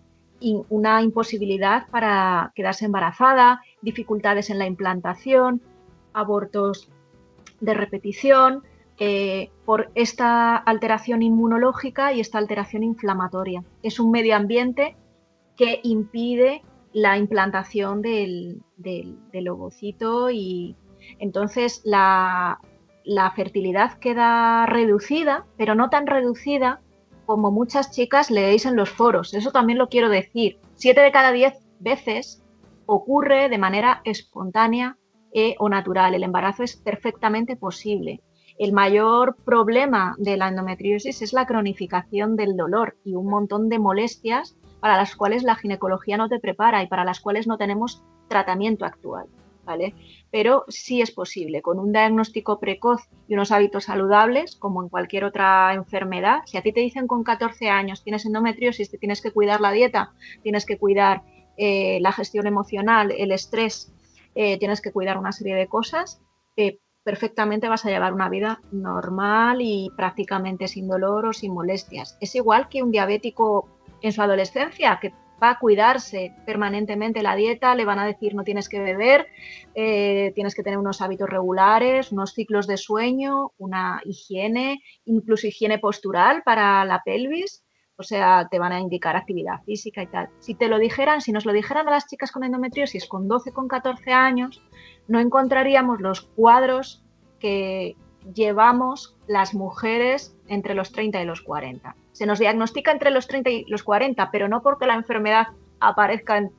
una 0.69 1.01
imposibilidad 1.03 1.87
para 1.89 2.51
quedarse 2.55 2.85
embarazada, 2.85 3.61
dificultades 3.81 4.49
en 4.49 4.57
la 4.57 4.65
implantación, 4.65 5.61
abortos 6.13 6.89
de 7.59 7.73
repetición, 7.75 8.63
eh, 9.03 9.49
por 9.65 9.89
esta 9.95 10.55
alteración 10.55 11.23
inmunológica 11.23 12.13
y 12.13 12.19
esta 12.19 12.37
alteración 12.37 12.83
inflamatoria. 12.83 13.63
Es 13.81 13.99
un 13.99 14.11
medio 14.11 14.35
ambiente 14.35 14.95
que 15.57 15.79
impide 15.81 16.61
la 16.93 17.17
implantación 17.17 18.03
del, 18.03 18.61
ovocito 19.49 20.29
y 20.29 20.75
entonces 21.17 21.81
la, 21.83 22.59
fertilidad 23.35 23.97
queda 23.97 24.67
reducida, 24.67 25.47
pero 25.57 25.73
no 25.73 25.89
tan 25.89 26.05
reducida 26.05 26.79
como 27.25 27.49
muchas 27.49 27.89
chicas 27.89 28.29
leéis 28.29 28.67
en 28.67 28.75
los 28.75 28.91
foros. 28.91 29.33
Eso 29.33 29.51
también 29.51 29.79
lo 29.79 29.89
quiero 29.89 30.09
decir. 30.09 30.59
Siete 30.75 31.01
de 31.01 31.11
cada 31.11 31.31
diez 31.31 31.55
veces 31.79 32.43
ocurre 32.85 33.49
de 33.49 33.57
manera 33.57 34.01
espontánea 34.03 34.99
eh, 35.33 35.55
o 35.57 35.69
natural. 35.69 36.13
El 36.13 36.21
embarazo 36.21 36.61
es 36.61 36.75
perfectamente 36.75 37.55
posible. 37.55 38.21
El 38.61 38.73
mayor 38.73 39.37
problema 39.37 40.13
de 40.19 40.37
la 40.37 40.47
endometriosis 40.47 41.23
es 41.23 41.33
la 41.33 41.47
cronificación 41.47 42.35
del 42.35 42.55
dolor 42.55 42.95
y 43.03 43.15
un 43.15 43.25
montón 43.25 43.69
de 43.69 43.79
molestias 43.79 44.55
para 44.79 44.97
las 44.97 45.15
cuales 45.15 45.41
la 45.41 45.55
ginecología 45.55 46.15
no 46.15 46.29
te 46.29 46.39
prepara 46.39 46.83
y 46.83 46.87
para 46.87 47.03
las 47.03 47.21
cuales 47.21 47.47
no 47.47 47.57
tenemos 47.57 48.03
tratamiento 48.27 48.85
actual. 48.85 49.25
¿vale? 49.65 49.95
Pero 50.29 50.65
sí 50.67 51.01
es 51.01 51.09
posible, 51.09 51.63
con 51.63 51.79
un 51.79 51.91
diagnóstico 51.91 52.59
precoz 52.59 53.01
y 53.27 53.33
unos 53.33 53.51
hábitos 53.51 53.85
saludables, 53.85 54.55
como 54.55 54.83
en 54.83 54.89
cualquier 54.89 55.23
otra 55.23 55.73
enfermedad. 55.73 56.41
Si 56.45 56.55
a 56.55 56.61
ti 56.61 56.71
te 56.71 56.81
dicen 56.81 57.07
con 57.07 57.23
14 57.23 57.67
años 57.67 58.03
tienes 58.03 58.27
endometriosis, 58.27 58.91
te 58.91 58.99
tienes 58.99 59.21
que 59.23 59.31
cuidar 59.31 59.59
la 59.59 59.71
dieta, 59.71 60.13
tienes 60.43 60.67
que 60.67 60.77
cuidar 60.77 61.23
eh, 61.57 61.97
la 61.99 62.11
gestión 62.11 62.45
emocional, 62.45 63.11
el 63.11 63.31
estrés, 63.31 63.91
eh, 64.35 64.59
tienes 64.59 64.81
que 64.81 64.91
cuidar 64.91 65.17
una 65.17 65.31
serie 65.31 65.55
de 65.55 65.65
cosas, 65.65 66.21
eh, 66.57 66.77
perfectamente 67.03 67.69
vas 67.69 67.85
a 67.85 67.89
llevar 67.89 68.13
una 68.13 68.29
vida 68.29 68.61
normal 68.71 69.61
y 69.61 69.89
prácticamente 69.95 70.67
sin 70.67 70.87
dolor 70.87 71.25
o 71.25 71.33
sin 71.33 71.53
molestias. 71.53 72.17
Es 72.21 72.35
igual 72.35 72.69
que 72.69 72.83
un 72.83 72.91
diabético 72.91 73.67
en 74.01 74.11
su 74.11 74.21
adolescencia, 74.21 74.99
que 75.01 75.13
va 75.41 75.51
a 75.51 75.59
cuidarse 75.59 76.35
permanentemente 76.45 77.23
la 77.23 77.35
dieta, 77.35 77.73
le 77.75 77.85
van 77.85 77.99
a 77.99 78.05
decir 78.05 78.35
no 78.35 78.43
tienes 78.43 78.69
que 78.69 78.79
beber, 78.79 79.27
eh, 79.73 80.31
tienes 80.35 80.53
que 80.53 80.61
tener 80.63 80.77
unos 80.77 81.01
hábitos 81.01 81.29
regulares, 81.29 82.11
unos 82.11 82.33
ciclos 82.33 82.67
de 82.67 82.77
sueño, 82.77 83.51
una 83.57 84.01
higiene, 84.05 84.81
incluso 85.05 85.47
higiene 85.47 85.79
postural 85.79 86.43
para 86.43 86.85
la 86.85 87.01
pelvis. 87.03 87.63
O 87.97 88.03
sea, 88.03 88.47
te 88.49 88.57
van 88.57 88.71
a 88.71 88.79
indicar 88.79 89.15
actividad 89.15 89.61
física 89.63 90.01
y 90.01 90.07
tal. 90.07 90.29
Si 90.39 90.55
te 90.55 90.67
lo 90.67 90.79
dijeran, 90.79 91.21
si 91.21 91.31
nos 91.31 91.45
lo 91.45 91.53
dijeran 91.53 91.87
a 91.87 91.91
las 91.91 92.07
chicas 92.07 92.31
con 92.31 92.43
endometriosis 92.43 93.05
con 93.05 93.27
12, 93.27 93.51
con 93.51 93.67
14 93.67 94.11
años, 94.11 94.59
no 95.07 95.19
encontraríamos 95.19 95.99
los 96.01 96.21
cuadros 96.21 97.03
que 97.39 97.95
llevamos 98.33 99.15
las 99.27 99.53
mujeres 99.53 100.35
entre 100.47 100.73
los 100.75 100.91
30 100.91 101.21
y 101.21 101.25
los 101.25 101.41
40. 101.41 101.95
Se 102.11 102.25
nos 102.25 102.39
diagnostica 102.39 102.91
entre 102.91 103.11
los 103.11 103.27
30 103.27 103.49
y 103.49 103.65
los 103.65 103.83
40, 103.83 104.29
pero 104.31 104.47
no 104.47 104.61
porque 104.61 104.85
la 104.85 104.95
enfermedad 104.95 105.47
aparezca 105.79 106.49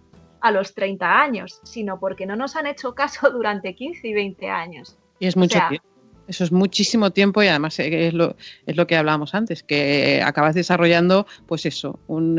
a 0.40 0.50
los 0.50 0.74
30 0.74 1.20
años, 1.20 1.60
sino 1.62 2.00
porque 2.00 2.26
no 2.26 2.36
nos 2.36 2.56
han 2.56 2.66
hecho 2.66 2.94
caso 2.94 3.30
durante 3.32 3.74
15 3.74 4.08
y 4.08 4.12
20 4.12 4.50
años. 4.50 4.96
Y 5.18 5.26
es 5.26 5.36
mucho 5.36 5.60
tiempo. 5.68 5.86
Eso 6.28 6.44
es 6.44 6.52
muchísimo 6.52 7.10
tiempo 7.10 7.42
y 7.42 7.48
además 7.48 7.78
eh, 7.80 8.06
es 8.06 8.14
lo, 8.14 8.36
es 8.66 8.76
lo 8.76 8.86
que 8.86 8.96
hablábamos 8.96 9.34
antes, 9.34 9.62
que 9.62 10.22
acabas 10.24 10.54
desarrollando, 10.54 11.26
pues 11.46 11.66
eso, 11.66 11.98
un 12.06 12.38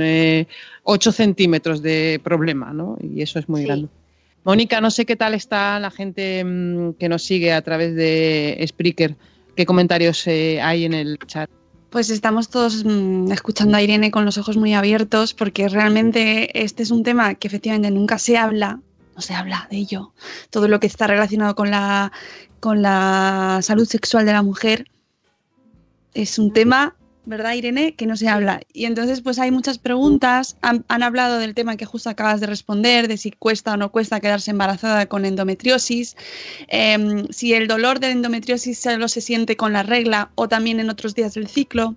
8 0.83 1.09
eh, 1.09 1.13
centímetros 1.13 1.81
de 1.81 2.19
problema, 2.23 2.73
¿no? 2.73 2.97
Y 3.01 3.21
eso 3.21 3.39
es 3.39 3.49
muy 3.49 3.65
grande. 3.65 3.89
Mónica, 4.43 4.81
no 4.81 4.91
sé 4.91 5.05
qué 5.05 5.15
tal 5.15 5.33
está 5.33 5.79
la 5.79 5.89
gente 5.89 6.43
mm, 6.43 6.93
que 6.93 7.07
nos 7.07 7.23
sigue 7.23 7.53
a 7.53 7.61
través 7.61 7.95
de 7.95 8.63
Spreaker. 8.67 9.15
¿Qué 9.55 9.65
comentarios 9.65 10.25
eh, 10.27 10.61
hay 10.61 10.85
en 10.85 10.93
el 10.93 11.17
chat? 11.19 11.49
Pues 11.89 12.09
estamos 12.09 12.49
todos 12.49 12.83
mm, 12.83 13.31
escuchando 13.31 13.77
a 13.77 13.81
Irene 13.81 14.11
con 14.11 14.25
los 14.25 14.37
ojos 14.37 14.57
muy 14.57 14.73
abiertos 14.73 15.33
porque 15.33 15.69
realmente 15.69 16.63
este 16.63 16.83
es 16.83 16.91
un 16.91 17.03
tema 17.03 17.35
que 17.35 17.47
efectivamente 17.47 17.91
nunca 17.91 18.17
se 18.17 18.37
habla, 18.37 18.81
no 19.15 19.21
se 19.21 19.33
habla 19.33 19.67
de 19.71 19.77
ello. 19.77 20.13
Todo 20.49 20.67
lo 20.67 20.79
que 20.79 20.87
está 20.87 21.07
relacionado 21.07 21.55
con 21.55 21.71
la, 21.71 22.11
con 22.59 22.81
la 22.81 23.59
salud 23.61 23.85
sexual 23.85 24.25
de 24.25 24.33
la 24.33 24.41
mujer 24.41 24.87
es 26.13 26.37
un 26.37 26.51
tema 26.51 26.95
¿verdad, 27.25 27.53
Irene? 27.53 27.95
Que 27.95 28.05
no 28.05 28.17
se 28.17 28.27
habla. 28.27 28.61
Y 28.73 28.85
entonces, 28.85 29.21
pues 29.21 29.39
hay 29.39 29.51
muchas 29.51 29.77
preguntas. 29.77 30.57
Han, 30.61 30.83
hablado 30.87 31.39
del 31.39 31.53
tema 31.53 31.77
que 31.77 31.85
justo 31.85 32.09
acabas 32.09 32.39
de 32.39 32.47
responder, 32.47 33.07
de 33.07 33.17
si 33.17 33.31
cuesta 33.31 33.73
o 33.73 33.77
no 33.77 33.91
cuesta 33.91 34.19
quedarse 34.19 34.51
embarazada 34.51 35.05
con 35.05 35.25
endometriosis, 35.25 36.15
em, 36.67 37.27
si 37.29 37.53
el 37.53 37.67
dolor 37.67 37.99
de 37.99 38.11
endometriosis 38.11 38.79
solo 38.79 39.07
se 39.07 39.21
siente 39.21 39.55
con 39.57 39.73
la 39.73 39.83
regla 39.83 40.31
o 40.35 40.47
también 40.47 40.79
en 40.79 40.89
otros 40.89 41.15
días 41.15 41.33
del 41.33 41.47
ciclo. 41.47 41.95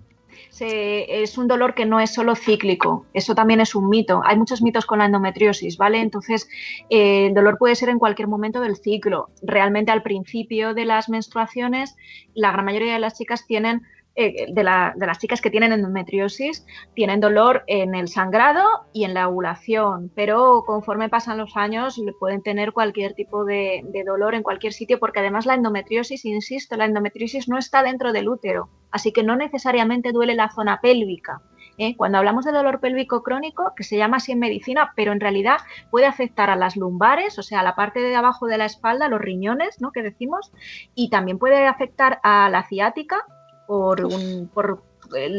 es 0.59 1.37
un 1.37 1.47
dolor 1.47 1.75
que 1.75 1.85
no 1.85 1.99
es 1.99 2.11
solo 2.15 2.33
cíclico, 2.33 3.05
eso 3.13 3.35
también 3.35 3.61
es 3.61 3.75
un 3.75 3.89
mito. 3.89 4.21
Hay 4.25 4.37
muchos 4.37 4.63
mitos 4.63 4.87
con 4.87 4.97
la 4.97 5.05
endometriosis, 5.05 5.77
¿vale? 5.77 5.99
Entonces, 5.99 6.49
eh, 6.89 7.27
el 7.27 7.35
dolor 7.35 7.59
puede 7.59 7.75
ser 7.75 7.89
en 7.89 7.99
cualquier 7.99 8.27
momento 8.27 8.59
del 8.59 8.75
ciclo. 8.75 9.29
Realmente 9.43 9.91
al 9.91 10.01
principio 10.01 10.73
de 10.73 10.85
las 10.85 11.09
menstruaciones, 11.09 11.95
la 12.33 12.51
gran 12.51 12.65
mayoría 12.65 12.93
de 12.93 12.99
las 12.99 13.19
chicas 13.19 13.45
tienen 13.45 13.83
eh, 14.19 14.47
de, 14.49 14.63
las 14.63 15.19
chicas 15.19 15.41
que 15.41 15.51
tienen 15.51 15.71
endometriosis 15.71 16.65
tienen 16.95 17.19
dolor 17.19 17.63
en 17.67 17.93
el 17.93 18.07
sangrado 18.07 18.63
y 18.91 19.03
en 19.03 19.13
la 19.13 19.29
ovulación, 19.29 20.11
pero 20.15 20.63
conforme 20.65 21.07
pasan 21.07 21.37
los 21.37 21.55
años 21.55 22.01
pueden 22.19 22.41
tener 22.41 22.73
cualquier 22.73 23.13
tipo 23.13 23.45
de, 23.45 23.83
dolor 24.07 24.33
en 24.33 24.41
cualquier 24.41 24.73
sitio 24.73 24.97
porque 24.99 25.19
además 25.19 25.45
la 25.45 25.53
endometriosis, 25.53 26.25
insisto, 26.25 26.75
la 26.77 26.85
endometriosis 26.85 27.47
no 27.47 27.59
está 27.59 27.83
dentro 27.83 28.11
del 28.11 28.27
útero, 28.27 28.69
así 28.89 29.11
que 29.11 29.21
no 29.21 29.35
necesariamente 29.35 30.11
duele 30.11 30.33
la 30.33 30.49
zona 30.49 30.81
pélvica. 30.81 31.43
¿eh? 31.77 31.95
Cuando 31.95 32.17
hablamos 32.17 32.43
de 32.43 32.53
dolor 32.53 32.79
pélvico 32.79 33.21
crónico, 33.21 33.73
que 33.75 33.83
se 33.83 33.97
llama 33.97 34.17
así 34.17 34.31
en 34.31 34.39
medicina, 34.39 34.93
pero 34.95 35.11
en 35.11 35.19
realidad 35.19 35.57
puede 35.91 36.07
afectar 36.07 36.49
a 36.49 36.55
las 36.55 36.75
lumbares, 36.75 37.37
o 37.37 37.43
sea, 37.43 37.59
a 37.59 37.63
la 37.63 37.75
parte 37.75 37.99
de 37.99 38.15
abajo 38.15 38.47
de 38.47 38.57
la 38.57 38.65
espalda, 38.65 39.09
los 39.09 39.21
riñones, 39.21 39.79
¿no? 39.79 39.91
Que 39.91 40.01
decimos, 40.01 40.51
y 40.95 41.11
también 41.11 41.37
puede 41.37 41.67
afectar 41.67 42.19
a 42.23 42.49
la 42.49 42.67
ciática, 42.67 43.23
por, 43.67 44.05
un, 44.05 44.49
por 44.53 44.83
eh, 45.15 45.37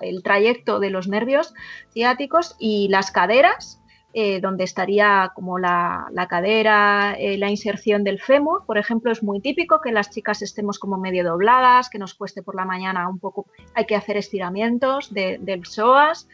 el 0.00 0.22
trayecto 0.22 0.80
de 0.80 0.90
los 0.90 1.08
nervios 1.08 1.54
ciáticos 1.92 2.56
y 2.58 2.88
las 2.88 3.10
caderas, 3.10 3.82
eh, 4.14 4.40
donde 4.40 4.64
estaría 4.64 5.32
como 5.34 5.58
la, 5.58 6.08
cadera, 6.28 7.14
eh, 7.18 7.36
la 7.36 7.50
inserción 7.50 8.04
del 8.04 8.20
fémur, 8.20 8.64
por 8.66 8.78
ejemplo, 8.78 9.12
es 9.12 9.22
muy 9.22 9.40
típico 9.40 9.80
que 9.80 9.92
las 9.92 10.10
chicas 10.10 10.42
estemos 10.42 10.78
como 10.78 10.96
medio 10.96 11.24
dobladas, 11.24 11.90
que 11.90 11.98
nos 11.98 12.14
cueste 12.14 12.42
por 12.42 12.54
la 12.54 12.64
mañana 12.64 13.08
un 13.08 13.18
poco, 13.18 13.46
hay 13.74 13.84
que 13.84 13.96
hacer 13.96 14.16
estiramientos 14.16 15.12
de, 15.12 15.38
del 15.40 15.66
psoas 15.66 16.28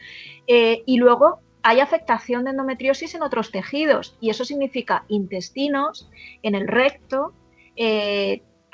y 0.47 0.97
luego 0.97 1.39
hay 1.63 1.79
afectación 1.79 2.45
de 2.45 2.51
endometriosis 2.51 3.15
en 3.15 3.23
otros 3.23 3.51
tejidos 3.51 4.15
y 4.21 4.29
eso 4.29 4.45
significa 4.45 5.03
intestinos, 5.09 6.09
en 6.43 6.55
el 6.55 6.67
recto, 6.67 7.33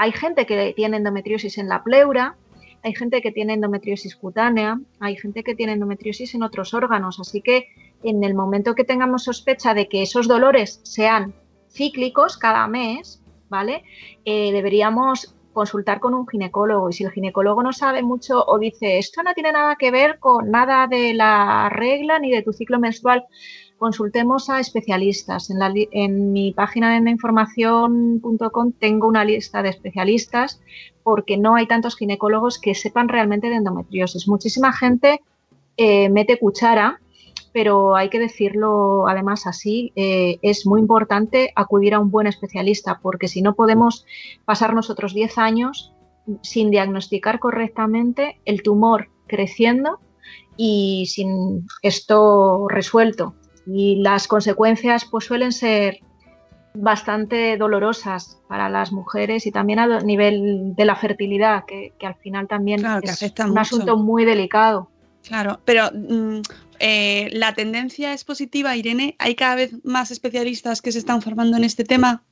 hay 0.02 0.14
gente 0.14 0.48
que 0.48 0.74
tiene 0.76 0.98
endometriosis 0.98 1.60
en 1.60 1.70
la 1.70 1.84
pleura, 1.84 2.36
hay 2.82 2.96
gente 2.96 3.22
que 3.22 3.32
tiene 3.32 3.54
endometriosis 3.54 4.16
cutánea, 4.16 4.80
hay 5.00 5.16
gente 5.16 5.44
que 5.44 5.54
tiene 5.54 5.74
endometriosis 5.74 6.34
en 6.34 6.42
otros 6.42 6.74
órganos, 6.74 7.20
así 7.20 7.44
que 7.44 7.68
en 8.02 8.24
el 8.24 8.34
momento 8.34 8.74
que 8.74 8.84
tengamos 8.84 9.26
sospecha 9.26 9.76
de 9.76 9.88
que 9.88 10.02
esos 10.02 10.28
dolores 10.28 10.82
sean 10.82 11.36
cíclicos 11.70 12.36
cada 12.38 12.68
mes, 12.68 13.22
¿vale? 13.48 13.84
Eh, 14.26 14.52
deberíamos 14.52 15.36
consultar 15.54 16.00
con 16.00 16.16
un 16.16 16.28
ginecólogo 16.28 16.90
y 16.90 16.94
si 16.94 17.04
el 17.04 17.12
ginecólogo 17.12 17.62
no 17.62 17.72
sabe 17.72 18.02
mucho 18.02 18.44
o 18.44 18.58
dice 18.58 18.98
esto 18.98 19.22
no 19.22 19.36
tiene 19.36 19.52
nada 19.52 19.76
que 19.76 19.92
ver 19.92 20.18
con 20.18 20.50
nada 20.50 20.88
de 20.88 21.14
la 21.14 21.70
regla 21.70 22.18
ni 22.18 22.32
de 22.32 22.42
tu 22.42 22.54
ciclo 22.54 22.80
menstrual, 22.80 23.26
consultemos 23.82 24.48
a 24.52 24.60
especialistas. 24.60 25.50
En, 25.92 26.32
mi 26.32 26.52
página 26.52 27.02
de 27.02 27.10
información.com 27.10 28.74
tengo 28.74 29.08
una 29.08 29.26
lista 29.26 29.64
de 29.64 29.70
especialistas 29.70 30.62
porque 31.02 31.36
no 31.36 31.56
hay 31.56 31.66
tantos 31.66 31.98
ginecólogos 31.98 32.60
que 32.60 32.76
sepan 32.76 33.10
realmente 33.10 33.50
de 33.50 33.56
endometriosis. 33.56 34.28
Muchísima 34.28 34.72
gente 34.72 35.22
eh, 35.78 36.10
mete 36.10 36.38
cuchara, 36.38 37.02
pero 37.54 37.96
hay 37.96 38.10
que 38.10 38.20
decirlo 38.20 39.08
además 39.08 39.48
así, 39.48 39.92
eh, 39.96 40.38
es 40.44 40.68
muy 40.68 40.80
importante 40.80 41.52
acudir 41.56 41.96
a 41.96 42.00
un 42.00 42.12
buen 42.12 42.28
especialista 42.28 43.00
porque 43.02 43.28
si 43.28 43.42
no 43.42 43.56
podemos 43.56 44.06
pasar 44.46 44.76
nosotros 44.76 45.16
10 45.16 45.40
años 45.40 45.92
sin 46.44 46.70
diagnosticar 46.70 47.40
correctamente 47.40 48.40
el 48.46 48.62
tumor 48.62 49.10
creciendo 49.26 49.98
y 50.56 51.08
sin 51.08 51.66
esto 51.82 52.68
resuelto. 52.70 53.34
Y 53.66 54.02
las 54.02 54.28
consecuencias 54.28 55.06
pues 55.06 55.26
suelen 55.26 55.52
ser 55.52 56.00
bastante 56.74 57.58
dolorosas 57.58 58.40
para 58.48 58.70
las 58.70 58.92
mujeres 58.92 59.46
y 59.46 59.52
también 59.52 59.80
a 59.80 60.00
nivel 60.00 60.74
de 60.76 60.86
la 60.86 60.96
fertilidad, 60.96 61.66
que, 61.66 61.94
que 62.00 62.08
al 62.08 62.16
final 62.16 62.48
también 62.48 62.80
Claro, 62.80 63.02
es 63.04 63.22
un 63.22 63.50
mucho. 63.50 63.60
asunto 63.60 63.98
muy 63.98 64.26
delicado. 64.26 64.90
Claro, 65.28 65.60
pero 65.66 65.90
mm, 65.94 66.42
eh, 66.80 67.30
la 67.34 67.54
tendencia 67.54 68.14
es 68.14 68.24
positiva, 68.24 68.76
Irene. 68.76 69.16
¿Hay 69.20 69.36
cada 69.36 69.56
vez 69.56 69.74
más 69.84 70.12
especialistas 70.12 70.82
que 70.82 70.92
se 70.92 71.00
están 71.00 71.22
formando 71.22 71.58
en 71.58 71.64
este 71.64 71.84
tema? 71.84 72.24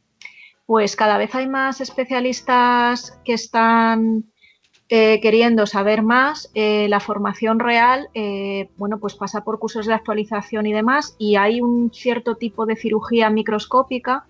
Pues 0.66 0.96
cada 0.96 1.18
vez 1.18 1.34
hay 1.36 1.48
más 1.48 1.82
especialistas 1.82 3.20
que 3.26 3.34
están 3.34 4.26
eh, 4.90 5.20
queriendo 5.22 5.68
saber 5.68 6.02
más. 6.02 6.50
Eh, 6.56 6.88
la 6.90 7.00
formación 7.00 7.60
real, 7.60 8.10
eh, 8.16 8.70
bueno, 8.78 9.00
pues 9.00 9.14
pasa 9.14 9.44
por 9.44 9.60
cursos 9.60 9.86
de 9.86 9.94
actualización 9.94 10.66
y 10.66 10.74
demás, 10.74 11.16
y 11.20 11.36
hay 11.36 11.62
un 11.62 11.92
cierto 11.94 12.36
tipo 12.36 12.66
de 12.66 12.76
cirugía 12.76 13.30
microscópica 13.30 14.26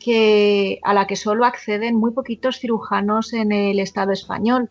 que, 0.00 0.80
a 0.82 0.94
la 0.94 1.06
que 1.06 1.16
solo 1.16 1.44
acceden 1.44 1.96
muy 1.96 2.12
poquitos 2.12 2.58
cirujanos 2.58 3.34
en 3.34 3.52
el 3.52 3.80
Estado 3.80 4.12
español. 4.12 4.70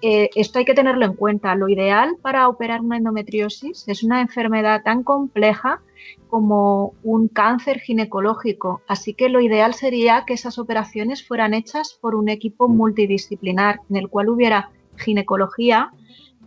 Eh, 0.00 0.30
esto 0.36 0.58
hay 0.58 0.64
que 0.64 0.74
tenerlo 0.74 1.04
en 1.04 1.14
cuenta. 1.14 1.54
Lo 1.54 1.68
ideal 1.68 2.16
para 2.22 2.48
operar 2.48 2.80
una 2.80 2.96
endometriosis 2.96 3.84
es 3.88 4.02
una 4.04 4.20
enfermedad 4.20 4.82
tan 4.84 5.02
compleja 5.02 5.80
como 6.28 6.94
un 7.02 7.28
cáncer 7.28 7.80
ginecológico. 7.80 8.82
Así 8.86 9.14
que 9.14 9.28
lo 9.28 9.40
ideal 9.40 9.74
sería 9.74 10.24
que 10.24 10.34
esas 10.34 10.58
operaciones 10.58 11.26
fueran 11.26 11.54
hechas 11.54 11.98
por 12.00 12.14
un 12.14 12.28
equipo 12.28 12.68
multidisciplinar 12.68 13.80
en 13.90 13.96
el 13.96 14.08
cual 14.08 14.28
hubiera 14.28 14.70
ginecología, 14.96 15.92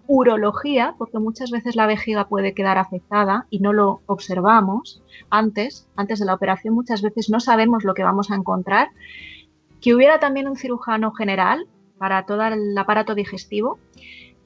urología, 0.08 0.96
porque 0.98 1.20
muchas 1.20 1.52
veces 1.52 1.76
la 1.76 1.88
vejiga 1.88 2.28
puede 2.28 2.54
quedar 2.54 2.78
afectada 2.78 3.48
y 3.50 3.60
no 3.60 3.74
lo 3.74 4.02
observamos 4.06 5.02
antes, 5.30 5.88
antes 5.96 6.20
de 6.20 6.26
la 6.26 6.34
operación 6.34 6.74
muchas 6.74 7.02
veces 7.02 7.30
no 7.30 7.40
sabemos 7.40 7.84
lo 7.84 7.94
que 7.94 8.04
vamos 8.04 8.32
a 8.32 8.36
encontrar, 8.36 8.90
que 9.80 9.96
hubiera 9.96 10.20
también 10.20 10.48
un 10.48 10.58
cirujano 10.58 11.12
general 11.12 11.68
para 12.02 12.26
todo 12.26 12.42
el 12.42 12.76
aparato 12.76 13.14
digestivo, 13.14 13.78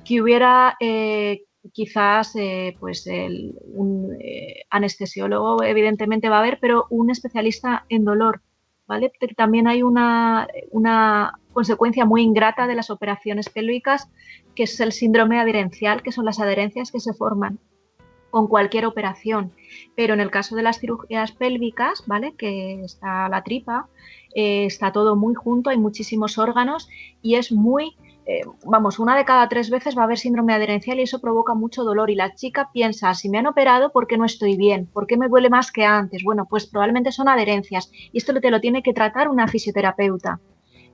que 0.03 0.21
hubiera 0.21 0.75
eh, 0.81 1.43
quizás 1.71 2.35
eh, 2.35 2.75
pues 2.81 3.07
un 3.07 4.17
eh, 4.19 4.65
anestesiólogo, 4.69 5.63
evidentemente 5.63 6.27
va 6.27 6.35
a 6.35 6.39
haber, 6.39 6.59
pero 6.59 6.85
un 6.89 7.11
especialista 7.11 7.85
en 7.87 8.03
dolor, 8.03 8.41
¿vale? 8.87 9.09
También 9.37 9.69
hay 9.69 9.83
una, 9.83 10.49
una 10.71 11.39
consecuencia 11.53 12.03
muy 12.03 12.23
ingrata 12.23 12.67
de 12.67 12.75
las 12.75 12.89
operaciones 12.89 13.47
pélvicas, 13.47 14.11
que 14.53 14.63
es 14.63 14.77
el 14.81 14.91
síndrome 14.91 15.39
adherencial, 15.39 16.03
que 16.03 16.11
son 16.11 16.25
las 16.25 16.41
adherencias 16.41 16.91
que 16.91 16.99
se 16.99 17.13
forman 17.13 17.57
con 18.31 18.47
cualquier 18.47 18.85
operación. 18.85 19.53
Pero 19.95 20.13
en 20.13 20.19
el 20.19 20.29
caso 20.29 20.57
de 20.57 20.61
las 20.61 20.81
cirugías 20.81 21.31
pélvicas, 21.31 22.03
¿vale? 22.05 22.33
Que 22.37 22.81
está 22.83 23.29
la 23.29 23.43
tripa, 23.43 23.87
eh, 24.35 24.65
está 24.65 24.91
todo 24.91 25.15
muy 25.15 25.33
junto, 25.33 25.69
hay 25.69 25.77
muchísimos 25.77 26.37
órganos 26.37 26.89
y 27.21 27.35
es 27.35 27.53
muy, 27.53 27.95
eh, 28.25 28.41
vamos, 28.65 28.99
una 28.99 29.15
de 29.15 29.23
cada 29.23 29.47
tres 29.47 29.69
veces 29.69 29.97
va 29.97 30.01
a 30.01 30.03
haber 30.03 30.17
síndrome 30.17 30.53
adherencial 30.53 30.99
y 30.99 31.03
eso 31.03 31.21
provoca 31.21 31.53
mucho 31.53 31.83
dolor. 31.83 32.09
Y 32.09 32.15
la 32.15 32.35
chica 32.35 32.69
piensa, 32.73 33.13
si 33.13 33.29
me 33.29 33.37
han 33.37 33.47
operado, 33.47 33.91
¿por 33.91 34.07
qué 34.07 34.17
no 34.17 34.25
estoy 34.25 34.57
bien? 34.57 34.87
¿Por 34.87 35.07
qué 35.07 35.17
me 35.17 35.29
duele 35.29 35.49
más 35.49 35.71
que 35.71 35.85
antes? 35.85 36.21
Bueno, 36.23 36.45
pues 36.49 36.67
probablemente 36.67 37.13
son 37.13 37.29
adherencias 37.29 37.89
y 38.11 38.17
esto 38.17 38.33
te 38.39 38.51
lo 38.51 38.59
tiene 38.59 38.83
que 38.83 38.93
tratar 38.93 39.29
una 39.29 39.47
fisioterapeuta. 39.47 40.39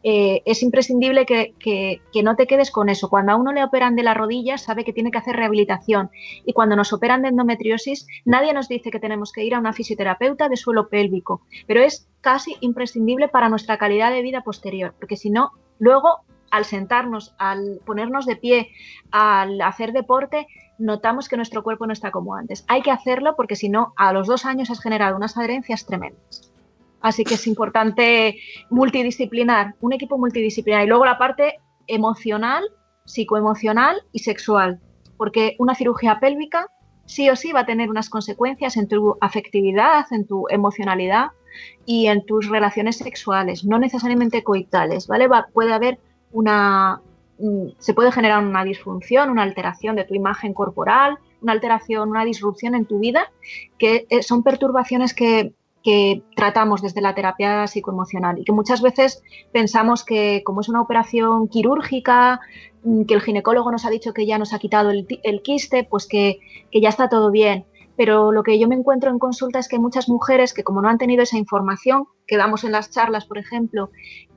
Eh, 0.03 0.41
es 0.45 0.63
imprescindible 0.63 1.25
que, 1.25 1.53
que- 1.59 2.01
que 2.11 2.23
no 2.23 2.35
te 2.35 2.47
quedes 2.47 2.71
con 2.71 2.89
eso. 2.89 3.09
Cuando 3.09 3.31
a 3.33 3.35
uno 3.35 3.51
le 3.53 3.63
operan 3.63 3.95
de 3.95 4.03
la 4.03 4.13
rodilla, 4.13 4.57
sabe 4.57 4.83
que 4.83 4.93
tiene 4.93 5.11
que 5.11 5.17
hacer 5.19 5.35
rehabilitación. 5.35 6.09
Y 6.45 6.53
cuando 6.53 6.75
nos 6.75 6.91
operan 6.93 7.21
de 7.21 7.29
endometriosis, 7.29 8.07
nadie 8.25 8.53
nos 8.53 8.67
dice 8.67 8.89
que 8.91 8.99
tenemos 8.99 9.31
que 9.31 9.43
ir 9.43 9.53
a 9.55 9.59
una 9.59 9.73
fisioterapeuta 9.73 10.49
de 10.49 10.57
suelo 10.57 10.89
pélvico. 10.89 11.41
Pero 11.67 11.81
es 11.81 12.07
casi 12.21 12.55
imprescindible 12.61 13.27
para 13.27 13.49
nuestra 13.49 13.77
calidad 13.77 14.11
de 14.11 14.21
vida 14.21 14.41
posterior, 14.41 14.93
porque 14.99 15.17
si 15.17 15.29
no, 15.29 15.51
luego 15.79 16.21
al 16.51 16.65
sentarnos, 16.65 17.33
al 17.37 17.79
ponernos 17.85 18.25
de 18.25 18.35
pie, 18.35 18.69
al 19.11 19.61
hacer 19.61 19.93
deporte, 19.93 20.47
notamos 20.77 21.29
que 21.29 21.37
nuestro 21.37 21.63
cuerpo 21.63 21.87
no 21.87 21.93
está 21.93 22.11
como 22.11 22.35
antes. 22.35 22.65
Hay 22.67 22.81
que 22.81 22.91
hacerlo 22.91 23.35
porque 23.37 23.55
si 23.55 23.69
no, 23.69 23.93
a 23.95 24.11
los 24.11 24.27
dos 24.27 24.45
años 24.45 24.69
has 24.69 24.81
generado 24.81 25.15
unas 25.15 25.37
adherencias 25.37 25.85
tremendas. 25.85 26.50
Así 27.01 27.23
que 27.23 27.33
es 27.35 27.47
importante 27.47 28.37
multidisciplinar, 28.69 29.75
un 29.81 29.93
equipo 29.93 30.17
multidisciplinar. 30.17 30.83
Y 30.83 30.87
luego 30.87 31.05
la 31.05 31.17
parte 31.17 31.59
emocional, 31.87 32.63
psicoemocional 33.05 34.03
y 34.11 34.19
sexual. 34.19 34.79
Porque 35.17 35.55
una 35.59 35.75
cirugía 35.75 36.19
pélvica 36.19 36.67
sí 37.05 37.29
o 37.29 37.35
sí 37.35 37.51
va 37.51 37.61
a 37.61 37.65
tener 37.65 37.89
unas 37.89 38.09
consecuencias 38.09 38.77
en 38.77 38.87
tu 38.87 39.17
afectividad, 39.21 40.05
en 40.11 40.25
tu 40.25 40.45
emocionalidad 40.49 41.27
y 41.85 42.07
en 42.07 42.25
tus 42.25 42.47
relaciones 42.47 42.97
sexuales, 42.97 43.65
no 43.65 43.77
necesariamente 43.77 44.43
coitales, 44.43 45.07
¿vale? 45.07 45.27
Va- 45.27 45.47
puede 45.53 45.73
haber 45.73 45.99
una, 46.31 47.01
mm, 47.39 47.67
se 47.77 47.93
puede 47.93 48.11
generar 48.13 48.41
una 48.43 48.63
disfunción, 48.63 49.29
una 49.29 49.43
alteración 49.43 49.95
de 49.97 50.05
tu 50.05 50.13
imagen 50.13 50.53
corporal, 50.53 51.17
una 51.41 51.51
alteración, 51.51 52.09
una 52.09 52.23
disrupción 52.23 52.73
en 52.75 52.85
tu 52.85 52.99
vida, 52.99 53.29
que 53.77 54.05
eh, 54.09 54.23
son 54.23 54.43
perturbaciones 54.43 55.13
que, 55.13 55.53
que 55.83 56.23
tratamos 56.35 56.81
desde 56.81 57.01
la 57.01 57.15
terapia 57.15 57.67
psicoemocional 57.67 58.39
y 58.39 58.43
que 58.43 58.51
muchas 58.51 58.81
veces 58.81 59.23
pensamos 59.51 60.03
que 60.03 60.43
como 60.45 60.61
es 60.61 60.69
una 60.69 60.81
operación 60.81 61.47
quirúrgica, 61.47 62.39
mm, 62.83 63.03
que 63.03 63.13
el 63.13 63.21
ginecólogo 63.21 63.71
nos 63.71 63.85
ha 63.85 63.89
dicho 63.89 64.13
que 64.13 64.25
ya 64.25 64.37
nos 64.37 64.53
ha 64.53 64.59
quitado 64.59 64.91
el, 64.91 65.41
quiste, 65.43 65.83
pues 65.83 66.07
que, 66.07 66.39
que 66.71 66.81
ya 66.81 66.89
está 66.89 67.09
todo 67.09 67.31
bien. 67.31 67.65
Pero 67.97 68.31
lo 68.31 68.43
que 68.43 68.57
yo 68.57 68.67
me 68.67 68.75
encuentro 68.75 69.11
en 69.11 69.19
consulta 69.19 69.59
es 69.59 69.67
que 69.67 69.77
muchas 69.77 70.07
mujeres 70.07 70.53
que 70.53 70.63
como 70.63 70.81
no 70.81 70.89
han 70.89 70.97
tenido 70.97 71.23
esa 71.23 71.37
información 71.37 72.05
que 72.25 72.37
damos 72.37 72.63
en 72.63 72.71
las 72.71 72.89
charlas, 72.89 73.25
por 73.25 73.37
ejemplo, 73.37 73.91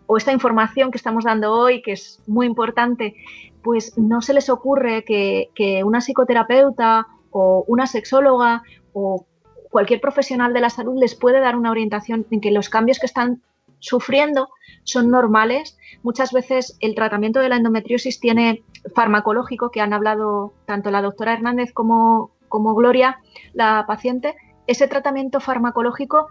o 0.07 0.17
esta 0.17 0.33
información 0.33 0.91
que 0.91 0.99
estamos 0.99 1.25
dando 1.25 1.53
hoy, 1.53 1.81
que 1.81 1.93
es 1.93 2.23
muy 2.27 2.47
importante, 2.47 3.15
pues 3.63 3.97
no 3.97 4.21
se 4.21 4.35
les 4.35 4.51
ocurre 4.51 5.05
que, 5.05 5.51
que 5.55 5.85
una 5.85 6.01
psicoterapeuta 6.01 7.07
o 7.31 7.65
una 7.67 7.87
sexóloga 7.87 8.63
o 8.93 9.27
cualquier 9.75 10.01
profesional 10.01 10.53
de 10.53 10.61
la 10.61 10.71
salud 10.71 10.97
les 11.01 11.17
puede 11.17 11.41
dar 11.41 11.57
una 11.57 11.73
orientación 11.73 12.25
en 12.31 12.41
que 12.41 12.53
los 12.53 12.69
cambios 12.69 13.01
que 13.01 13.07
están 13.07 13.43
sufriendo 13.81 14.51
son 14.85 15.11
normales. 15.11 15.77
Muchas 16.05 16.31
veces 16.31 16.77
el 16.79 16.95
tratamiento 16.95 17.41
de 17.41 17.49
la 17.49 17.57
endometriosis 17.57 18.21
tiene 18.21 18.63
farmacológico, 18.95 19.73
que 19.73 19.81
han 19.81 19.93
hablado 19.93 20.55
tanto 20.65 20.93
la 20.93 21.03
doctora 21.03 21.33
Hernández 21.33 21.73
como, 21.73 22.31
como 22.49 22.77
Gloria, 22.77 23.19
la 23.53 23.85
paciente. 23.89 24.37
Ese 24.69 24.87
tratamiento 24.87 25.41
farmacológico 25.41 26.29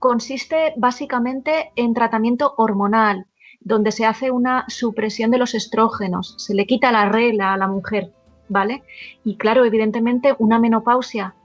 consiste 0.00 0.74
básicamente 0.76 1.70
en 1.76 1.94
tratamiento 1.94 2.52
hormonal, 2.56 3.26
donde 3.60 3.92
se 3.92 4.06
hace 4.06 4.32
una 4.32 4.64
supresión 4.66 5.30
de 5.30 5.38
los 5.38 5.54
estrógenos, 5.54 6.34
se 6.36 6.52
le 6.52 6.66
quita 6.66 6.90
la 6.90 7.08
regla 7.08 7.52
a 7.52 7.56
la 7.56 7.68
mujer, 7.68 8.12
¿vale? 8.48 8.82
Y 9.22 9.36
claro, 9.36 9.64
evidentemente 9.64 10.34
una 10.40 10.58
menopausia 10.58 11.36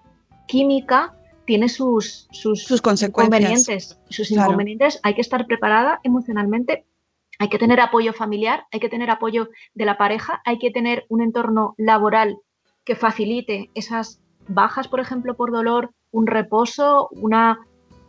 química 0.47 1.13
tiene 1.47 1.69
sus, 1.69 2.27
sus, 2.31 2.81
consecuencias. 2.81 3.07
inconvenientes. 3.09 3.99
Sus 4.09 4.27
Claro. 4.27 4.49
inconvenientes 4.49 4.99
hay 5.01 5.15
que 5.15 5.21
estar 5.21 5.47
preparada 5.47 6.01
emocionalmente, 6.03 6.85
hay 7.39 7.47
que 7.47 7.57
tener 7.57 7.79
apoyo 7.79 8.11
familiar, 8.11 8.65
hay 8.71 8.81
que 8.81 8.89
tener 8.89 9.09
apoyo 9.09 9.49
de 9.73 9.85
la 9.85 9.97
pareja, 9.97 10.41
hay 10.45 10.59
que 10.59 10.71
tener 10.71 11.05
un 11.07 11.21
entorno 11.21 11.73
laboral 11.77 12.37
que 12.83 12.95
facilite 12.95 13.71
esas 13.75 14.19
bajas, 14.49 14.89
por 14.89 14.99
ejemplo, 14.99 15.37
por 15.37 15.51
dolor, 15.53 15.91
un 16.11 16.27
reposo, 16.27 17.07
una, 17.11 17.59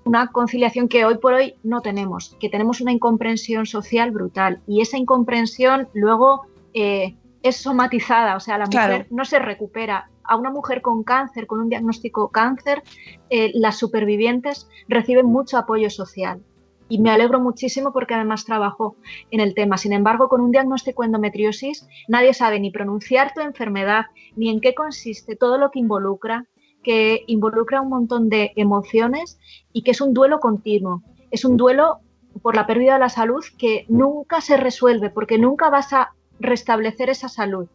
una 0.05 0.27
conciliación 0.33 0.89
que 0.89 1.05
hoy 1.05 1.19
por 1.19 1.35
hoy 1.35 1.55
no 1.63 1.81
tenemos, 1.81 2.37
que 2.41 2.49
tenemos 2.49 2.81
una 2.81 2.91
incomprensión 2.91 3.67
social 3.67 4.11
brutal 4.11 4.61
y 4.67 4.81
esa 4.81 4.99
incomprensión 4.99 5.89
luego 5.95 6.43
eh, 6.75 7.15
es 7.45 7.57
somatizada, 7.57 8.35
o 8.35 8.41
sea, 8.41 8.59
la 8.59 8.67
mujer 8.67 9.07
no 9.11 9.25
se 9.25 9.39
recupera. 9.39 10.11
A 10.29 10.37
una 10.37 10.51
mujer 10.51 10.83
con 10.83 11.03
cáncer, 11.03 11.47
con 11.47 11.61
un 11.61 11.69
diagnóstico 11.69 12.29
cáncer, 12.29 12.83
eh, 13.31 13.51
las 13.55 13.79
supervivientes 13.79 14.69
reciben 14.87 15.27
mucho 15.27 15.59
apoyo 15.59 15.91
social. 15.91 16.43
Y 16.91 17.01
me 17.01 17.11
alegro 17.11 17.41
muchísimo 17.41 17.93
porque 17.93 18.15
además 18.15 18.45
trabajo 18.45 18.97
en 19.31 19.41
el 19.41 19.55
tema. 19.55 19.77
Sin 19.77 19.93
embargo, 19.93 20.29
con 20.29 20.41
un 20.41 20.51
diagnóstico 20.51 21.05
endometriosis, 21.05 21.87
nadie 22.09 22.33
sabe 22.33 22.61
ni 22.61 22.71
pronunciar 22.71 23.35
tu 23.35 23.41
enfermedad, 23.41 24.07
ni 24.37 24.49
en 24.51 24.61
qué 24.61 24.75
consiste 24.75 25.35
todo 25.35 25.59
lo 25.59 25.71
que 25.71 25.81
involucra, 25.81 26.47
que 26.83 27.25
involucra 27.27 27.81
un 27.81 27.89
montón 27.89 28.29
de 28.29 28.53
emociones 28.57 29.39
y 29.73 29.83
que 29.83 29.91
es 29.91 30.01
un 30.01 30.15
duelo 30.15 30.41
continuo. 30.41 31.03
Es 31.31 31.45
un 31.45 31.57
duelo 31.57 32.01
por 32.43 32.55
la 32.55 32.67
pérdida 32.67 32.95
de 32.95 33.01
la 33.01 33.09
salud 33.09 33.45
que 33.59 33.85
nunca 33.89 34.41
se 34.41 34.57
resuelve 34.57 35.11
porque 35.11 35.39
nunca 35.39 35.71
vas 35.71 35.93
a 35.93 36.15
restablecer 36.41 37.11
esa 37.11 37.29
salud. 37.29 37.69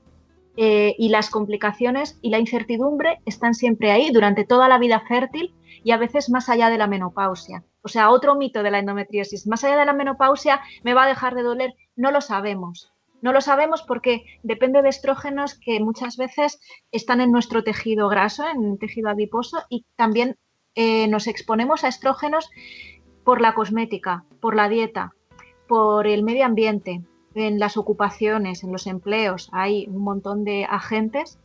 Eh, 0.55 0.95
y 0.99 1.09
las 1.09 1.31
complicaciones 1.31 2.19
y 2.21 2.29
la 2.29 2.37
incertidumbre 2.37 3.19
están 3.25 3.55
siempre 3.55 3.91
ahí 3.91 4.11
durante 4.11 4.45
toda 4.45 4.69
la 4.69 4.77
vida 4.77 4.99
fértil 5.07 5.55
y 5.83 5.91
a 5.91 5.97
veces 5.97 6.29
más 6.29 6.47
allá 6.47 6.69
de 6.69 6.77
la 6.77 6.87
menopausia. 6.87 7.63
O 7.81 7.87
sea, 7.87 8.11
otro 8.11 8.35
mito 8.35 8.61
de 8.61 8.69
la 8.69 8.79
endometriosis, 8.79 9.47
más 9.47 9.63
allá 9.63 9.77
de 9.77 9.85
la 9.85 9.93
menopausia, 9.93 10.61
¿me 10.83 10.93
va 10.93 11.03
a 11.03 11.07
dejar 11.07 11.33
de 11.33 11.41
doler? 11.41 11.73
No 11.95 12.11
lo 12.11 12.21
sabemos. 12.21 12.93
No 13.21 13.33
lo 13.33 13.41
sabemos 13.41 13.81
porque 13.81 14.25
depende 14.43 14.81
de 14.81 14.89
estrógenos 14.89 15.55
que 15.55 15.79
muchas 15.79 16.17
veces 16.17 16.59
están 16.91 17.19
en 17.19 17.31
nuestro 17.31 17.63
tejido 17.63 18.07
graso, 18.09 18.43
en 18.47 18.63
el 18.73 18.79
tejido 18.79 19.09
adiposo, 19.09 19.63
y 19.69 19.85
también 19.95 20.37
eh, 20.75 21.07
nos 21.07 21.27
exponemos 21.27 21.83
a 21.83 21.87
estrógenos 21.87 22.49
por 23.23 23.41
la 23.41 23.55
cosmética, 23.55 24.25
por 24.39 24.55
la 24.55 24.69
dieta, 24.69 25.13
por 25.67 26.05
el 26.05 26.23
medio 26.23 26.45
ambiente, 26.45 27.01
en 27.35 27.59
las 27.59 27.77
ocupaciones, 27.77 28.63
en 28.63 28.71
los 28.71 28.87
empleos, 28.87 29.49
hay 29.51 29.87
un 29.87 30.03
montón 30.03 30.43
de 30.43 30.65
agentes 30.65 31.39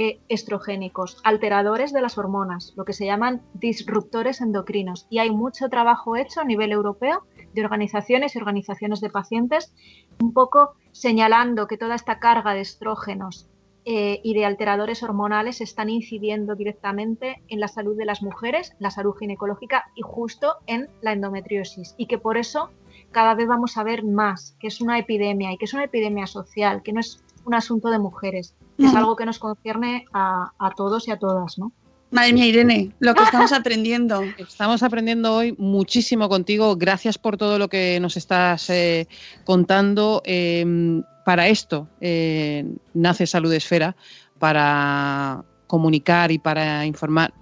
eh, 0.00 0.20
estrogénicos, 0.28 1.20
alteradores 1.24 1.92
de 1.92 2.00
las 2.00 2.18
hormonas, 2.18 2.72
lo 2.76 2.84
que 2.84 2.92
se 2.92 3.04
llaman 3.04 3.42
disruptores 3.54 4.40
endocrinos. 4.40 5.08
Y 5.10 5.18
hay 5.18 5.32
mucho 5.32 5.68
trabajo 5.68 6.14
hecho 6.14 6.40
a 6.40 6.44
nivel 6.44 6.70
europeo 6.70 7.24
de 7.52 7.64
organizaciones 7.64 8.34
y 8.34 8.38
organizaciones 8.38 9.00
de 9.00 9.10
pacientes, 9.10 9.74
un 10.20 10.32
poco 10.32 10.74
señalando 10.92 11.66
que 11.66 11.78
toda 11.78 11.96
esta 11.96 12.20
carga 12.20 12.54
de 12.54 12.60
estrógenos 12.60 13.48
eh, 13.84 14.20
y 14.22 14.34
de 14.34 14.44
alteradores 14.44 15.02
hormonales 15.02 15.60
están 15.60 15.88
incidiendo 15.88 16.54
directamente 16.54 17.42
en 17.48 17.58
la 17.58 17.66
salud 17.66 17.96
de 17.96 18.04
las 18.04 18.22
mujeres, 18.22 18.76
la 18.78 18.92
salud 18.92 19.14
ginecológica 19.14 19.90
y 19.96 20.02
justo 20.02 20.58
en 20.66 20.88
la 21.00 21.12
endometriosis. 21.12 21.96
Y 21.96 22.06
que 22.06 22.18
por 22.18 22.36
eso 22.36 22.70
cada 23.12 23.34
vez 23.34 23.48
vamos 23.48 23.76
a 23.76 23.82
ver 23.82 24.04
más, 24.04 24.56
que 24.60 24.68
es 24.68 24.80
una 24.80 24.98
epidemia 24.98 25.52
y 25.52 25.58
que 25.58 25.64
es 25.64 25.74
una 25.74 25.84
epidemia 25.84 26.26
social, 26.26 26.82
que 26.82 26.92
no 26.92 27.00
es 27.00 27.22
un 27.44 27.54
asunto 27.54 27.90
de 27.90 27.98
mujeres, 27.98 28.54
que 28.76 28.86
es 28.86 28.94
algo 28.94 29.16
que 29.16 29.24
nos 29.24 29.38
concierne 29.38 30.04
a, 30.12 30.50
todos 30.76 31.08
y 31.08 31.10
a 31.10 31.18
todas, 31.18 31.58
¿no? 31.58 31.72
Madre 32.10 32.32
mía, 32.32 32.46
Irene, 32.46 32.92
lo 33.00 33.14
que 33.14 33.22
estamos 33.22 33.52
aprendiendo. 33.52 34.22
Estamos 34.38 34.82
aprendiendo 34.82 35.34
hoy 35.34 35.54
muchísimo 35.58 36.28
contigo. 36.28 36.76
Gracias 36.76 37.18
por 37.18 37.36
todo 37.36 37.58
lo 37.58 37.68
que 37.68 37.98
nos 38.00 38.16
estás 38.16 38.70
eh, 38.70 39.08
contando. 39.44 40.22
Em, 40.24 41.02
para 41.24 41.48
esto 41.48 41.88
eh, 42.00 42.64
nace 42.94 43.26
Salud 43.26 43.52
Esfera, 43.52 43.94
para 44.38 45.44
comunicar 45.66 46.30
y 46.32 46.38
para 46.38 46.86
informar. 46.86 47.34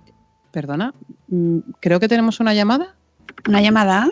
Perdona, 0.50 0.94
mm, 1.28 1.58
creo 1.80 2.00
que 2.00 2.08
tenemos 2.08 2.40
una 2.40 2.54
llamada. 2.54 2.96
¿Una 3.46 3.60
llamada? 3.60 4.08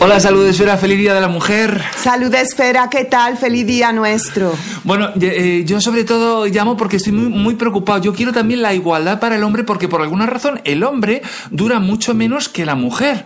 Hola, 0.00 0.18
salud 0.20 0.46
esfera, 0.46 0.76
feliz 0.76 0.98
día 0.98 1.14
de 1.14 1.20
la 1.20 1.28
mujer. 1.28 1.82
Salud 1.96 2.34
esfera, 2.34 2.88
¿qué 2.90 3.04
tal? 3.04 3.36
Feliz 3.36 3.66
día 3.66 3.92
nuestro. 3.92 4.52
Bueno, 4.84 5.10
eh, 5.20 5.62
yo 5.64 5.80
sobre 5.80 6.04
todo 6.04 6.46
llamo 6.46 6.76
porque 6.76 6.96
estoy 6.96 7.12
muy, 7.12 7.28
muy, 7.28 7.54
preocupado. 7.54 8.02
Yo 8.02 8.12
quiero 8.12 8.32
también 8.32 8.62
la 8.62 8.74
igualdad 8.74 9.20
para 9.20 9.36
el 9.36 9.44
hombre 9.44 9.64
porque 9.64 9.88
por 9.88 10.02
alguna 10.02 10.26
razón 10.26 10.60
el 10.64 10.82
hombre 10.84 11.22
dura 11.50 11.78
mucho 11.78 12.14
menos 12.14 12.48
que 12.48 12.66
la 12.66 12.74
mujer. 12.74 13.24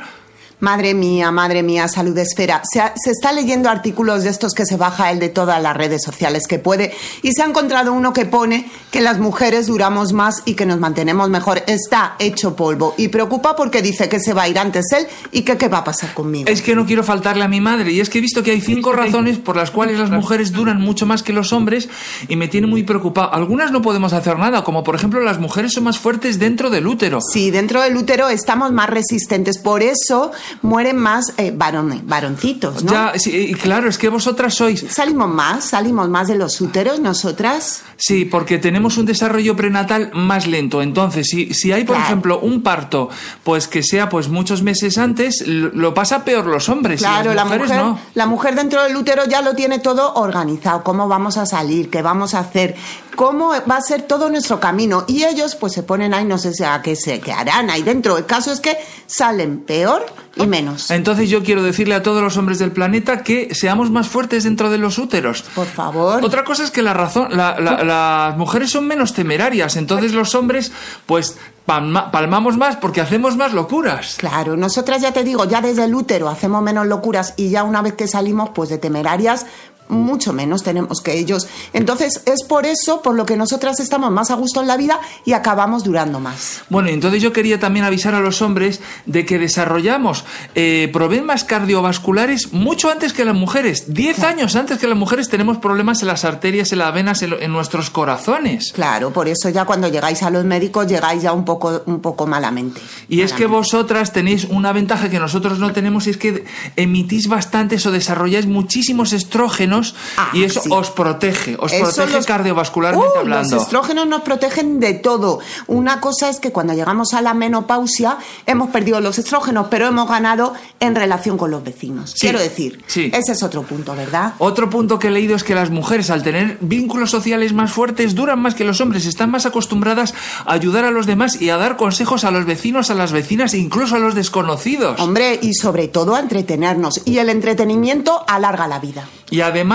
Madre 0.59 0.95
mía, 0.95 1.31
madre 1.31 1.63
mía, 1.63 1.87
salud 1.87 2.17
esfera. 2.17 2.63
Se, 2.65 2.81
se, 2.97 3.11
está 3.11 3.31
leyendo 3.33 3.69
artículos 3.69 4.25
de 4.25 4.31
estos 4.31 4.55
que 4.55 4.65
se 4.65 4.79
baja 4.79 5.11
el 5.11 5.19
de 5.19 5.29
todas 5.29 5.63
las 5.63 5.77
redes 5.77 6.03
sociales 6.03 6.47
que 6.47 6.59
puede 6.59 6.95
y 7.21 7.33
se 7.33 7.43
ha 7.43 7.47
encontrado 7.47 7.93
uno 7.93 8.15
que 8.15 8.25
pone 8.25 8.67
que 8.91 9.03
las 9.03 9.19
mujeres 9.19 9.67
duramos 9.67 10.15
más 10.15 10.43
y 10.47 10.55
que 10.55 10.65
nos 10.65 10.81
mantenemos 10.81 11.29
mejor. 11.29 11.63
Está 11.67 12.17
hecho 12.19 12.57
polvo 12.57 12.95
y 12.97 13.09
preocupa 13.09 13.55
porque 13.55 13.83
dice 13.83 14.09
que 14.09 14.19
se 14.19 14.33
va 14.33 14.45
a 14.45 14.49
ir 14.49 14.59
antes 14.59 14.87
él 14.93 15.07
y 15.31 15.43
que 15.43 15.59
qué 15.59 15.69
va 15.69 15.79
a 15.79 15.85
pasar 15.85 16.15
conmigo. 16.15 16.49
Es 16.49 16.63
que 16.63 16.75
no 16.75 16.87
quiero 16.87 17.05
faltarle 17.05 17.45
a 17.45 17.49
mi 17.49 17.61
madre 17.61 17.93
y 17.93 18.01
es 18.01 18.09
que 18.09 18.17
he 18.17 18.23
visto 18.23 18.43
que 18.43 18.53
hay 18.53 18.63
cinco 18.63 18.93
razones 18.93 19.37
por 19.37 19.57
las 19.57 19.71
cuales 19.71 19.99
las 19.99 20.11
mujeres 20.11 20.53
duran 20.53 20.81
mucho 20.81 21.05
más 21.05 21.23
que 21.23 21.35
los 21.35 21.53
hombres 21.53 21.91
y 22.29 22.37
me 22.37 22.49
tiene 22.49 22.67
muy 22.67 22.83
preocupado. 22.83 23.35
Algunas 23.35 23.73
no 23.73 23.83
podemos 23.83 24.15
hacer 24.15 24.39
nada, 24.39 24.65
como 24.65 24.85
por 24.85 24.95
ejemplo 24.95 25.21
las 25.21 25.39
mujeres 25.39 25.73
son 25.75 25.85
más 25.85 25.99
fuertes 25.99 26.39
dentro 26.39 26.71
del 26.71 26.87
útero. 26.87 27.21
Sí, 27.21 27.51
dentro 27.51 27.83
del 27.83 27.95
útero 27.95 28.31
estamos 28.31 28.73
más 28.73 28.89
resistentes. 28.89 29.59
Por 29.59 29.83
eso 29.83 30.33
mueren 30.63 30.97
más 30.97 31.35
eh, 31.37 31.53
varones, 31.55 32.07
varoncitos, 32.07 32.85
¿no? 32.85 32.93
Ya, 32.93 33.13
sí, 33.17 33.55
claro, 33.55 33.89
es 33.89 33.99
que 33.99 34.09
vosotras 34.09 34.55
sois... 34.55 34.85
Salimos 34.91 35.29
más, 35.29 35.65
salimos 35.65 36.09
más 36.09 36.29
de 36.29 36.37
los 36.37 36.61
úteros 36.61 37.01
nosotras. 37.01 37.83
Sí, 37.97 38.25
porque 38.25 38.59
tenemos 38.59 38.99
un 38.99 39.07
desarrollo 39.07 39.57
prenatal 39.57 40.11
más 40.15 40.47
lento. 40.47 40.83
Entonces, 40.83 41.29
si, 41.29 41.55
si 41.55 41.73
hay, 41.73 41.85
por 41.85 41.97
ejemplo, 41.97 42.41
un 42.41 42.63
parto, 42.63 43.09
pues 43.43 43.69
que 43.69 43.83
sea 43.83 44.09
pues 44.09 44.29
muchos 44.29 44.63
meses 44.63 44.99
antes, 44.99 45.47
lo, 45.47 45.95
pasa 45.95 46.25
peor 46.25 46.47
los 46.47 46.69
hombres. 46.69 47.01
Claro, 47.01 47.35
la 47.35 47.45
mujer, 47.45 47.77
no. 47.77 47.99
la 48.15 48.27
mujer 48.27 48.55
dentro 48.55 48.83
del 48.83 48.97
útero 48.97 49.25
ya 49.27 49.43
lo 49.43 49.55
tiene 49.55 49.79
todo 49.79 50.15
organizado. 50.15 50.83
Cómo 50.83 51.09
vamos 51.09 51.37
a 51.39 51.47
salir, 51.47 51.91
qué 51.91 52.03
vamos 52.03 52.35
a 52.35 52.41
hacer, 52.41 52.77
cómo 53.15 53.51
va 53.69 53.77
a 53.77 53.81
ser 53.81 54.03
todo 54.03 54.29
nuestro 54.31 54.61
camino. 54.61 55.05
Y 55.07 55.25
ellos 55.25 55.57
pues 55.57 55.73
se 55.73 55.83
ponen 55.83 56.15
ahí, 56.15 56.25
no 56.25 56.39
sé 56.39 56.53
a 56.65 56.83
qué 56.83 56.97
se 56.97 57.21
quedarán 57.21 57.71
ahí 57.71 57.83
dentro. 57.83 58.19
El 58.19 58.27
caso 58.27 58.53
es 58.53 58.61
que 58.61 58.77
salen 59.07 59.61
peor 59.61 60.07
y 60.37 60.47
menos. 60.47 60.91
Entonces 60.91 61.31
yo 61.31 61.43
quiero 61.43 61.63
decirle 61.63 61.95
a 61.95 62.03
todos 62.03 62.23
los 62.23 62.37
hombres 62.37 62.59
del 62.59 62.71
planeta 62.71 63.23
que 63.23 63.55
seamos 63.55 63.91
más 63.91 64.09
fuertes 64.09 64.45
dentro 64.45 64.71
de 64.71 64.79
los 64.79 64.99
úteros. 64.99 65.43
Por 65.55 65.67
favor. 65.67 66.25
Otra 66.25 66.45
cosa 66.45 66.63
es 66.65 66.71
que 66.71 66.83
la 66.83 66.95
razón, 66.95 67.29
la, 67.37 67.59
la, 67.59 67.83
las 67.83 68.37
mujeres 68.37 68.71
son 68.71 68.87
menos 68.87 69.15
temerarias, 69.15 69.77
entonces 69.77 70.13
los 70.13 70.35
hombres 70.35 70.73
pues 71.07 71.39
palma, 71.65 72.11
palmamos 72.11 72.57
más 72.57 72.77
porque 72.77 73.01
hacemos 73.01 73.37
más 73.37 73.53
locuras. 73.53 74.17
Claro, 74.19 74.57
nosotras 74.57 75.01
ya 75.01 75.13
te 75.13 75.25
digo, 75.25 75.45
ya 75.47 75.61
desde 75.61 75.85
el 75.85 75.95
útero 75.95 76.29
hacemos 76.29 76.63
menos 76.63 76.87
locuras 76.87 77.35
y 77.37 77.51
ya 77.51 77.65
una 77.65 77.83
vez 77.83 77.95
que 77.95 78.07
salimos 78.07 78.51
pues 78.55 78.69
de 78.69 78.79
temerarias 78.79 79.47
mucho 79.89 80.33
menos 80.33 80.63
tenemos 80.63 81.01
que 81.01 81.19
ellos. 81.19 81.47
Entonces 81.73 82.23
es 82.27 82.45
por 82.45 82.67
eso 82.67 83.03
por 83.03 83.15
lo 83.15 83.27
que 83.27 83.37
nosotras 83.37 83.81
estamos 83.81 84.11
más 84.11 84.31
a 84.31 84.35
gusto 84.35 84.61
en 84.61 84.67
la 84.67 84.77
vida 84.77 85.01
y 85.25 85.33
acabamos 85.33 85.85
durando 85.85 86.21
más. 86.21 86.63
Bueno, 86.69 86.89
entonces 86.89 87.23
yo 87.23 87.33
quería 87.33 87.61
también 87.61 87.85
avisar 87.85 88.15
a 88.15 88.21
los 88.21 88.43
hombres 88.43 88.81
de 89.07 89.25
que 89.25 89.39
desarrollamos 89.39 90.25
eh, 90.55 90.91
problemas 90.93 91.45
cardiovasculares 91.45 92.53
mucho 92.53 92.91
antes 92.91 93.13
que 93.13 93.25
las 93.25 93.35
mujeres. 93.35 93.93
Diez 93.93 94.23
años 94.23 94.57
antes 94.57 94.79
que 94.79 94.87
las 94.87 94.99
mujeres 94.99 95.29
tenemos 95.29 95.59
problemas 95.59 96.03
en 96.03 96.09
las 96.09 96.25
arterias, 96.25 96.73
en 96.73 96.79
las 96.79 96.95
venas, 96.95 97.23
en, 97.23 97.35
en, 97.41 97.53
nuestros 97.53 97.91
corazones. 97.91 98.73
Claro, 98.73 99.13
por 99.13 99.29
eso 99.29 99.49
ya 99.49 99.65
cuando 99.65 99.89
llegáis 99.89 100.23
a 100.23 100.31
los 100.31 100.45
médicos 100.45 100.87
llegáis 100.87 101.23
ya 101.23 101.33
un 101.33 101.45
poco, 101.45 101.83
un 101.87 102.01
poco 102.01 102.27
malamente. 102.27 102.81
Y 103.09 103.21
es 103.21 103.33
que 103.33 103.47
vosotras 103.47 104.13
tenéis 104.13 104.45
una 104.45 104.73
ventaja 104.73 105.09
que 105.09 105.19
nosotros 105.19 105.59
no 105.59 105.73
tenemos 105.73 106.07
y 106.07 106.11
es 106.11 106.17
que 106.17 106.45
emitís 106.77 107.29
bastantes 107.29 107.87
o 107.87 107.93
desarrolláis 107.93 108.47
muchísimos 108.47 109.13
estrógenos 109.13 109.76
Ah, 110.17 110.31
y 110.33 110.45
eso 110.45 110.61
sí. 110.63 110.69
os 110.73 110.91
protege, 110.91 111.57
os 111.59 111.73
Eso 111.73 111.85
protege 111.85 112.17
los- 112.17 112.27
cardiovascularmente 112.27 113.09
Uh, 113.17 113.21
hablando. 113.21 113.55
Los 113.57 113.63
estrógenos 113.65 114.07
nos 114.07 114.23
protegen 114.23 114.81
de 114.81 114.95
todo. 114.95 115.39
Una 115.67 116.01
cosa 116.01 116.29
es 116.29 116.41
que 116.41 116.53
cuando 116.53 116.73
llegamos 116.75 117.15
a 117.15 117.23
la 117.23 117.35
menopausia 117.35 118.19
hemos 118.47 118.71
perdido 118.71 119.01
los 119.01 119.19
estrógenos, 119.19 119.67
pero 119.71 119.87
hemos 119.89 120.09
ganado 120.09 120.55
en 120.81 120.95
relación 120.95 121.37
con 121.39 121.51
los 121.51 121.63
vecinos. 121.65 122.11
Sí, 122.13 122.21
Quiero 122.21 122.39
decir, 122.39 122.83
sí. 122.87 123.11
ese 123.15 123.33
es 123.33 123.43
otro 123.43 123.63
punto, 123.63 123.95
¿verdad? 123.95 124.35
Otro 124.39 124.71
punto 124.71 124.99
que 124.99 125.09
he 125.09 125.11
leído 125.11 125.35
es 125.37 125.45
que 125.45 125.55
las 125.55 125.71
mujeres, 125.71 126.11
al 126.11 126.23
tener 126.23 126.59
vínculos 126.61 127.11
sociales 127.11 127.53
más 127.53 127.73
fuertes, 127.73 128.15
duran 128.15 128.41
más 128.41 128.55
que 128.55 128.65
los 128.65 128.81
hombres, 128.81 129.07
están 129.07 129.31
más 129.31 129.47
acostumbradas 129.47 130.15
a 130.45 130.53
ayudar 130.53 130.85
a 130.85 130.91
los 130.91 131.07
demás 131.07 131.41
y 131.41 131.51
a 131.51 131.57
dar 131.57 131.77
consejos 131.77 132.25
a 132.25 132.31
los 132.31 132.45
vecinos, 132.47 132.91
a 132.91 132.95
las 132.95 133.13
vecinas 133.13 133.55
incluso 133.55 133.97
a 133.97 133.99
los 133.99 134.15
desconocidos. 134.15 135.01
Hombre, 135.01 135.39
y 135.43 135.55
sobre 135.55 135.89
todo 135.89 136.15
a 136.15 136.21
entretenernos. 136.21 137.01
Y 137.05 137.19
el 137.19 137.29
entretenimiento 137.29 138.25
alarga 138.27 138.67
la 138.69 138.79
vida. 138.79 139.09
Y 139.31 139.41
además, 139.41 139.66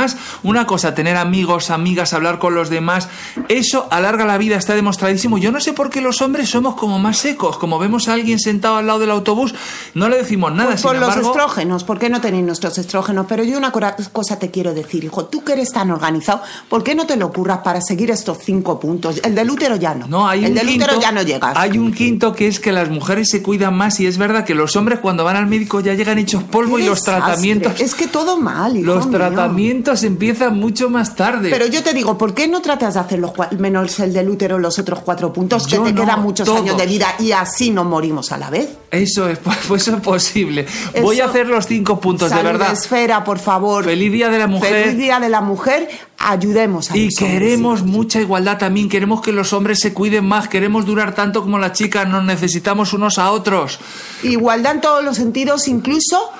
una 0.43 0.65
cosa, 0.65 0.95
tener 0.95 1.17
amigos, 1.17 1.69
amigas, 1.69 2.13
hablar 2.13 2.39
con 2.39 2.55
los 2.55 2.69
demás, 2.69 3.09
eso 3.49 3.87
alarga 3.91 4.25
la 4.25 4.37
vida, 4.37 4.55
está 4.55 4.73
demostradísimo. 4.75 5.37
Yo 5.37 5.51
no 5.51 5.59
sé 5.59 5.73
por 5.73 5.89
qué 5.89 6.01
los 6.01 6.21
hombres 6.21 6.49
somos 6.49 6.75
como 6.75 6.99
más 6.99 7.17
secos, 7.17 7.57
como 7.57 7.79
vemos 7.79 8.07
a 8.07 8.13
alguien 8.13 8.39
sentado 8.39 8.77
al 8.77 8.87
lado 8.87 8.99
del 8.99 9.11
autobús, 9.11 9.53
no 9.93 10.09
le 10.09 10.17
decimos 10.17 10.51
nada. 10.53 10.69
Por, 10.71 10.77
sin 10.79 10.83
por 10.89 10.95
los 10.99 11.09
embargo- 11.15 11.29
estrógenos, 11.31 11.83
¿por 11.83 11.99
qué 11.99 12.09
no 12.09 12.21
tenéis 12.21 12.45
nuestros 12.45 12.77
estrógenos? 12.77 13.25
Pero 13.29 13.43
yo 13.43 13.57
una 13.57 13.71
cosa 13.71 14.39
te 14.39 14.51
quiero 14.51 14.73
decir, 14.73 15.03
hijo, 15.03 15.25
tú 15.25 15.43
que 15.43 15.53
eres 15.53 15.71
tan 15.71 15.91
organizado, 15.91 16.41
¿por 16.69 16.83
qué 16.83 16.95
no 16.95 17.05
te 17.05 17.15
lo 17.17 17.27
ocurras 17.27 17.59
para 17.59 17.81
seguir 17.81 18.11
estos 18.11 18.37
cinco 18.43 18.79
puntos? 18.79 19.19
El 19.23 19.35
del 19.35 19.49
útero 19.49 19.75
ya 19.75 19.93
no. 19.93 20.07
No, 20.07 20.27
hay 20.27 20.45
el 20.45 20.51
un 20.51 20.55
del 20.55 20.67
quinto, 20.67 20.85
útero 20.85 21.01
ya 21.01 21.11
no 21.11 21.21
llegas. 21.21 21.57
Hay 21.57 21.77
un 21.77 21.91
quinto 21.93 22.33
que 22.33 22.47
es 22.47 22.59
que 22.59 22.71
las 22.71 22.89
mujeres 22.89 23.29
se 23.29 23.41
cuidan 23.41 23.75
más 23.75 23.99
y 23.99 24.07
es 24.07 24.17
verdad 24.17 24.43
que 24.45 24.55
los 24.55 24.75
hombres 24.75 24.99
cuando 24.99 25.23
van 25.23 25.35
al 25.35 25.47
médico 25.47 25.79
ya 25.79 25.93
llegan 25.93 26.17
hechos 26.17 26.43
polvo 26.43 26.79
y 26.79 26.83
los 26.85 26.99
desastre. 26.99 27.23
tratamientos... 27.25 27.79
Es 27.81 27.95
que 27.95 28.07
todo 28.07 28.37
mal, 28.37 28.77
hijo 28.77 28.85
Los 28.87 29.07
mío. 29.07 29.17
tratamientos 29.17 29.80
empiezan 30.03 30.57
mucho 30.59 30.89
más 30.89 31.15
tarde. 31.15 31.49
Pero 31.49 31.65
yo 31.67 31.83
te 31.83 31.93
digo, 31.93 32.17
¿por 32.17 32.33
qué 32.33 32.47
no 32.47 32.61
tratas 32.61 32.93
de 32.95 32.99
hacer 32.99 33.19
los 33.19 33.31
menos 33.57 33.99
el 33.99 34.13
del 34.13 34.29
útero 34.29 34.59
los 34.59 34.77
otros 34.79 34.99
cuatro 34.99 35.31
puntos 35.33 35.65
que 35.65 35.75
Yo 35.75 35.83
te 35.83 35.93
no, 35.93 36.01
quedan 36.01 36.21
muchos 36.21 36.45
todos. 36.45 36.61
años 36.61 36.77
de 36.77 36.85
vida 36.85 37.07
y 37.19 37.31
así 37.31 37.71
no 37.71 37.83
morimos 37.83 38.31
a 38.31 38.37
la 38.37 38.49
vez? 38.49 38.69
Eso 38.91 39.27
es, 39.29 39.39
pues 39.67 39.81
eso 39.81 39.95
es 39.97 40.01
posible. 40.01 40.65
Voy 41.01 41.19
a 41.19 41.23
Eso- 41.25 41.29
hacer 41.31 41.47
los 41.47 41.65
cinco 41.67 41.99
puntos, 41.99 42.29
de 42.29 42.35
Salud 42.37 42.51
verdad. 42.51 42.73
esfera, 42.73 43.23
por 43.23 43.39
favor. 43.39 43.83
Feliz 43.85 44.11
Día 44.11 44.29
de 44.29 44.39
la 44.39 44.47
Mujer. 44.47 44.83
Feliz 44.83 44.97
Día 44.97 45.19
de 45.19 45.29
la 45.29 45.41
Mujer. 45.41 45.89
ayudemos 46.17 46.91
a 46.91 46.97
Y 46.97 47.05
los 47.05 47.13
hombres, 47.21 47.31
queremos 47.39 47.83
mucha 47.83 48.19
igualdad 48.21 48.57
también, 48.57 48.89
queremos 48.89 49.21
que 49.21 49.31
los 49.31 49.53
hombres 49.53 49.79
se 49.79 49.93
cuiden 49.93 50.25
más, 50.25 50.47
queremos 50.47 50.85
durar 50.85 51.15
tanto 51.15 51.41
como 51.41 51.57
las 51.57 51.73
chicas, 51.73 52.07
nos 52.07 52.23
necesitamos 52.23 52.93
unos 52.93 53.17
a 53.17 53.31
otros. 53.31 53.79
Igualdad 54.23 54.73
en 54.75 54.81
todos 54.81 55.03
los 55.03 55.17
sentidos, 55.17 55.67
incluso 55.67 56.31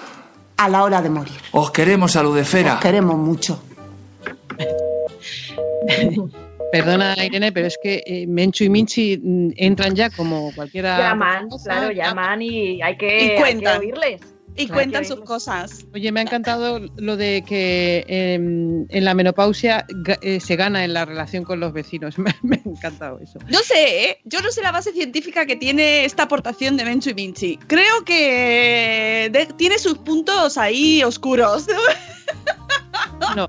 a 0.65 0.69
la 0.69 0.83
hora 0.83 1.01
de 1.01 1.09
morir. 1.09 1.33
Os 1.51 1.71
queremos, 1.71 2.11
salud 2.11 2.37
esfera. 2.37 2.75
Os 2.75 2.81
queremos 2.81 3.17
mucho. 3.17 3.63
Perdona, 6.71 7.15
Irene, 7.25 7.51
pero 7.51 7.67
es 7.67 7.77
que 7.81 8.01
eh, 8.05 8.25
Menchu 8.27 8.63
y 8.63 8.69
Minchi 8.69 9.17
mm, 9.21 9.51
entran 9.57 9.93
ya 9.93 10.09
como 10.09 10.53
cualquiera. 10.55 10.97
Llaman, 10.97 11.49
claro, 11.63 11.91
llaman 11.91 12.41
y 12.41 12.81
hay 12.81 12.95
que, 12.97 13.07
Y 13.07 13.21
hay 13.21 13.27
que 13.29 13.35
cuentan. 13.35 13.79
oírles. 13.79 14.21
Y 14.55 14.65
Claro, 14.67 14.73
cuentan 14.81 15.05
sus 15.05 15.21
cosas. 15.21 15.85
Oye, 15.93 16.11
me 16.11 16.19
ha 16.19 16.23
encantado 16.23 16.79
lo 16.97 17.15
de 17.17 17.43
que 17.47 18.03
em, 18.07 18.85
en 18.89 19.05
la 19.05 19.13
menopausia 19.13 19.85
eh, 20.21 20.39
se 20.39 20.55
gana 20.57 20.83
en 20.83 20.93
la 20.93 21.05
relación 21.05 21.43
con 21.45 21.59
los 21.59 21.71
vecinos. 21.73 22.17
Me, 22.19 22.33
me 22.43 22.57
ha 22.57 22.69
encantado 22.69 23.19
eso. 23.19 23.39
No 23.49 23.59
sé, 23.59 24.09
¿eh? 24.09 24.17
yo 24.25 24.41
no 24.41 24.51
sé 24.51 24.61
la 24.61 24.71
base 24.71 24.91
científica 24.91 25.45
que 25.45 25.55
tiene 25.55 26.03
esta 26.05 26.23
aportación 26.23 26.75
de 26.77 26.83
Menchu 26.85 27.11
y 27.11 27.13
Vinci. 27.13 27.57
Creo 27.67 28.03
que 28.05 29.29
de- 29.31 29.45
tiene 29.57 29.79
sus 29.79 29.97
puntos 29.99 30.57
ahí 30.57 31.01
oscuros. 31.03 31.65
No, 33.35 33.47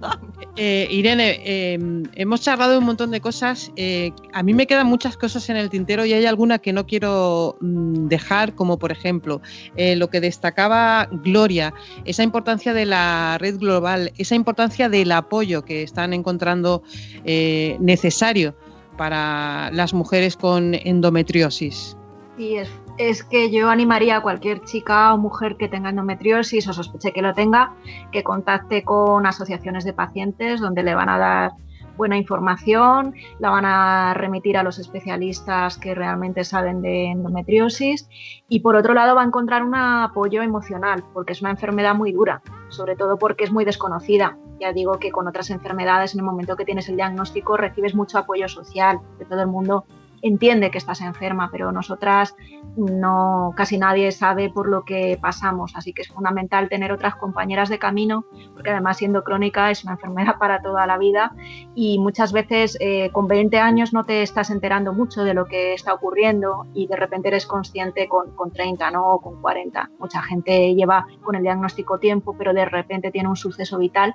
eh, 0.57 0.87
Irene, 0.91 1.41
eh, 1.45 1.79
hemos 2.15 2.41
charlado 2.41 2.79
un 2.79 2.85
montón 2.85 3.11
de 3.11 3.21
cosas. 3.21 3.73
eh, 3.77 4.13
a 4.33 4.43
mí 4.43 4.55
me 4.55 4.67
quedan 4.67 4.87
muchas 4.87 5.17
cosas 5.17 5.49
en 5.49 5.57
el 5.57 5.71
tintero 5.71 6.05
y 6.05 6.13
hay 6.13 6.27
alguna 6.27 6.59
que 6.59 6.73
no 6.73 6.87
quiero 6.87 7.57
mm, 7.61 8.09
dejar, 8.09 8.55
como 8.55 8.79
por 8.79 8.93
ejemplo 8.93 9.41
eh, 9.77 9.97
lo 9.97 10.09
que 10.09 10.21
destacaba 10.21 11.09
Gloria, 11.11 11.73
esa 12.05 12.23
importancia 12.23 12.75
de 12.75 12.87
la 12.87 13.39
red 13.39 13.59
global, 13.59 14.13
esa 14.19 14.35
importancia 14.35 14.89
del 14.89 15.13
apoyo 15.13 15.63
que 15.63 15.83
están 15.83 16.13
encontrando 16.13 16.83
eh, 17.25 17.77
necesario 17.81 18.55
para 18.97 19.71
las 19.73 19.95
mujeres 19.95 20.37
con 20.37 20.75
endometriosis. 20.75 21.97
Sí, 22.37 22.57
es, 22.57 22.69
es 22.99 23.25
que 23.25 23.51
yo 23.51 23.71
animaría 23.71 24.19
a 24.19 24.23
cualquier 24.23 24.63
chica 24.63 25.15
o 25.15 25.19
mujer 25.19 25.57
que 25.57 25.69
tenga 25.69 25.91
endometriosis 25.91 26.69
o 26.69 26.73
sospeche 26.73 27.13
que 27.13 27.23
lo 27.23 27.35
tenga, 27.35 27.75
que 28.11 28.23
contacte 28.23 28.85
con 28.85 29.27
asociaciones 29.27 29.85
de 29.85 29.93
pacientes 29.93 30.61
donde 30.61 30.83
le 30.83 30.95
van 30.95 31.09
a 31.09 31.19
dar 31.19 31.53
buena 31.97 32.17
información, 32.17 33.15
la 33.39 33.51
van 33.51 33.65
a 33.65 34.15
remitir 34.15 34.57
a 34.57 34.63
los 34.63 34.79
especialistas 34.79 35.79
que 35.79 35.95
realmente 35.95 36.45
saben 36.45 36.83
de 36.83 37.11
endometriosis 37.11 38.09
y 38.49 38.61
por 38.61 38.77
otro 38.77 38.95
lado 38.95 39.15
va 39.15 39.23
a 39.23 39.27
encontrar 39.27 39.63
un 39.63 39.75
apoyo 39.75 40.43
emocional 40.43 41.05
porque 41.13 41.33
es 41.33 41.43
una 41.43 41.51
enfermedad 41.51 41.95
muy 41.95 42.13
dura, 42.13 42.43
sobre 42.69 42.97
todo 42.97 43.19
porque 43.19 43.45
es 43.45 43.53
muy 43.53 43.65
desconocida. 43.65 44.39
Ya 44.59 44.73
digo 44.73 44.99
que 44.99 45.11
con 45.11 45.27
otras 45.27 45.51
enfermedades 45.51 46.15
en 46.15 46.21
el 46.21 46.27
momento 46.27 46.57
que 46.57 46.65
tienes 46.65 46.89
el 46.89 46.97
diagnóstico 46.97 47.57
recibes 47.57 47.95
mucho 47.95 48.19
apoyo 48.19 48.49
social 48.49 49.01
de 49.19 49.25
todo 49.25 49.41
el 49.41 49.49
mundo 49.49 49.85
entiende 50.23 50.71
que 50.71 50.79
estás 50.79 51.01
enferma, 51.01 51.51
pero 51.51 51.73
nosotras 51.73 52.35
no, 52.77 53.53
casi 53.57 53.77
nadie 53.77 54.11
sabe 54.13 54.51
por 54.51 54.69
lo 54.69 54.85
que 54.85 55.19
pasamos, 55.21 55.75
así 55.77 55.93
que 55.93 56.03
es 56.03 56.09
fundamental 56.09 56.69
tener 56.69 56.93
otras 56.93 57.17
compañeras 57.17 57.69
de 57.69 57.79
camino, 57.79 58.25
porque 58.55 58.71
además 58.71 58.97
siendo 58.97 59.25
crónica 59.25 59.71
es 59.71 59.85
una 59.85 59.95
enfermedad 59.95 60.39
para 60.39 60.63
toda 60.63 60.87
la 60.87 60.97
vida 60.97 61.35
y 61.75 61.99
muchas 61.99 62.33
veces 62.33 62.79
eh, 62.81 63.11
con 63.13 63.27
20 63.27 63.59
años 63.59 63.93
no 63.93 64.05
te 64.05 64.23
estás 64.23 64.51
enterando 64.51 64.93
mucho 64.93 65.25
de 65.25 65.35
lo 65.35 65.47
que 65.47 65.75
está 65.75 65.93
ocurriendo 65.93 66.67
y 66.73 66.87
de 66.87 66.97
repente 66.97 67.29
eres 67.29 67.47
consciente 67.47 68.09
con, 68.09 68.31
con 68.33 68.53
30, 68.53 68.91
¿no? 68.93 69.15
O 69.15 69.21
con 69.21 69.41
40. 69.43 69.91
Mucha 69.99 70.23
gente 70.23 70.75
lleva 70.75 71.07
con 71.23 71.35
el 71.35 71.43
diagnóstico 71.43 71.99
tiempo, 71.99 72.35
pero 72.39 72.55
de 72.55 72.65
repente 72.65 73.11
tiene 73.11 73.29
un 73.29 73.37
suceso 73.37 73.79
vital 73.79 74.15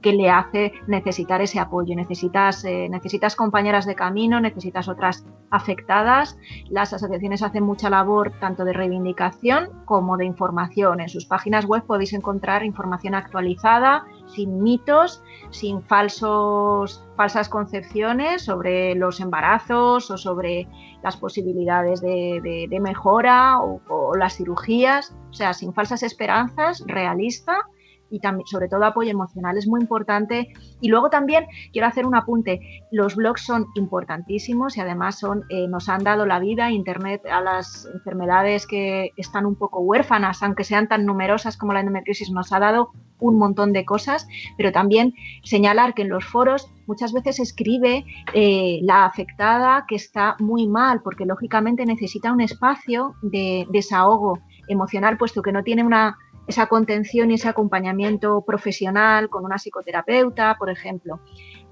que 0.00 0.12
le 0.12 0.30
hace 0.30 0.72
necesitar 0.86 1.40
ese 1.42 1.58
apoyo. 1.58 1.94
Necesitas, 1.94 2.64
eh, 2.64 2.88
necesitas 2.88 3.36
compañeras 3.36 3.86
de 3.86 3.94
camino, 3.94 4.40
necesitas 4.40 4.88
otras 4.88 5.26
afectadas. 5.50 6.38
Las 6.68 6.92
asociaciones 6.92 7.42
hacen 7.42 7.64
mucha 7.64 7.90
labor 7.90 8.32
tanto 8.40 8.64
de 8.64 8.72
reivindicación 8.72 9.70
como 9.84 10.16
de 10.16 10.26
información. 10.26 11.00
En 11.00 11.08
sus 11.08 11.26
páginas 11.26 11.64
web 11.66 11.84
podéis 11.84 12.12
encontrar 12.12 12.64
información 12.64 13.14
actualizada, 13.14 14.06
sin 14.26 14.62
mitos, 14.62 15.22
sin 15.50 15.82
falsos, 15.82 17.04
falsas 17.16 17.48
concepciones 17.48 18.42
sobre 18.42 18.94
los 18.94 19.20
embarazos 19.20 20.10
o 20.10 20.18
sobre 20.18 20.68
las 21.02 21.16
posibilidades 21.16 22.00
de, 22.00 22.78
mejora 22.80 23.60
o, 23.60 23.80
o 23.88 24.16
las 24.16 24.36
cirugías. 24.36 25.14
O 25.30 25.32
sea, 25.32 25.54
sin 25.54 25.72
falsas 25.72 26.02
esperanzas, 26.02 26.84
realista 26.86 27.66
y 28.10 28.20
también, 28.20 28.46
sobre 28.46 28.68
todo 28.68 28.84
apoyo 28.84 29.10
emocional 29.10 29.56
es 29.56 29.66
muy 29.66 29.80
importante. 29.80 30.48
Y 30.80 30.88
luego 30.88 31.10
también 31.10 31.46
quiero 31.72 31.88
hacer 31.88 32.06
un 32.06 32.14
apunte. 32.14 32.60
Los 32.90 33.16
blogs 33.16 33.44
son 33.44 33.66
importantísimos 33.74 34.76
y 34.76 34.80
además 34.80 35.18
son, 35.18 35.44
eh, 35.48 35.68
nos 35.68 35.88
han 35.88 36.04
dado 36.04 36.26
la 36.26 36.38
vida, 36.38 36.70
Internet, 36.70 37.22
a 37.30 37.40
las 37.40 37.88
enfermedades 37.92 38.66
que 38.66 39.12
están 39.16 39.46
un 39.46 39.56
poco 39.56 39.80
huérfanas, 39.80 40.42
aunque 40.42 40.64
sean 40.64 40.88
tan 40.88 41.06
numerosas 41.06 41.56
como 41.56 41.72
la 41.72 41.80
endometriosis, 41.80 42.30
nos 42.30 42.52
ha 42.52 42.58
dado 42.58 42.90
un 43.20 43.36
montón 43.36 43.72
de 43.72 43.84
cosas, 43.84 44.28
pero 44.56 44.72
también 44.72 45.14
señalar 45.42 45.94
que 45.94 46.02
en 46.02 46.08
los 46.08 46.24
foros 46.24 46.70
muchas 46.86 47.12
veces 47.12 47.40
escribe 47.40 48.04
eh, 48.32 48.78
la 48.82 49.04
afectada 49.04 49.84
que 49.88 49.96
está 49.96 50.36
muy 50.38 50.66
mal, 50.68 51.02
porque 51.02 51.26
lógicamente 51.26 51.84
necesita 51.84 52.32
un 52.32 52.40
espacio 52.40 53.14
de 53.22 53.66
desahogo 53.70 54.38
emocional, 54.68 55.16
puesto 55.18 55.42
que 55.42 55.52
no 55.52 55.62
tiene 55.62 55.82
una 55.82 56.16
esa 56.48 56.66
contención 56.66 57.30
y 57.30 57.34
ese 57.34 57.48
acompañamiento 57.48 58.40
profesional 58.40 59.28
con 59.28 59.44
una 59.44 59.58
psicoterapeuta, 59.58 60.56
por 60.58 60.70
ejemplo. 60.70 61.20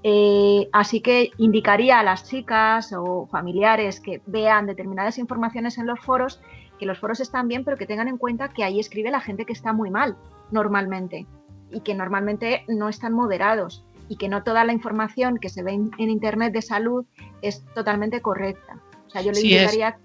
Eh, 0.03 0.69
así 0.71 1.01
que 1.01 1.31
indicaría 1.37 1.99
a 1.99 2.03
las 2.03 2.29
chicas 2.29 2.93
o 2.93 3.27
familiares 3.27 3.99
que 3.99 4.21
vean 4.27 4.67
determinadas 4.67 5.17
informaciones 5.17 5.79
en 5.79 5.87
los 5.87 5.99
foros 5.99 6.39
que 6.77 6.85
los 6.85 6.99
foros 6.99 7.19
están 7.19 7.47
bien, 7.47 7.63
pero 7.65 7.75
que 7.75 7.87
tengan 7.87 8.07
en 8.07 8.17
cuenta 8.17 8.49
que 8.49 8.63
ahí 8.63 8.79
escribe 8.79 9.09
la 9.09 9.19
gente 9.19 9.45
que 9.45 9.53
está 9.53 9.73
muy 9.73 9.89
mal 9.89 10.15
normalmente 10.51 11.25
y 11.71 11.81
que 11.81 11.95
normalmente 11.95 12.63
no 12.67 12.87
están 12.87 13.13
moderados 13.13 13.83
y 14.07 14.17
que 14.17 14.29
no 14.29 14.43
toda 14.43 14.63
la 14.63 14.73
información 14.73 15.37
que 15.39 15.49
se 15.49 15.63
ve 15.63 15.73
en, 15.73 15.91
en 15.97 16.11
internet 16.11 16.53
de 16.53 16.61
salud 16.61 17.05
es 17.41 17.65
totalmente 17.73 18.21
correcta. 18.21 18.79
O 19.07 19.09
sea, 19.09 19.21
yo 19.21 19.31
le 19.31 19.39
Sí, 19.39 19.51
indicaría 19.53 19.97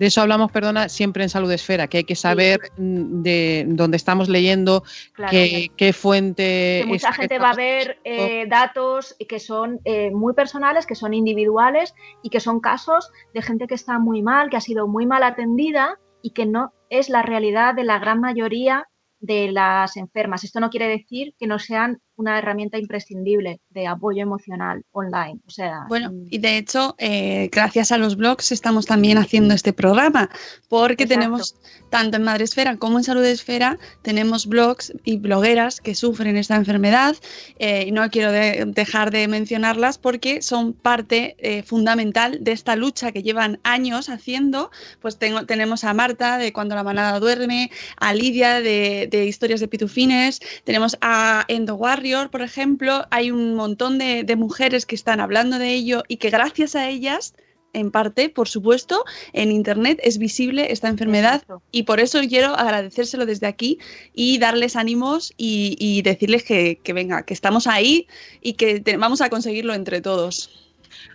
De 0.00 0.06
eso 0.06 0.22
hablamos, 0.22 0.50
perdona, 0.50 0.88
siempre 0.88 1.22
en 1.22 1.28
Salud 1.28 1.52
Esfera, 1.52 1.86
que 1.86 1.98
hay 1.98 2.04
que 2.04 2.16
saber 2.16 2.58
de 2.78 3.64
dónde 3.68 3.98
estamos 3.98 4.30
leyendo, 4.30 4.82
Claro. 5.12 5.30
qué, 5.30 5.70
qué 5.76 5.92
fuente. 5.92 6.80
que 6.82 6.88
mucha 6.88 7.12
gente 7.12 7.38
va 7.38 7.50
a 7.50 7.54
ver 7.54 7.98
eh, 8.04 8.46
datos 8.48 9.14
que 9.28 9.38
son 9.38 9.78
eh, 9.84 10.10
muy 10.10 10.32
personales, 10.32 10.86
que 10.86 10.94
son 10.94 11.12
individuales 11.12 11.94
y 12.22 12.30
que 12.30 12.40
son 12.40 12.60
casos 12.60 13.10
de 13.34 13.42
gente 13.42 13.66
que 13.66 13.74
está 13.74 13.98
muy 13.98 14.22
mal, 14.22 14.48
que 14.48 14.56
ha 14.56 14.62
sido 14.62 14.88
muy 14.88 15.04
mal 15.04 15.22
atendida 15.22 15.98
y 16.22 16.30
que 16.30 16.46
no 16.46 16.72
es 16.88 17.10
la 17.10 17.20
realidad 17.20 17.74
de 17.74 17.84
la 17.84 17.98
gran 17.98 18.20
mayoría 18.20 18.86
de 19.20 19.52
las 19.52 19.98
enfermas. 19.98 20.44
Esto 20.44 20.60
no 20.60 20.70
quiere 20.70 20.88
decir 20.88 21.34
que 21.38 21.46
no 21.46 21.58
sean 21.58 22.00
una 22.20 22.38
herramienta 22.38 22.78
imprescindible 22.78 23.60
de 23.70 23.86
apoyo 23.86 24.22
emocional 24.22 24.82
online. 24.92 25.38
O 25.46 25.50
sea, 25.50 25.86
Bueno, 25.88 26.12
y 26.30 26.38
de 26.38 26.58
hecho, 26.58 26.94
eh, 26.98 27.48
gracias 27.50 27.92
a 27.92 27.98
los 27.98 28.16
blogs 28.16 28.52
estamos 28.52 28.84
también 28.84 29.16
haciendo 29.16 29.54
este 29.54 29.72
programa, 29.72 30.28
porque 30.68 31.04
Exacto. 31.04 31.20
tenemos, 31.20 31.54
tanto 31.88 32.18
en 32.18 32.22
Madresfera 32.24 32.76
como 32.76 32.98
en 32.98 33.04
Salud 33.04 33.24
Esfera, 33.24 33.78
tenemos 34.02 34.46
blogs 34.46 34.92
y 35.04 35.16
blogueras 35.16 35.80
que 35.80 35.94
sufren 35.94 36.36
esta 36.36 36.56
enfermedad, 36.56 37.16
eh, 37.58 37.84
y 37.88 37.92
no 37.92 38.08
quiero 38.10 38.32
de- 38.32 38.64
dejar 38.66 39.10
de 39.10 39.26
mencionarlas 39.26 39.96
porque 39.96 40.42
son 40.42 40.74
parte 40.74 41.36
eh, 41.38 41.62
fundamental 41.62 42.38
de 42.44 42.52
esta 42.52 42.76
lucha 42.76 43.12
que 43.12 43.22
llevan 43.22 43.60
años 43.64 44.08
haciendo. 44.10 44.70
Pues 45.00 45.16
tengo, 45.18 45.46
tenemos 45.46 45.84
a 45.84 45.94
Marta 45.94 46.36
de 46.36 46.52
Cuando 46.52 46.74
la 46.74 46.84
manada 46.84 47.18
duerme, 47.18 47.70
a 47.96 48.12
Lidia 48.12 48.60
de, 48.60 49.08
de 49.10 49.24
Historias 49.26 49.60
de 49.60 49.68
Pitufines, 49.68 50.40
tenemos 50.64 50.98
a 51.00 51.44
Endo 51.48 51.76
Warrior, 51.76 52.09
por 52.30 52.42
ejemplo, 52.42 53.06
hay 53.10 53.30
un 53.30 53.54
montón 53.54 53.98
de, 53.98 54.24
de 54.24 54.36
mujeres 54.36 54.86
que 54.86 54.94
están 54.94 55.20
hablando 55.20 55.58
de 55.58 55.72
ello 55.74 56.02
y 56.08 56.16
que 56.16 56.30
gracias 56.30 56.74
a 56.74 56.88
ellas, 56.88 57.34
en 57.72 57.90
parte, 57.90 58.28
por 58.28 58.48
supuesto, 58.48 59.04
en 59.32 59.52
Internet 59.52 60.00
es 60.02 60.18
visible 60.18 60.72
esta 60.72 60.88
enfermedad 60.88 61.44
y 61.70 61.84
por 61.84 62.00
eso 62.00 62.18
quiero 62.28 62.54
agradecérselo 62.56 63.26
desde 63.26 63.46
aquí 63.46 63.78
y 64.12 64.38
darles 64.38 64.74
ánimos 64.74 65.32
y, 65.36 65.76
y 65.78 66.02
decirles 66.02 66.42
que, 66.42 66.80
que 66.82 66.92
venga, 66.92 67.22
que 67.22 67.32
estamos 67.34 67.66
ahí 67.68 68.08
y 68.40 68.54
que 68.54 68.80
te- 68.80 68.96
vamos 68.96 69.20
a 69.20 69.30
conseguirlo 69.30 69.72
entre 69.74 70.00
todos. 70.00 70.50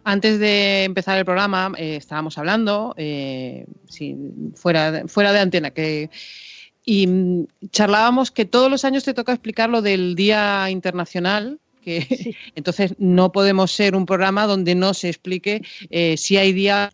Antes 0.06 0.40
de 0.40 0.86
empezar 0.86 1.18
el 1.18 1.26
programa, 1.26 1.74
eh, 1.78 1.98
estábamos 1.98 2.38
hablando, 2.38 2.94
eh, 2.98 3.66
sí, 3.90 4.16
fuera, 4.56 5.04
fuera 5.08 5.34
de 5.34 5.40
antena, 5.40 5.72
que 5.72 6.10
y 6.86 7.08
mm, 7.08 7.48
charlábamos 7.72 8.32
que 8.32 8.46
todos 8.46 8.70
los 8.70 8.86
años 8.86 9.04
te 9.04 9.14
toca 9.14 9.34
explicar 9.34 9.70
lo 9.70 9.82
del 9.82 10.16
Día 10.16 10.70
Internacional, 10.70 11.60
que 11.82 12.36
entonces 12.56 12.96
no 13.00 13.32
podemos 13.32 13.72
ser 13.72 13.96
un 13.96 14.06
programa 14.06 14.46
donde 14.46 14.76
no 14.76 14.94
se 14.94 15.10
explique 15.10 15.62
eh, 15.90 16.16
si 16.18 16.38
hay 16.38 16.54
Día 16.54 16.92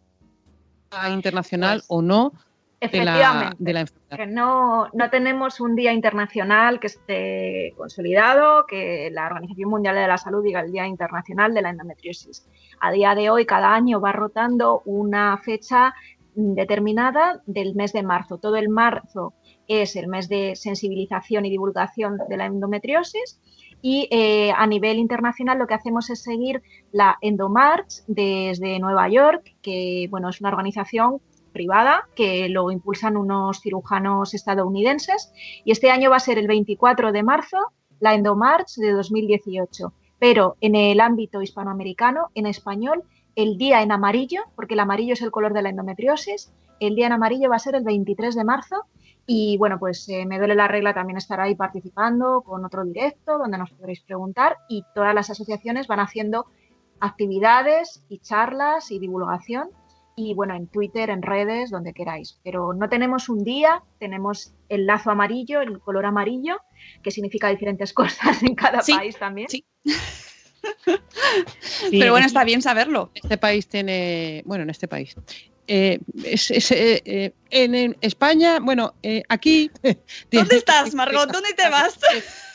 Internacional 1.09 1.83
o 1.87 2.01
no 2.01 2.33
de 2.81 3.05
la, 3.05 3.13
Efectivamente. 3.13 3.57
de 3.59 3.73
la 3.73 3.79
enfermedad. 3.81 4.17
Que 4.17 4.27
no, 4.27 4.87
no 4.93 5.09
tenemos 5.09 5.59
un 5.59 5.75
día 5.75 5.93
internacional 5.93 6.79
que 6.79 6.87
esté 6.87 7.73
consolidado, 7.77 8.65
que 8.65 9.09
la 9.11 9.27
Organización 9.27 9.69
Mundial 9.69 9.95
de 9.95 10.07
la 10.07 10.17
Salud 10.17 10.43
diga 10.43 10.61
el 10.61 10.71
Día 10.71 10.87
Internacional 10.87 11.53
de 11.53 11.61
la 11.61 11.69
Endometriosis. 11.69 12.47
A 12.79 12.91
día 12.91 13.13
de 13.13 13.29
hoy, 13.29 13.45
cada 13.45 13.73
año 13.73 14.01
va 14.01 14.11
rotando 14.11 14.81
una 14.85 15.37
fecha 15.37 15.93
determinada 16.33 17.41
del 17.45 17.75
mes 17.75 17.93
de 17.93 18.03
marzo. 18.03 18.37
Todo 18.37 18.55
el 18.55 18.69
marzo 18.69 19.33
es 19.71 19.95
el 19.95 20.07
mes 20.07 20.27
de 20.27 20.55
sensibilización 20.55 21.45
y 21.45 21.49
divulgación 21.49 22.17
de 22.27 22.37
la 22.37 22.45
endometriosis 22.45 23.39
y 23.81 24.07
eh, 24.11 24.51
a 24.55 24.67
nivel 24.67 24.97
internacional 24.97 25.57
lo 25.57 25.67
que 25.67 25.73
hacemos 25.73 26.09
es 26.09 26.21
seguir 26.21 26.61
la 26.91 27.17
Endomarch 27.21 28.03
desde 28.07 28.79
Nueva 28.79 29.09
York, 29.09 29.55
que 29.61 30.07
bueno, 30.11 30.29
es 30.29 30.39
una 30.41 30.49
organización 30.49 31.21
privada 31.51 32.07
que 32.15 32.47
lo 32.49 32.71
impulsan 32.71 33.17
unos 33.17 33.61
cirujanos 33.61 34.33
estadounidenses 34.33 35.31
y 35.65 35.71
este 35.71 35.89
año 35.89 36.09
va 36.09 36.17
a 36.17 36.19
ser 36.19 36.37
el 36.37 36.47
24 36.47 37.11
de 37.11 37.23
marzo 37.23 37.57
la 37.99 38.13
Endomarch 38.13 38.75
de 38.75 38.91
2018, 38.91 39.93
pero 40.19 40.57
en 40.61 40.75
el 40.75 40.99
ámbito 40.99 41.41
hispanoamericano, 41.41 42.29
en 42.35 42.45
español, 42.47 43.03
el 43.35 43.57
día 43.57 43.81
en 43.81 43.91
amarillo, 43.91 44.41
porque 44.55 44.73
el 44.73 44.79
amarillo 44.79 45.13
es 45.13 45.21
el 45.21 45.31
color 45.31 45.53
de 45.53 45.61
la 45.61 45.69
endometriosis, 45.69 46.51
el 46.79 46.95
día 46.95 47.07
en 47.07 47.13
amarillo 47.13 47.49
va 47.49 47.55
a 47.55 47.59
ser 47.59 47.75
el 47.75 47.83
23 47.83 48.35
de 48.35 48.43
marzo 48.43 48.85
y 49.27 49.57
bueno, 49.57 49.79
pues 49.79 50.07
eh, 50.09 50.25
me 50.25 50.37
duele 50.39 50.55
la 50.55 50.67
regla 50.67 50.93
también 50.93 51.17
estará 51.17 51.43
ahí 51.43 51.55
participando 51.55 52.41
con 52.41 52.65
otro 52.65 52.83
directo 52.83 53.37
donde 53.37 53.57
nos 53.57 53.71
podréis 53.71 54.01
preguntar 54.01 54.57
y 54.67 54.83
todas 54.95 55.13
las 55.15 55.29
asociaciones 55.29 55.87
van 55.87 55.99
haciendo 55.99 56.47
actividades 56.99 58.03
y 58.09 58.19
charlas 58.19 58.91
y 58.91 58.99
divulgación 58.99 59.69
y 60.15 60.33
bueno, 60.33 60.53
en 60.55 60.67
Twitter, 60.67 61.09
en 61.09 61.21
redes, 61.21 61.71
donde 61.71 61.93
queráis. 61.93 62.39
Pero 62.43 62.73
no 62.73 62.89
tenemos 62.89 63.29
un 63.29 63.43
día, 63.43 63.81
tenemos 63.97 64.53
el 64.69 64.85
lazo 64.85 65.09
amarillo, 65.09 65.61
el 65.61 65.79
color 65.79 66.05
amarillo, 66.05 66.57
que 67.01 67.11
significa 67.11 67.47
diferentes 67.47 67.93
cosas 68.01 68.43
en 68.43 68.53
cada 68.55 68.81
Sí, 68.81 68.93
país 68.93 69.17
también. 69.17 69.47
Sí, 69.49 69.65
Pero 71.91 72.11
bueno, 72.11 72.19
es- 72.19 72.27
está 72.27 72.43
bien 72.43 72.61
saberlo. 72.61 73.09
Este 73.15 73.37
país 73.37 73.67
tiene, 73.67 74.43
bueno, 74.45 74.63
en 74.63 74.69
este 74.69 74.87
país. 74.87 75.15
Eh, 75.67 75.99
es- 76.23 76.51
es, 76.51 76.71
eh, 76.71 77.01
eh, 77.05 77.31
en, 77.49 77.75
en 77.75 77.97
España, 78.01 78.59
bueno, 78.61 78.93
eh, 79.03 79.23
aquí. 79.29 79.69
¿Dónde 80.31 80.57
estás, 80.57 80.93
Margot? 80.95 81.31
¿Dónde 81.31 81.53
te 81.53 81.69
vas? 81.69 81.97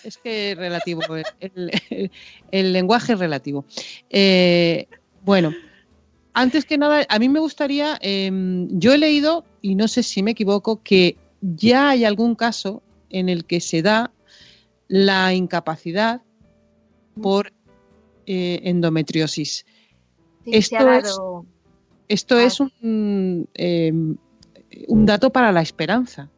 Es 0.04 0.18
que 0.18 0.52
es 0.52 0.56
relativo, 0.56 1.02
el, 1.16 1.24
el- 1.90 2.10
el 2.52 2.72
lenguaje 2.72 3.14
es 3.14 3.18
relativo. 3.18 3.64
Eh, 4.10 4.86
bueno, 5.24 5.52
antes 6.34 6.64
que 6.64 6.78
nada, 6.78 7.04
a 7.08 7.18
mí 7.18 7.28
me 7.28 7.40
gustaría, 7.40 7.98
em, 8.00 8.68
yo 8.78 8.92
he 8.92 8.98
leído, 8.98 9.44
y 9.62 9.74
no 9.74 9.88
sé 9.88 10.02
si 10.02 10.22
me 10.22 10.32
equivoco, 10.32 10.82
que 10.82 11.16
ya 11.40 11.90
hay 11.90 12.04
algún 12.04 12.34
caso 12.34 12.82
en 13.10 13.28
el 13.28 13.44
que 13.46 13.60
se 13.60 13.82
da 13.82 14.12
la 14.88 15.32
incapacidad 15.34 16.20
por 17.20 17.52
eh, 18.26 18.60
endometriosis. 18.64 19.64
Sí, 20.44 20.62
se 20.62 20.76
ha 20.76 20.78
Esto 20.78 20.92
es, 20.92 21.18
esto 22.08 22.38
es 22.38 22.60
un, 22.60 23.48
em, 23.54 24.16
un 24.88 25.06
dato 25.06 25.30
para 25.30 25.52
la 25.52 25.62
esperanza. 25.62 26.30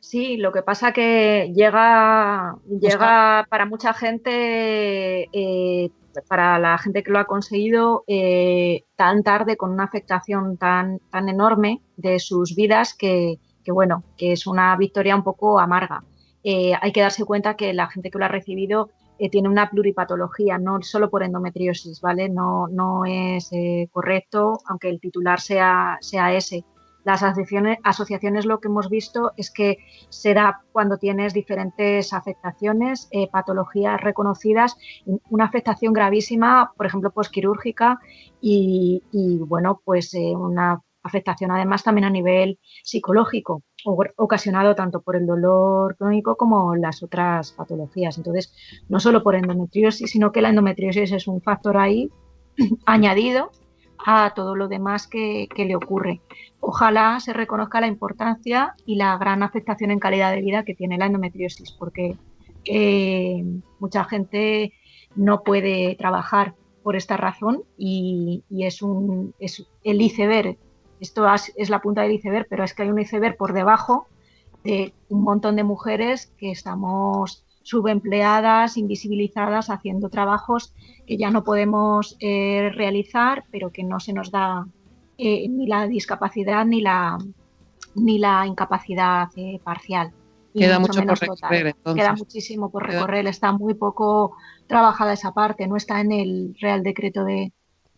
Sí, 0.00 0.36
lo 0.36 0.52
que 0.52 0.62
pasa 0.62 0.92
que 0.92 1.52
llega, 1.54 2.56
llega 2.68 3.46
para 3.48 3.64
mucha 3.64 3.94
gente, 3.94 5.28
eh, 5.32 5.90
para 6.28 6.58
la 6.58 6.76
gente 6.76 7.02
que 7.02 7.10
lo 7.10 7.18
ha 7.18 7.24
conseguido, 7.24 8.04
eh, 8.06 8.84
tan 8.96 9.22
tarde, 9.22 9.56
con 9.56 9.70
una 9.70 9.84
afectación 9.84 10.58
tan, 10.58 10.98
tan 11.10 11.30
enorme 11.30 11.80
de 11.96 12.18
sus 12.18 12.54
vidas 12.54 12.92
que, 12.92 13.38
que, 13.64 13.72
bueno, 13.72 14.04
que 14.18 14.32
es 14.32 14.46
una 14.46 14.76
victoria 14.76 15.16
un 15.16 15.24
poco 15.24 15.58
amarga. 15.58 16.04
Eh, 16.44 16.72
hay 16.80 16.92
que 16.92 17.00
darse 17.00 17.24
cuenta 17.24 17.56
que 17.56 17.72
la 17.72 17.86
gente 17.86 18.10
que 18.10 18.18
lo 18.18 18.24
ha 18.24 18.28
recibido 18.28 18.90
eh, 19.18 19.30
tiene 19.30 19.48
una 19.48 19.70
pluripatología, 19.70 20.58
no 20.58 20.82
solo 20.82 21.10
por 21.10 21.22
endometriosis, 21.22 22.00
¿vale? 22.00 22.28
No, 22.28 22.66
no 22.68 23.04
es 23.04 23.52
eh, 23.52 23.88
correcto, 23.92 24.58
aunque 24.66 24.88
el 24.88 25.00
titular 25.00 25.40
sea, 25.40 25.98
sea 26.00 26.32
ese. 26.32 26.64
Las 27.04 27.22
asociaciones, 27.22 27.78
asociaciones 27.82 28.46
lo 28.46 28.60
que 28.60 28.68
hemos 28.68 28.88
visto 28.88 29.32
es 29.36 29.50
que 29.50 29.78
se 30.08 30.34
da 30.34 30.62
cuando 30.70 30.98
tienes 30.98 31.34
diferentes 31.34 32.12
afectaciones, 32.12 33.08
eh, 33.10 33.28
patologías 33.28 34.00
reconocidas, 34.00 34.76
una 35.28 35.44
afectación 35.44 35.92
gravísima, 35.92 36.72
por 36.76 36.86
ejemplo, 36.86 37.10
posquirúrgica 37.10 37.98
y, 38.40 39.02
y, 39.10 39.38
bueno, 39.38 39.80
pues 39.84 40.14
una 40.14 40.80
afectación 41.02 41.50
además 41.50 41.82
también 41.82 42.04
a 42.04 42.10
nivel 42.10 42.58
psicológico, 42.82 43.62
ocasionado 43.84 44.74
tanto 44.74 45.00
por 45.00 45.16
el 45.16 45.26
dolor 45.26 45.96
crónico 45.96 46.36
como 46.36 46.74
las 46.76 47.02
otras 47.02 47.52
patologías. 47.52 48.16
Entonces, 48.18 48.54
no 48.88 49.00
solo 49.00 49.22
por 49.22 49.34
endometriosis, 49.34 50.10
sino 50.10 50.32
que 50.32 50.42
la 50.42 50.50
endometriosis 50.50 51.12
es 51.12 51.26
un 51.26 51.40
factor 51.40 51.76
ahí 51.76 52.10
añadido 52.86 53.50
a 54.04 54.32
todo 54.34 54.56
lo 54.56 54.68
demás 54.68 55.06
que, 55.06 55.48
le 55.56 55.76
ocurre. 55.76 56.20
Ojalá 56.60 57.20
se 57.20 57.32
reconozca 57.32 57.80
la 57.80 57.86
importancia 57.86 58.74
y 58.84 58.96
la 58.96 59.16
gran 59.16 59.42
afectación 59.42 59.90
en 59.90 60.00
calidad 60.00 60.32
de 60.32 60.40
vida 60.40 60.64
que 60.64 60.74
tiene 60.74 60.98
la 60.98 61.06
endometriosis, 61.06 61.72
porque 61.72 62.16
eh, 62.64 63.44
mucha 63.78 64.04
gente 64.04 64.72
no 65.14 65.42
puede 65.42 65.94
trabajar 65.96 66.54
por 66.82 66.96
esta 66.96 67.16
razón 67.16 67.62
y, 67.76 68.44
y 68.48 68.64
es, 68.66 68.82
un, 68.82 69.34
es 69.38 69.64
el 69.84 70.00
iceberg. 70.00 70.58
Esto 71.02 71.26
es, 71.56 71.68
la 71.68 71.80
punta 71.80 72.02
del 72.02 72.12
iceberg, 72.12 72.46
pero 72.48 72.62
es 72.62 72.74
que 72.74 72.84
hay 72.84 72.90
un 72.90 73.00
iceberg 73.00 73.36
por 73.36 73.52
debajo 73.52 74.06
de 74.62 74.94
un 75.08 75.24
montón 75.24 75.56
de 75.56 75.64
mujeres 75.64 76.32
que 76.38 76.52
estamos 76.52 77.44
subempleadas, 77.62 78.76
invisibilizadas, 78.76 79.68
haciendo 79.68 80.10
trabajos 80.10 80.72
que 81.04 81.16
ya 81.16 81.32
no 81.32 81.42
podemos 81.42 82.16
eh, 82.20 82.70
realizar, 82.72 83.42
pero 83.50 83.72
que 83.72 83.82
no 83.82 83.98
se 83.98 84.12
nos 84.12 84.30
da 84.30 84.64
eh, 85.18 85.48
ni 85.48 85.66
la 85.66 85.88
discapacidad 85.88 86.64
ni 86.64 86.80
la, 86.80 87.18
ni 87.96 88.20
la 88.20 88.46
incapacidad 88.46 89.28
eh, 89.34 89.58
parcial. 89.64 90.12
Queda 90.54 90.78
mucho 90.78 90.92
por 90.92 91.00
menos 91.00 91.18
total. 91.18 91.34
recorrer, 91.50 91.66
entonces. 91.66 92.00
Queda 92.00 92.14
muchísimo 92.14 92.70
por 92.70 92.86
recorrer, 92.86 93.26
está 93.26 93.50
muy 93.50 93.74
poco 93.74 94.36
trabajada 94.68 95.14
esa 95.14 95.32
parte, 95.32 95.66
no 95.66 95.76
está 95.76 96.00
en 96.00 96.12
el 96.12 96.56
Real 96.60 96.84
Decreto 96.84 97.24
de, 97.24 97.52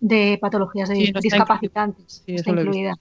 de 0.04 0.38
patologías 0.38 0.90
de 0.90 0.96
Sí, 0.96 1.00
no 1.00 1.06
está 1.06 1.20
discapacitantes. 1.20 2.22
Sí, 2.26 2.34
está 2.34 2.50
incluida. 2.50 2.94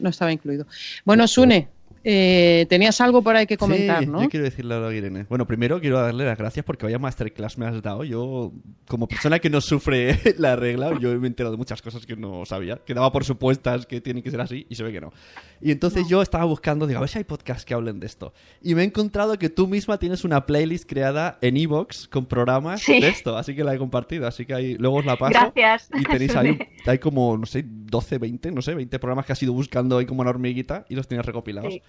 No 0.00 0.08
estaba 0.10 0.32
incluido. 0.32 0.66
Bueno, 1.04 1.28
Sune, 1.28 1.68
eh, 2.04 2.66
tenías 2.68 3.00
algo 3.00 3.22
por 3.22 3.36
ahí 3.36 3.46
que 3.46 3.56
comentar, 3.56 4.00
sí, 4.04 4.06
¿no? 4.06 4.22
Yo 4.22 4.28
quiero 4.28 4.44
decirle 4.44 4.74
a 4.74 4.92
Irene. 4.92 5.26
Bueno, 5.28 5.46
primero 5.46 5.80
quiero 5.80 6.00
darle 6.00 6.24
las 6.24 6.38
gracias 6.38 6.64
porque 6.64 6.86
vaya 6.86 6.98
masterclass 6.98 7.58
me 7.58 7.66
has 7.66 7.82
dado. 7.82 8.04
Yo, 8.04 8.52
como 8.86 9.06
persona 9.08 9.38
que 9.38 9.50
no 9.50 9.60
sufre 9.60 10.18
la 10.38 10.56
regla, 10.56 10.98
yo 11.00 11.10
me 11.18 11.26
he 11.26 11.28
enterado 11.28 11.52
de 11.52 11.58
muchas 11.58 11.82
cosas 11.82 12.06
que 12.06 12.16
no 12.16 12.44
sabía, 12.46 12.76
que 12.84 12.94
daba 12.94 13.10
por 13.12 13.24
supuestas 13.24 13.86
que 13.86 14.00
tienen 14.00 14.22
que 14.22 14.30
ser 14.30 14.40
así 14.40 14.66
y 14.68 14.74
se 14.74 14.82
ve 14.84 14.92
que 14.92 15.00
no. 15.00 15.12
Y 15.60 15.70
entonces 15.72 16.06
yo 16.08 16.22
estaba 16.22 16.44
buscando, 16.44 16.86
digo, 16.86 16.98
a 16.98 17.00
ver 17.00 17.08
si 17.10 17.18
hay 17.18 17.24
podcasts 17.24 17.64
que 17.64 17.74
hablen 17.74 18.00
de 18.00 18.06
esto. 18.06 18.32
Y 18.62 18.74
me 18.74 18.82
he 18.82 18.84
encontrado 18.84 19.38
que 19.38 19.48
tú 19.50 19.66
misma 19.66 19.98
tienes 19.98 20.24
una 20.24 20.46
playlist 20.46 20.88
creada 20.88 21.38
en 21.40 21.56
Evox 21.56 22.08
con 22.08 22.26
programas 22.26 22.80
Sí. 22.82 23.00
de 23.00 23.08
esto, 23.08 23.36
así 23.36 23.54
que 23.54 23.64
la 23.64 23.74
he 23.74 23.78
compartido, 23.78 24.26
así 24.26 24.46
que 24.46 24.54
ahí, 24.54 24.74
luego 24.76 24.96
os 24.98 25.04
la 25.04 25.16
paso. 25.16 25.32
Gracias. 25.32 25.90
Y 25.98 26.04
tenéis 26.04 26.34
ahí, 26.36 26.58
hay 26.86 26.98
como, 26.98 27.36
no 27.36 27.46
sé, 27.46 27.64
12, 27.66 28.18
20, 28.18 28.50
no 28.52 28.62
sé, 28.62 28.74
20 28.74 28.98
programas 28.98 29.26
que 29.26 29.32
has 29.32 29.42
ido 29.42 29.52
buscando 29.52 29.98
ahí 29.98 30.06
como 30.06 30.20
una 30.20 30.30
hormiguita 30.30 30.84
y 30.88 30.94
los 30.94 31.08
tienes 31.08 31.26
recopilados. 31.26 31.72
Sí, 31.72 31.82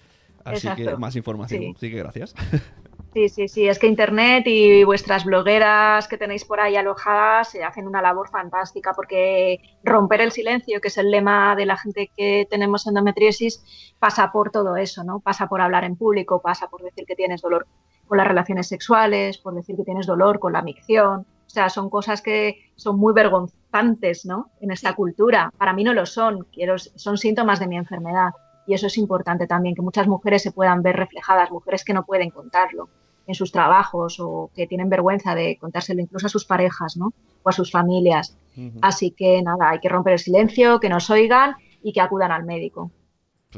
Así 0.44 0.68
que 0.74 0.96
más 0.96 1.16
información. 1.16 1.60
Sí. 1.60 1.72
Así 1.76 1.90
que 1.90 1.98
gracias. 1.98 2.34
Sí, 3.12 3.28
sí, 3.28 3.48
sí, 3.48 3.66
es 3.66 3.80
que 3.80 3.88
Internet 3.88 4.44
y 4.46 4.84
vuestras 4.84 5.24
blogueras 5.24 6.06
que 6.06 6.16
tenéis 6.16 6.44
por 6.44 6.60
ahí 6.60 6.76
alojadas 6.76 7.56
eh, 7.56 7.64
hacen 7.64 7.88
una 7.88 8.00
labor 8.00 8.28
fantástica 8.30 8.92
porque 8.92 9.58
romper 9.82 10.20
el 10.20 10.30
silencio, 10.30 10.80
que 10.80 10.88
es 10.88 10.96
el 10.96 11.10
lema 11.10 11.56
de 11.56 11.66
la 11.66 11.76
gente 11.76 12.12
que 12.16 12.46
tenemos 12.48 12.86
endometriosis, 12.86 13.64
pasa 13.98 14.30
por 14.30 14.52
todo 14.52 14.76
eso, 14.76 15.02
¿no? 15.02 15.18
Pasa 15.18 15.48
por 15.48 15.60
hablar 15.60 15.82
en 15.82 15.96
público, 15.96 16.40
pasa 16.40 16.68
por 16.68 16.84
decir 16.84 17.04
que 17.04 17.16
tienes 17.16 17.42
dolor 17.42 17.66
con 18.06 18.16
las 18.18 18.28
relaciones 18.28 18.68
sexuales, 18.68 19.38
por 19.38 19.54
decir 19.54 19.74
que 19.74 19.84
tienes 19.84 20.06
dolor 20.06 20.38
con 20.38 20.52
la 20.52 20.62
micción. 20.62 21.26
O 21.46 21.50
sea, 21.50 21.68
son 21.68 21.90
cosas 21.90 22.22
que 22.22 22.70
son 22.76 22.96
muy 22.96 23.12
vergonzantes, 23.12 24.24
¿no? 24.24 24.50
En 24.60 24.70
esta 24.70 24.94
cultura. 24.94 25.52
Para 25.58 25.72
mí 25.72 25.82
no 25.82 25.94
lo 25.94 26.06
son, 26.06 26.46
quiero, 26.52 26.78
son 26.78 27.18
síntomas 27.18 27.58
de 27.58 27.66
mi 27.66 27.76
enfermedad. 27.76 28.30
Y 28.70 28.74
eso 28.74 28.86
es 28.86 28.98
importante 28.98 29.48
también, 29.48 29.74
que 29.74 29.82
muchas 29.82 30.06
mujeres 30.06 30.42
se 30.42 30.52
puedan 30.52 30.80
ver 30.80 30.94
reflejadas, 30.94 31.50
mujeres 31.50 31.84
que 31.84 31.92
no 31.92 32.04
pueden 32.04 32.30
contarlo 32.30 32.88
en 33.26 33.34
sus 33.34 33.50
trabajos 33.50 34.20
o 34.20 34.48
que 34.54 34.68
tienen 34.68 34.88
vergüenza 34.88 35.34
de 35.34 35.58
contárselo 35.58 36.00
incluso 36.00 36.28
a 36.28 36.30
sus 36.30 36.44
parejas, 36.44 36.96
¿no? 36.96 37.12
O 37.42 37.48
a 37.48 37.52
sus 37.52 37.72
familias. 37.72 38.38
Así 38.80 39.10
que 39.10 39.42
nada, 39.42 39.70
hay 39.70 39.80
que 39.80 39.88
romper 39.88 40.12
el 40.12 40.18
silencio, 40.20 40.78
que 40.78 40.88
nos 40.88 41.10
oigan 41.10 41.56
y 41.82 41.92
que 41.92 42.00
acudan 42.00 42.30
al 42.30 42.44
médico. 42.44 42.92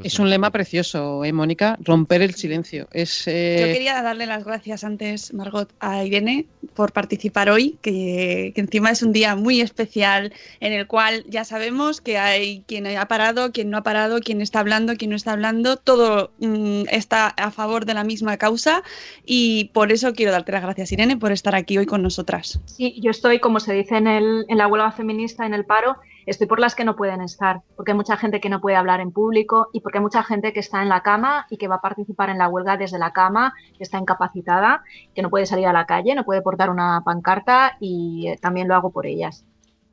Es 0.02 0.18
un 0.18 0.30
lema 0.30 0.50
precioso, 0.50 1.22
¿eh, 1.24 1.32
Mónica? 1.32 1.76
Romper 1.82 2.22
el 2.22 2.34
silencio. 2.34 2.88
Es, 2.92 3.28
eh, 3.28 3.58
Yo 3.60 3.66
quería 3.66 4.00
darle 4.02 4.24
las 4.24 4.42
gracias 4.42 4.84
antes, 4.84 5.34
Margot, 5.34 5.70
a 5.80 6.02
Irene 6.02 6.46
por 6.74 6.92
participar 6.92 7.50
hoy, 7.50 7.76
que, 7.82 8.52
que 8.54 8.60
encima 8.62 8.90
es 8.90 9.02
un 9.02 9.12
día 9.12 9.36
muy 9.36 9.60
especial 9.60 10.32
en 10.60 10.72
el 10.72 10.86
cual 10.86 11.24
ya 11.28 11.44
sabemos 11.44 12.00
que 12.00 12.16
hay 12.16 12.64
quien 12.66 12.86
ha 12.86 13.06
parado, 13.06 13.52
quien 13.52 13.68
no 13.68 13.76
ha 13.76 13.82
parado, 13.82 14.20
quien 14.20 14.40
está 14.40 14.60
hablando, 14.60 14.96
quien 14.96 15.10
no 15.10 15.16
está 15.16 15.32
hablando. 15.32 15.76
Todo 15.76 16.32
mm, 16.38 16.84
está 16.90 17.28
a 17.28 17.50
favor 17.50 17.84
de 17.84 17.92
la 17.92 18.04
misma 18.04 18.38
causa 18.38 18.82
y 19.26 19.70
por 19.74 19.92
eso 19.92 20.14
quiero 20.14 20.32
darte 20.32 20.52
las 20.52 20.62
gracias, 20.62 20.90
Irene, 20.92 21.18
por 21.18 21.32
estar 21.32 21.54
aquí 21.54 21.76
hoy 21.76 21.84
con 21.84 22.02
nosotras. 22.02 22.60
Sí, 22.64 22.98
yo 23.02 23.10
estoy, 23.10 23.40
como 23.40 23.60
se 23.60 23.74
dice 23.74 23.96
en, 23.96 24.06
el, 24.06 24.46
en 24.48 24.56
la 24.56 24.68
huelga 24.68 24.90
feminista, 24.92 25.44
en 25.44 25.52
el 25.52 25.66
paro, 25.66 25.98
estoy 26.26 26.46
por 26.46 26.60
las 26.60 26.74
que 26.74 26.84
no 26.84 26.96
pueden 26.96 27.20
estar, 27.20 27.62
porque 27.76 27.92
hay 27.92 27.96
mucha 27.96 28.16
gente 28.16 28.40
que 28.40 28.48
no 28.48 28.60
puede 28.60 28.76
hablar 28.76 29.00
en 29.00 29.12
público 29.12 29.68
y 29.72 29.80
porque 29.80 29.98
hay 29.98 30.02
mucha 30.02 30.22
gente 30.22 30.52
que 30.52 30.60
está 30.60 30.82
en 30.82 30.88
la 30.88 31.02
cama 31.02 31.46
y 31.50 31.56
que 31.56 31.68
va 31.68 31.76
a 31.76 31.80
participar 31.80 32.30
en 32.30 32.38
la 32.38 32.48
huelga 32.48 32.76
desde 32.76 32.98
la 32.98 33.12
cama, 33.12 33.54
que 33.76 33.84
está 33.84 33.98
incapacitada, 33.98 34.82
que 35.14 35.22
no 35.22 35.30
puede 35.30 35.46
salir 35.46 35.66
a 35.66 35.72
la 35.72 35.86
calle, 35.86 36.14
no 36.14 36.24
puede 36.24 36.42
portar 36.42 36.70
una 36.70 37.02
pancarta 37.04 37.76
y 37.80 38.28
eh, 38.28 38.38
también 38.40 38.68
lo 38.68 38.74
hago 38.74 38.90
por 38.90 39.06
ellas. 39.06 39.44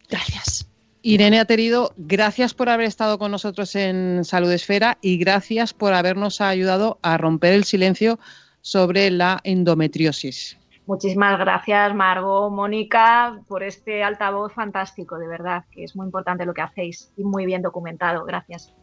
Gracias. 0.10 0.70
Irene 1.02 1.40
Aterido, 1.40 1.94
gracias 1.96 2.54
por 2.54 2.68
haber 2.68 2.86
estado 2.86 3.18
con 3.20 3.32
nosotros 3.32 3.74
en 3.76 4.26
Salud 4.26 4.52
Esfera 4.52 4.98
y 5.02 5.18
gracias 5.18 5.74
por 5.74 5.94
habernos 5.94 6.42
ayudado 6.42 7.00
a 7.02 7.18
romper 7.18 7.54
el 7.54 7.64
silencio 7.64 8.20
sobre 8.62 9.10
la 9.10 9.40
endometriosis. 9.44 10.59
Muchísimas 10.90 11.38
gracias, 11.38 11.94
Margot, 11.94 12.52
Mónica, 12.52 13.40
por 13.48 13.62
este 13.62 14.04
altavoz 14.04 14.52
fantástico, 14.54 15.20
de 15.20 15.28
verdad, 15.28 15.66
que 15.70 15.84
es 15.84 15.96
muy 15.96 16.08
importante 16.08 16.48
lo 16.48 16.54
que 16.56 16.64
hacéis 16.64 17.14
y 17.16 17.24
muy 17.24 17.46
bien 17.46 17.62
documentado. 17.62 18.26
Gracias. 18.26 18.74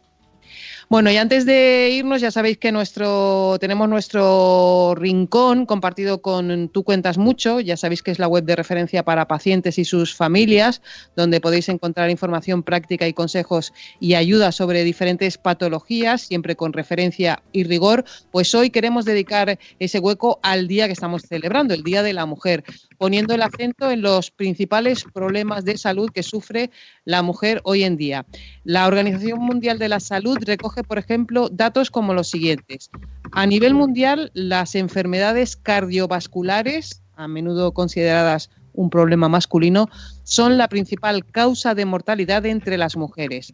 Bueno, 0.89 1.11
y 1.11 1.17
antes 1.17 1.45
de 1.45 1.89
irnos, 1.91 2.21
ya 2.21 2.31
sabéis 2.31 2.59
que 2.59 2.71
nuestro 2.71 3.57
tenemos 3.59 3.89
nuestro 3.89 4.95
rincón 4.95 5.65
compartido 5.65 6.21
con 6.21 6.69
Tú 6.69 6.85
Cuentas 6.85 7.17
Mucho. 7.17 7.59
Ya 7.59 7.75
sabéis 7.75 8.01
que 8.01 8.11
es 8.11 8.19
la 8.19 8.29
web 8.29 8.45
de 8.45 8.55
referencia 8.55 9.03
para 9.03 9.27
pacientes 9.27 9.77
y 9.79 9.83
sus 9.83 10.15
familias, 10.15 10.81
donde 11.17 11.41
podéis 11.41 11.67
encontrar 11.67 12.09
información 12.09 12.63
práctica 12.63 13.05
y 13.05 13.11
consejos 13.11 13.73
y 13.99 14.13
ayuda 14.13 14.53
sobre 14.53 14.85
diferentes 14.85 15.37
patologías, 15.37 16.21
siempre 16.21 16.55
con 16.55 16.71
referencia 16.71 17.43
y 17.51 17.65
rigor. 17.65 18.05
Pues 18.31 18.55
hoy 18.55 18.69
queremos 18.69 19.03
dedicar 19.03 19.59
ese 19.79 19.99
hueco 19.99 20.39
al 20.41 20.69
día 20.69 20.85
que 20.85 20.93
estamos 20.93 21.23
celebrando, 21.23 21.73
el 21.73 21.83
Día 21.83 22.01
de 22.01 22.13
la 22.13 22.25
Mujer, 22.25 22.63
poniendo 22.97 23.35
el 23.35 23.41
acento 23.41 23.91
en 23.91 24.01
los 24.01 24.31
principales 24.31 25.03
problemas 25.13 25.65
de 25.65 25.77
salud 25.77 26.09
que 26.13 26.23
sufre 26.23 26.71
la 27.03 27.23
mujer 27.23 27.59
hoy 27.65 27.83
en 27.83 27.97
día. 27.97 28.25
La 28.63 28.87
Organización 28.87 29.39
Mundial 29.39 29.79
de 29.79 29.89
la 29.89 29.99
Salud 29.99 30.37
recoge, 30.45 30.76
por 30.83 30.97
ejemplo, 30.97 31.49
datos 31.49 31.91
como 31.91 32.13
los 32.13 32.29
siguientes. 32.29 32.89
A 33.31 33.45
nivel 33.45 33.73
mundial, 33.73 34.31
las 34.33 34.75
enfermedades 34.75 35.55
cardiovasculares, 35.55 37.03
a 37.15 37.27
menudo 37.27 37.73
consideradas 37.73 38.49
un 38.73 38.89
problema 38.89 39.27
masculino, 39.27 39.89
son 40.23 40.57
la 40.57 40.67
principal 40.67 41.25
causa 41.25 41.75
de 41.75 41.85
mortalidad 41.85 42.45
entre 42.45 42.77
las 42.77 42.95
mujeres. 42.95 43.53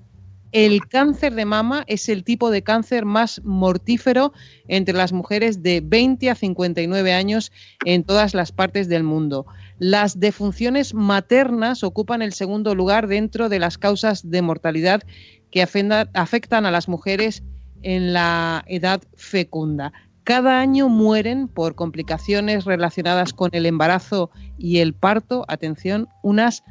El 0.54 0.88
cáncer 0.88 1.34
de 1.34 1.44
mama 1.46 1.84
es 1.88 2.08
el 2.10 2.24
tipo 2.24 2.52
de 2.52 2.62
cáncer 2.62 3.06
más 3.06 3.42
mortífero 3.44 4.34
entre 4.68 4.94
las 4.94 5.12
mujeres 5.12 5.64
de 5.64 5.82
20 5.84 6.30
a 6.30 6.36
59 6.36 7.12
años 7.12 7.52
en 7.86 8.04
todas 8.04 8.36
las 8.36 8.52
partes 8.52 8.88
del 8.88 9.02
mundo. 9.02 9.48
Las 9.80 10.20
defunciones 10.20 10.94
maternas 10.94 11.84
ocupan 11.84 12.22
el 12.22 12.34
segundo 12.34 12.76
lugar 12.76 13.08
dentro 13.08 13.50
de 13.50 13.58
las 13.58 13.80
causas 13.80 14.30
de 14.30 14.44
mortalidad 14.44 15.02
que 15.50 15.64
afectan 15.64 16.68
a 16.68 16.72
las 16.72 16.88
mujeres 16.88 17.42
en 17.82 18.14
la 18.14 18.64
edad 18.68 19.02
fecunda. 19.16 19.92
Cada 20.24 20.62
año 20.62 20.88
mueren 20.88 21.48
por 21.48 21.74
complicaciones 21.74 22.66
relacionadas 22.66 23.34
con 23.34 23.50
el 23.54 23.66
embarazo 23.66 24.30
y 24.60 24.78
el 24.78 24.94
parto, 24.94 25.46
atención, 25.48 26.10
unas 26.22 26.64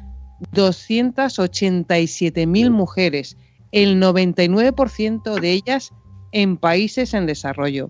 287.000 0.53 2.69
mujeres 2.69 3.35
el 3.73 3.99
99% 3.99 5.39
de 5.39 5.51
ellas 5.51 5.91
en 6.31 6.57
países 6.57 7.13
en 7.13 7.25
desarrollo. 7.25 7.89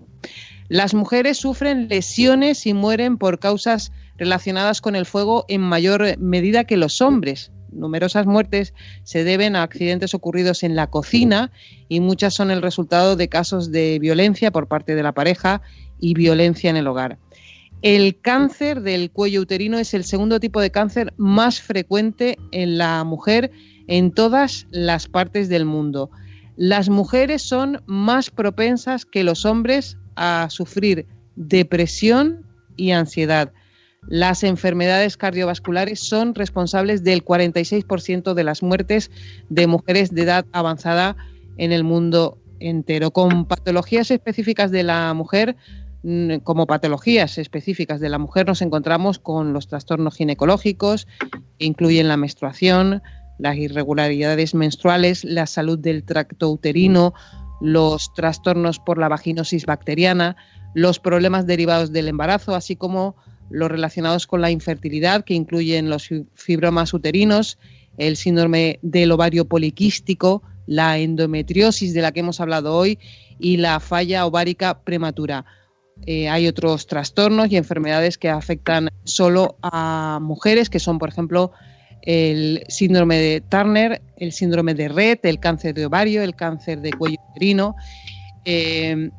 Las 0.68 0.94
mujeres 0.94 1.36
sufren 1.36 1.88
lesiones 1.88 2.66
y 2.66 2.74
mueren 2.74 3.18
por 3.18 3.38
causas 3.38 3.92
relacionadas 4.16 4.80
con 4.80 4.96
el 4.96 5.06
fuego 5.06 5.44
en 5.48 5.60
mayor 5.60 6.18
medida 6.18 6.64
que 6.64 6.76
los 6.76 7.00
hombres. 7.00 7.52
Numerosas 7.70 8.26
muertes 8.26 8.72
se 9.02 9.24
deben 9.24 9.56
a 9.56 9.62
accidentes 9.62 10.14
ocurridos 10.14 10.62
en 10.62 10.74
la 10.74 10.88
cocina 10.88 11.52
y 11.88 12.00
muchas 12.00 12.32
son 12.32 12.50
el 12.50 12.62
resultado 12.62 13.16
de 13.16 13.28
casos 13.28 13.70
de 13.70 13.98
violencia 13.98 14.50
por 14.52 14.68
parte 14.68 14.94
de 14.94 15.02
la 15.02 15.12
pareja 15.12 15.60
y 15.98 16.14
violencia 16.14 16.70
en 16.70 16.76
el 16.76 16.86
hogar. 16.86 17.18
El 17.84 18.18
cáncer 18.18 18.80
del 18.80 19.10
cuello 19.10 19.42
uterino 19.42 19.78
es 19.78 19.92
el 19.92 20.04
segundo 20.04 20.40
tipo 20.40 20.58
de 20.62 20.70
cáncer 20.70 21.12
más 21.18 21.60
frecuente 21.60 22.38
en 22.50 22.78
la 22.78 23.04
mujer 23.04 23.50
en 23.88 24.10
todas 24.10 24.66
las 24.70 25.06
partes 25.06 25.50
del 25.50 25.66
mundo. 25.66 26.10
Las 26.56 26.88
mujeres 26.88 27.42
son 27.42 27.82
más 27.84 28.30
propensas 28.30 29.04
que 29.04 29.22
los 29.22 29.44
hombres 29.44 29.98
a 30.16 30.46
sufrir 30.48 31.06
depresión 31.36 32.46
y 32.74 32.92
ansiedad. 32.92 33.52
Las 34.08 34.44
enfermedades 34.44 35.18
cardiovasculares 35.18 36.00
son 36.00 36.34
responsables 36.34 37.04
del 37.04 37.22
46% 37.22 38.32
de 38.32 38.44
las 38.44 38.62
muertes 38.62 39.10
de 39.50 39.66
mujeres 39.66 40.14
de 40.14 40.22
edad 40.22 40.46
avanzada 40.52 41.18
en 41.58 41.70
el 41.70 41.84
mundo 41.84 42.38
entero. 42.60 43.10
Con 43.10 43.44
patologías 43.44 44.10
específicas 44.10 44.70
de 44.70 44.84
la 44.84 45.12
mujer, 45.12 45.56
como 46.42 46.66
patologías 46.66 47.38
específicas 47.38 48.00
de 48.00 48.10
la 48.10 48.18
mujer, 48.18 48.46
nos 48.46 48.60
encontramos 48.60 49.18
con 49.18 49.52
los 49.52 49.68
trastornos 49.68 50.16
ginecológicos, 50.16 51.06
que 51.58 51.64
incluyen 51.64 52.08
la 52.08 52.16
menstruación, 52.16 53.02
las 53.38 53.56
irregularidades 53.56 54.54
menstruales, 54.54 55.24
la 55.24 55.46
salud 55.46 55.78
del 55.78 56.04
tracto 56.04 56.50
uterino, 56.50 57.14
los 57.60 58.12
trastornos 58.12 58.78
por 58.78 58.98
la 58.98 59.08
vaginosis 59.08 59.64
bacteriana, 59.64 60.36
los 60.74 60.98
problemas 61.00 61.46
derivados 61.46 61.92
del 61.92 62.08
embarazo, 62.08 62.54
así 62.54 62.76
como 62.76 63.16
los 63.50 63.70
relacionados 63.70 64.26
con 64.26 64.40
la 64.40 64.50
infertilidad, 64.50 65.24
que 65.24 65.34
incluyen 65.34 65.88
los 65.88 66.10
fibromas 66.34 66.92
uterinos, 66.92 67.58
el 67.96 68.16
síndrome 68.16 68.78
del 68.82 69.12
ovario 69.12 69.46
poliquístico, 69.46 70.42
la 70.66 70.98
endometriosis 70.98 71.94
de 71.94 72.02
la 72.02 72.12
que 72.12 72.20
hemos 72.20 72.40
hablado 72.40 72.74
hoy 72.76 72.98
y 73.38 73.56
la 73.56 73.80
falla 73.80 74.26
ovárica 74.26 74.80
prematura. 74.82 75.44
Eh, 76.06 76.28
hay 76.28 76.46
otros 76.46 76.86
trastornos 76.86 77.50
y 77.50 77.56
enfermedades 77.56 78.18
que 78.18 78.28
afectan 78.28 78.90
solo 79.04 79.56
a 79.62 80.18
mujeres, 80.20 80.68
que 80.68 80.78
son, 80.78 80.98
por 80.98 81.08
ejemplo, 81.08 81.52
el 82.02 82.64
síndrome 82.68 83.16
de 83.16 83.40
Turner, 83.40 84.02
el 84.18 84.32
síndrome 84.32 84.74
de 84.74 84.88
Red, 84.88 85.20
el 85.22 85.40
cáncer 85.40 85.74
de 85.74 85.86
ovario, 85.86 86.22
el 86.22 86.34
cáncer 86.34 86.80
de 86.80 86.92
cuello 86.92 87.16
uterino. 87.30 87.74
Eh, 88.44 89.10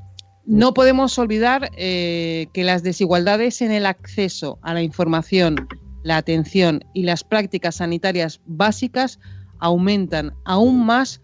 no 0.45 0.75
podemos 0.75 1.17
olvidar 1.17 1.71
eh, 1.75 2.47
que 2.53 2.63
las 2.63 2.83
desigualdades 2.83 3.63
en 3.63 3.71
el 3.71 3.87
acceso 3.87 4.59
a 4.61 4.75
la 4.75 4.83
información, 4.83 5.67
la 6.03 6.17
atención 6.17 6.83
y 6.93 7.03
las 7.03 7.23
prácticas 7.23 7.77
sanitarias 7.77 8.41
básicas 8.45 9.19
aumentan 9.59 10.33
aún 10.45 10.85
más 10.85 11.21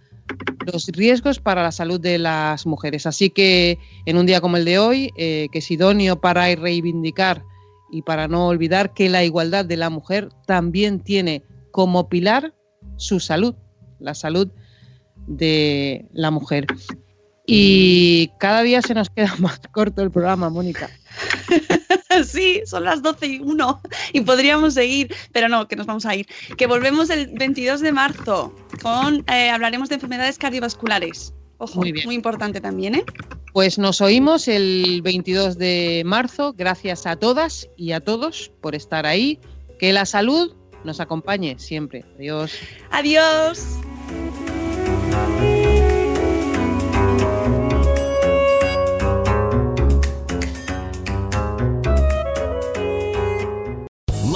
los 0.72 0.88
riesgos 0.88 1.40
para 1.40 1.64
la 1.64 1.72
salud 1.72 2.00
de 2.00 2.18
las 2.18 2.66
mujeres. 2.66 3.06
Así 3.06 3.30
que 3.30 3.78
en 4.06 4.18
un 4.18 4.26
día 4.26 4.42
como 4.42 4.58
el 4.58 4.66
de 4.66 4.80
hoy, 4.80 5.12
eh, 5.18 5.48
que 5.52 5.60
es 5.60 5.72
idóneo 5.72 6.20
para 6.22 6.54
reivindicar 6.56 7.44
y 7.92 8.02
para 8.04 8.28
no 8.28 8.48
olvidar 8.48 8.94
que 8.94 9.10
la 9.10 9.24
igualdad 9.24 9.66
de 9.66 9.78
la 9.78 9.90
mujer 9.90 10.30
también 10.46 11.00
tiene 11.00 11.44
como 11.72 12.10
pilar 12.10 12.54
su 12.96 13.20
salud, 13.20 13.56
la 14.00 14.14
salud 14.14 14.50
de 15.28 16.06
la 16.14 16.32
mujer. 16.32 16.68
Y 17.54 18.32
cada 18.40 18.62
día 18.62 18.82
se 18.82 18.94
nos 18.94 19.10
queda 19.10 19.36
más 19.40 19.60
corto 19.74 20.02
el 20.02 20.10
programa, 20.10 20.50
Mónica. 20.50 20.90
Sí, 22.26 22.62
son 22.66 22.84
las 22.84 23.02
12 23.02 23.26
y 23.26 23.40
1 23.40 23.82
y 24.12 24.22
podríamos 24.22 24.74
seguir, 24.74 25.16
pero 25.32 25.48
no, 25.48 25.68
que 25.70 25.78
nos 25.78 25.88
vamos 25.88 26.06
a 26.06 26.14
ir. 26.14 26.28
Que 26.58 26.68
volvemos 26.68 27.10
el 27.10 27.32
22 27.34 27.80
de 27.80 27.94
marzo 27.94 28.54
con 28.82 29.24
eh, 29.32 29.50
hablaremos 29.50 29.88
de 29.88 29.96
enfermedades 29.96 30.38
cardiovasculares. 30.38 31.34
Ojo, 31.58 31.80
muy, 31.80 31.94
muy 32.06 32.16
importante 32.16 32.60
también, 32.60 32.96
¿eh? 32.96 33.06
Pues 33.54 33.80
nos 33.80 34.02
oímos 34.02 34.50
el 34.50 35.02
22 35.04 35.58
de 35.58 36.04
marzo. 36.06 36.54
Gracias 36.54 37.08
a 37.08 37.16
todas 37.16 37.70
y 37.78 37.94
a 37.94 38.02
todos 38.02 38.52
por 38.62 38.76
estar 38.76 39.06
ahí. 39.06 39.40
Que 39.80 39.94
la 39.94 40.06
salud 40.06 40.54
nos 40.84 41.00
acompañe 41.00 41.58
siempre. 41.60 42.04
Adiós. 42.18 42.54
Adiós. 42.92 43.66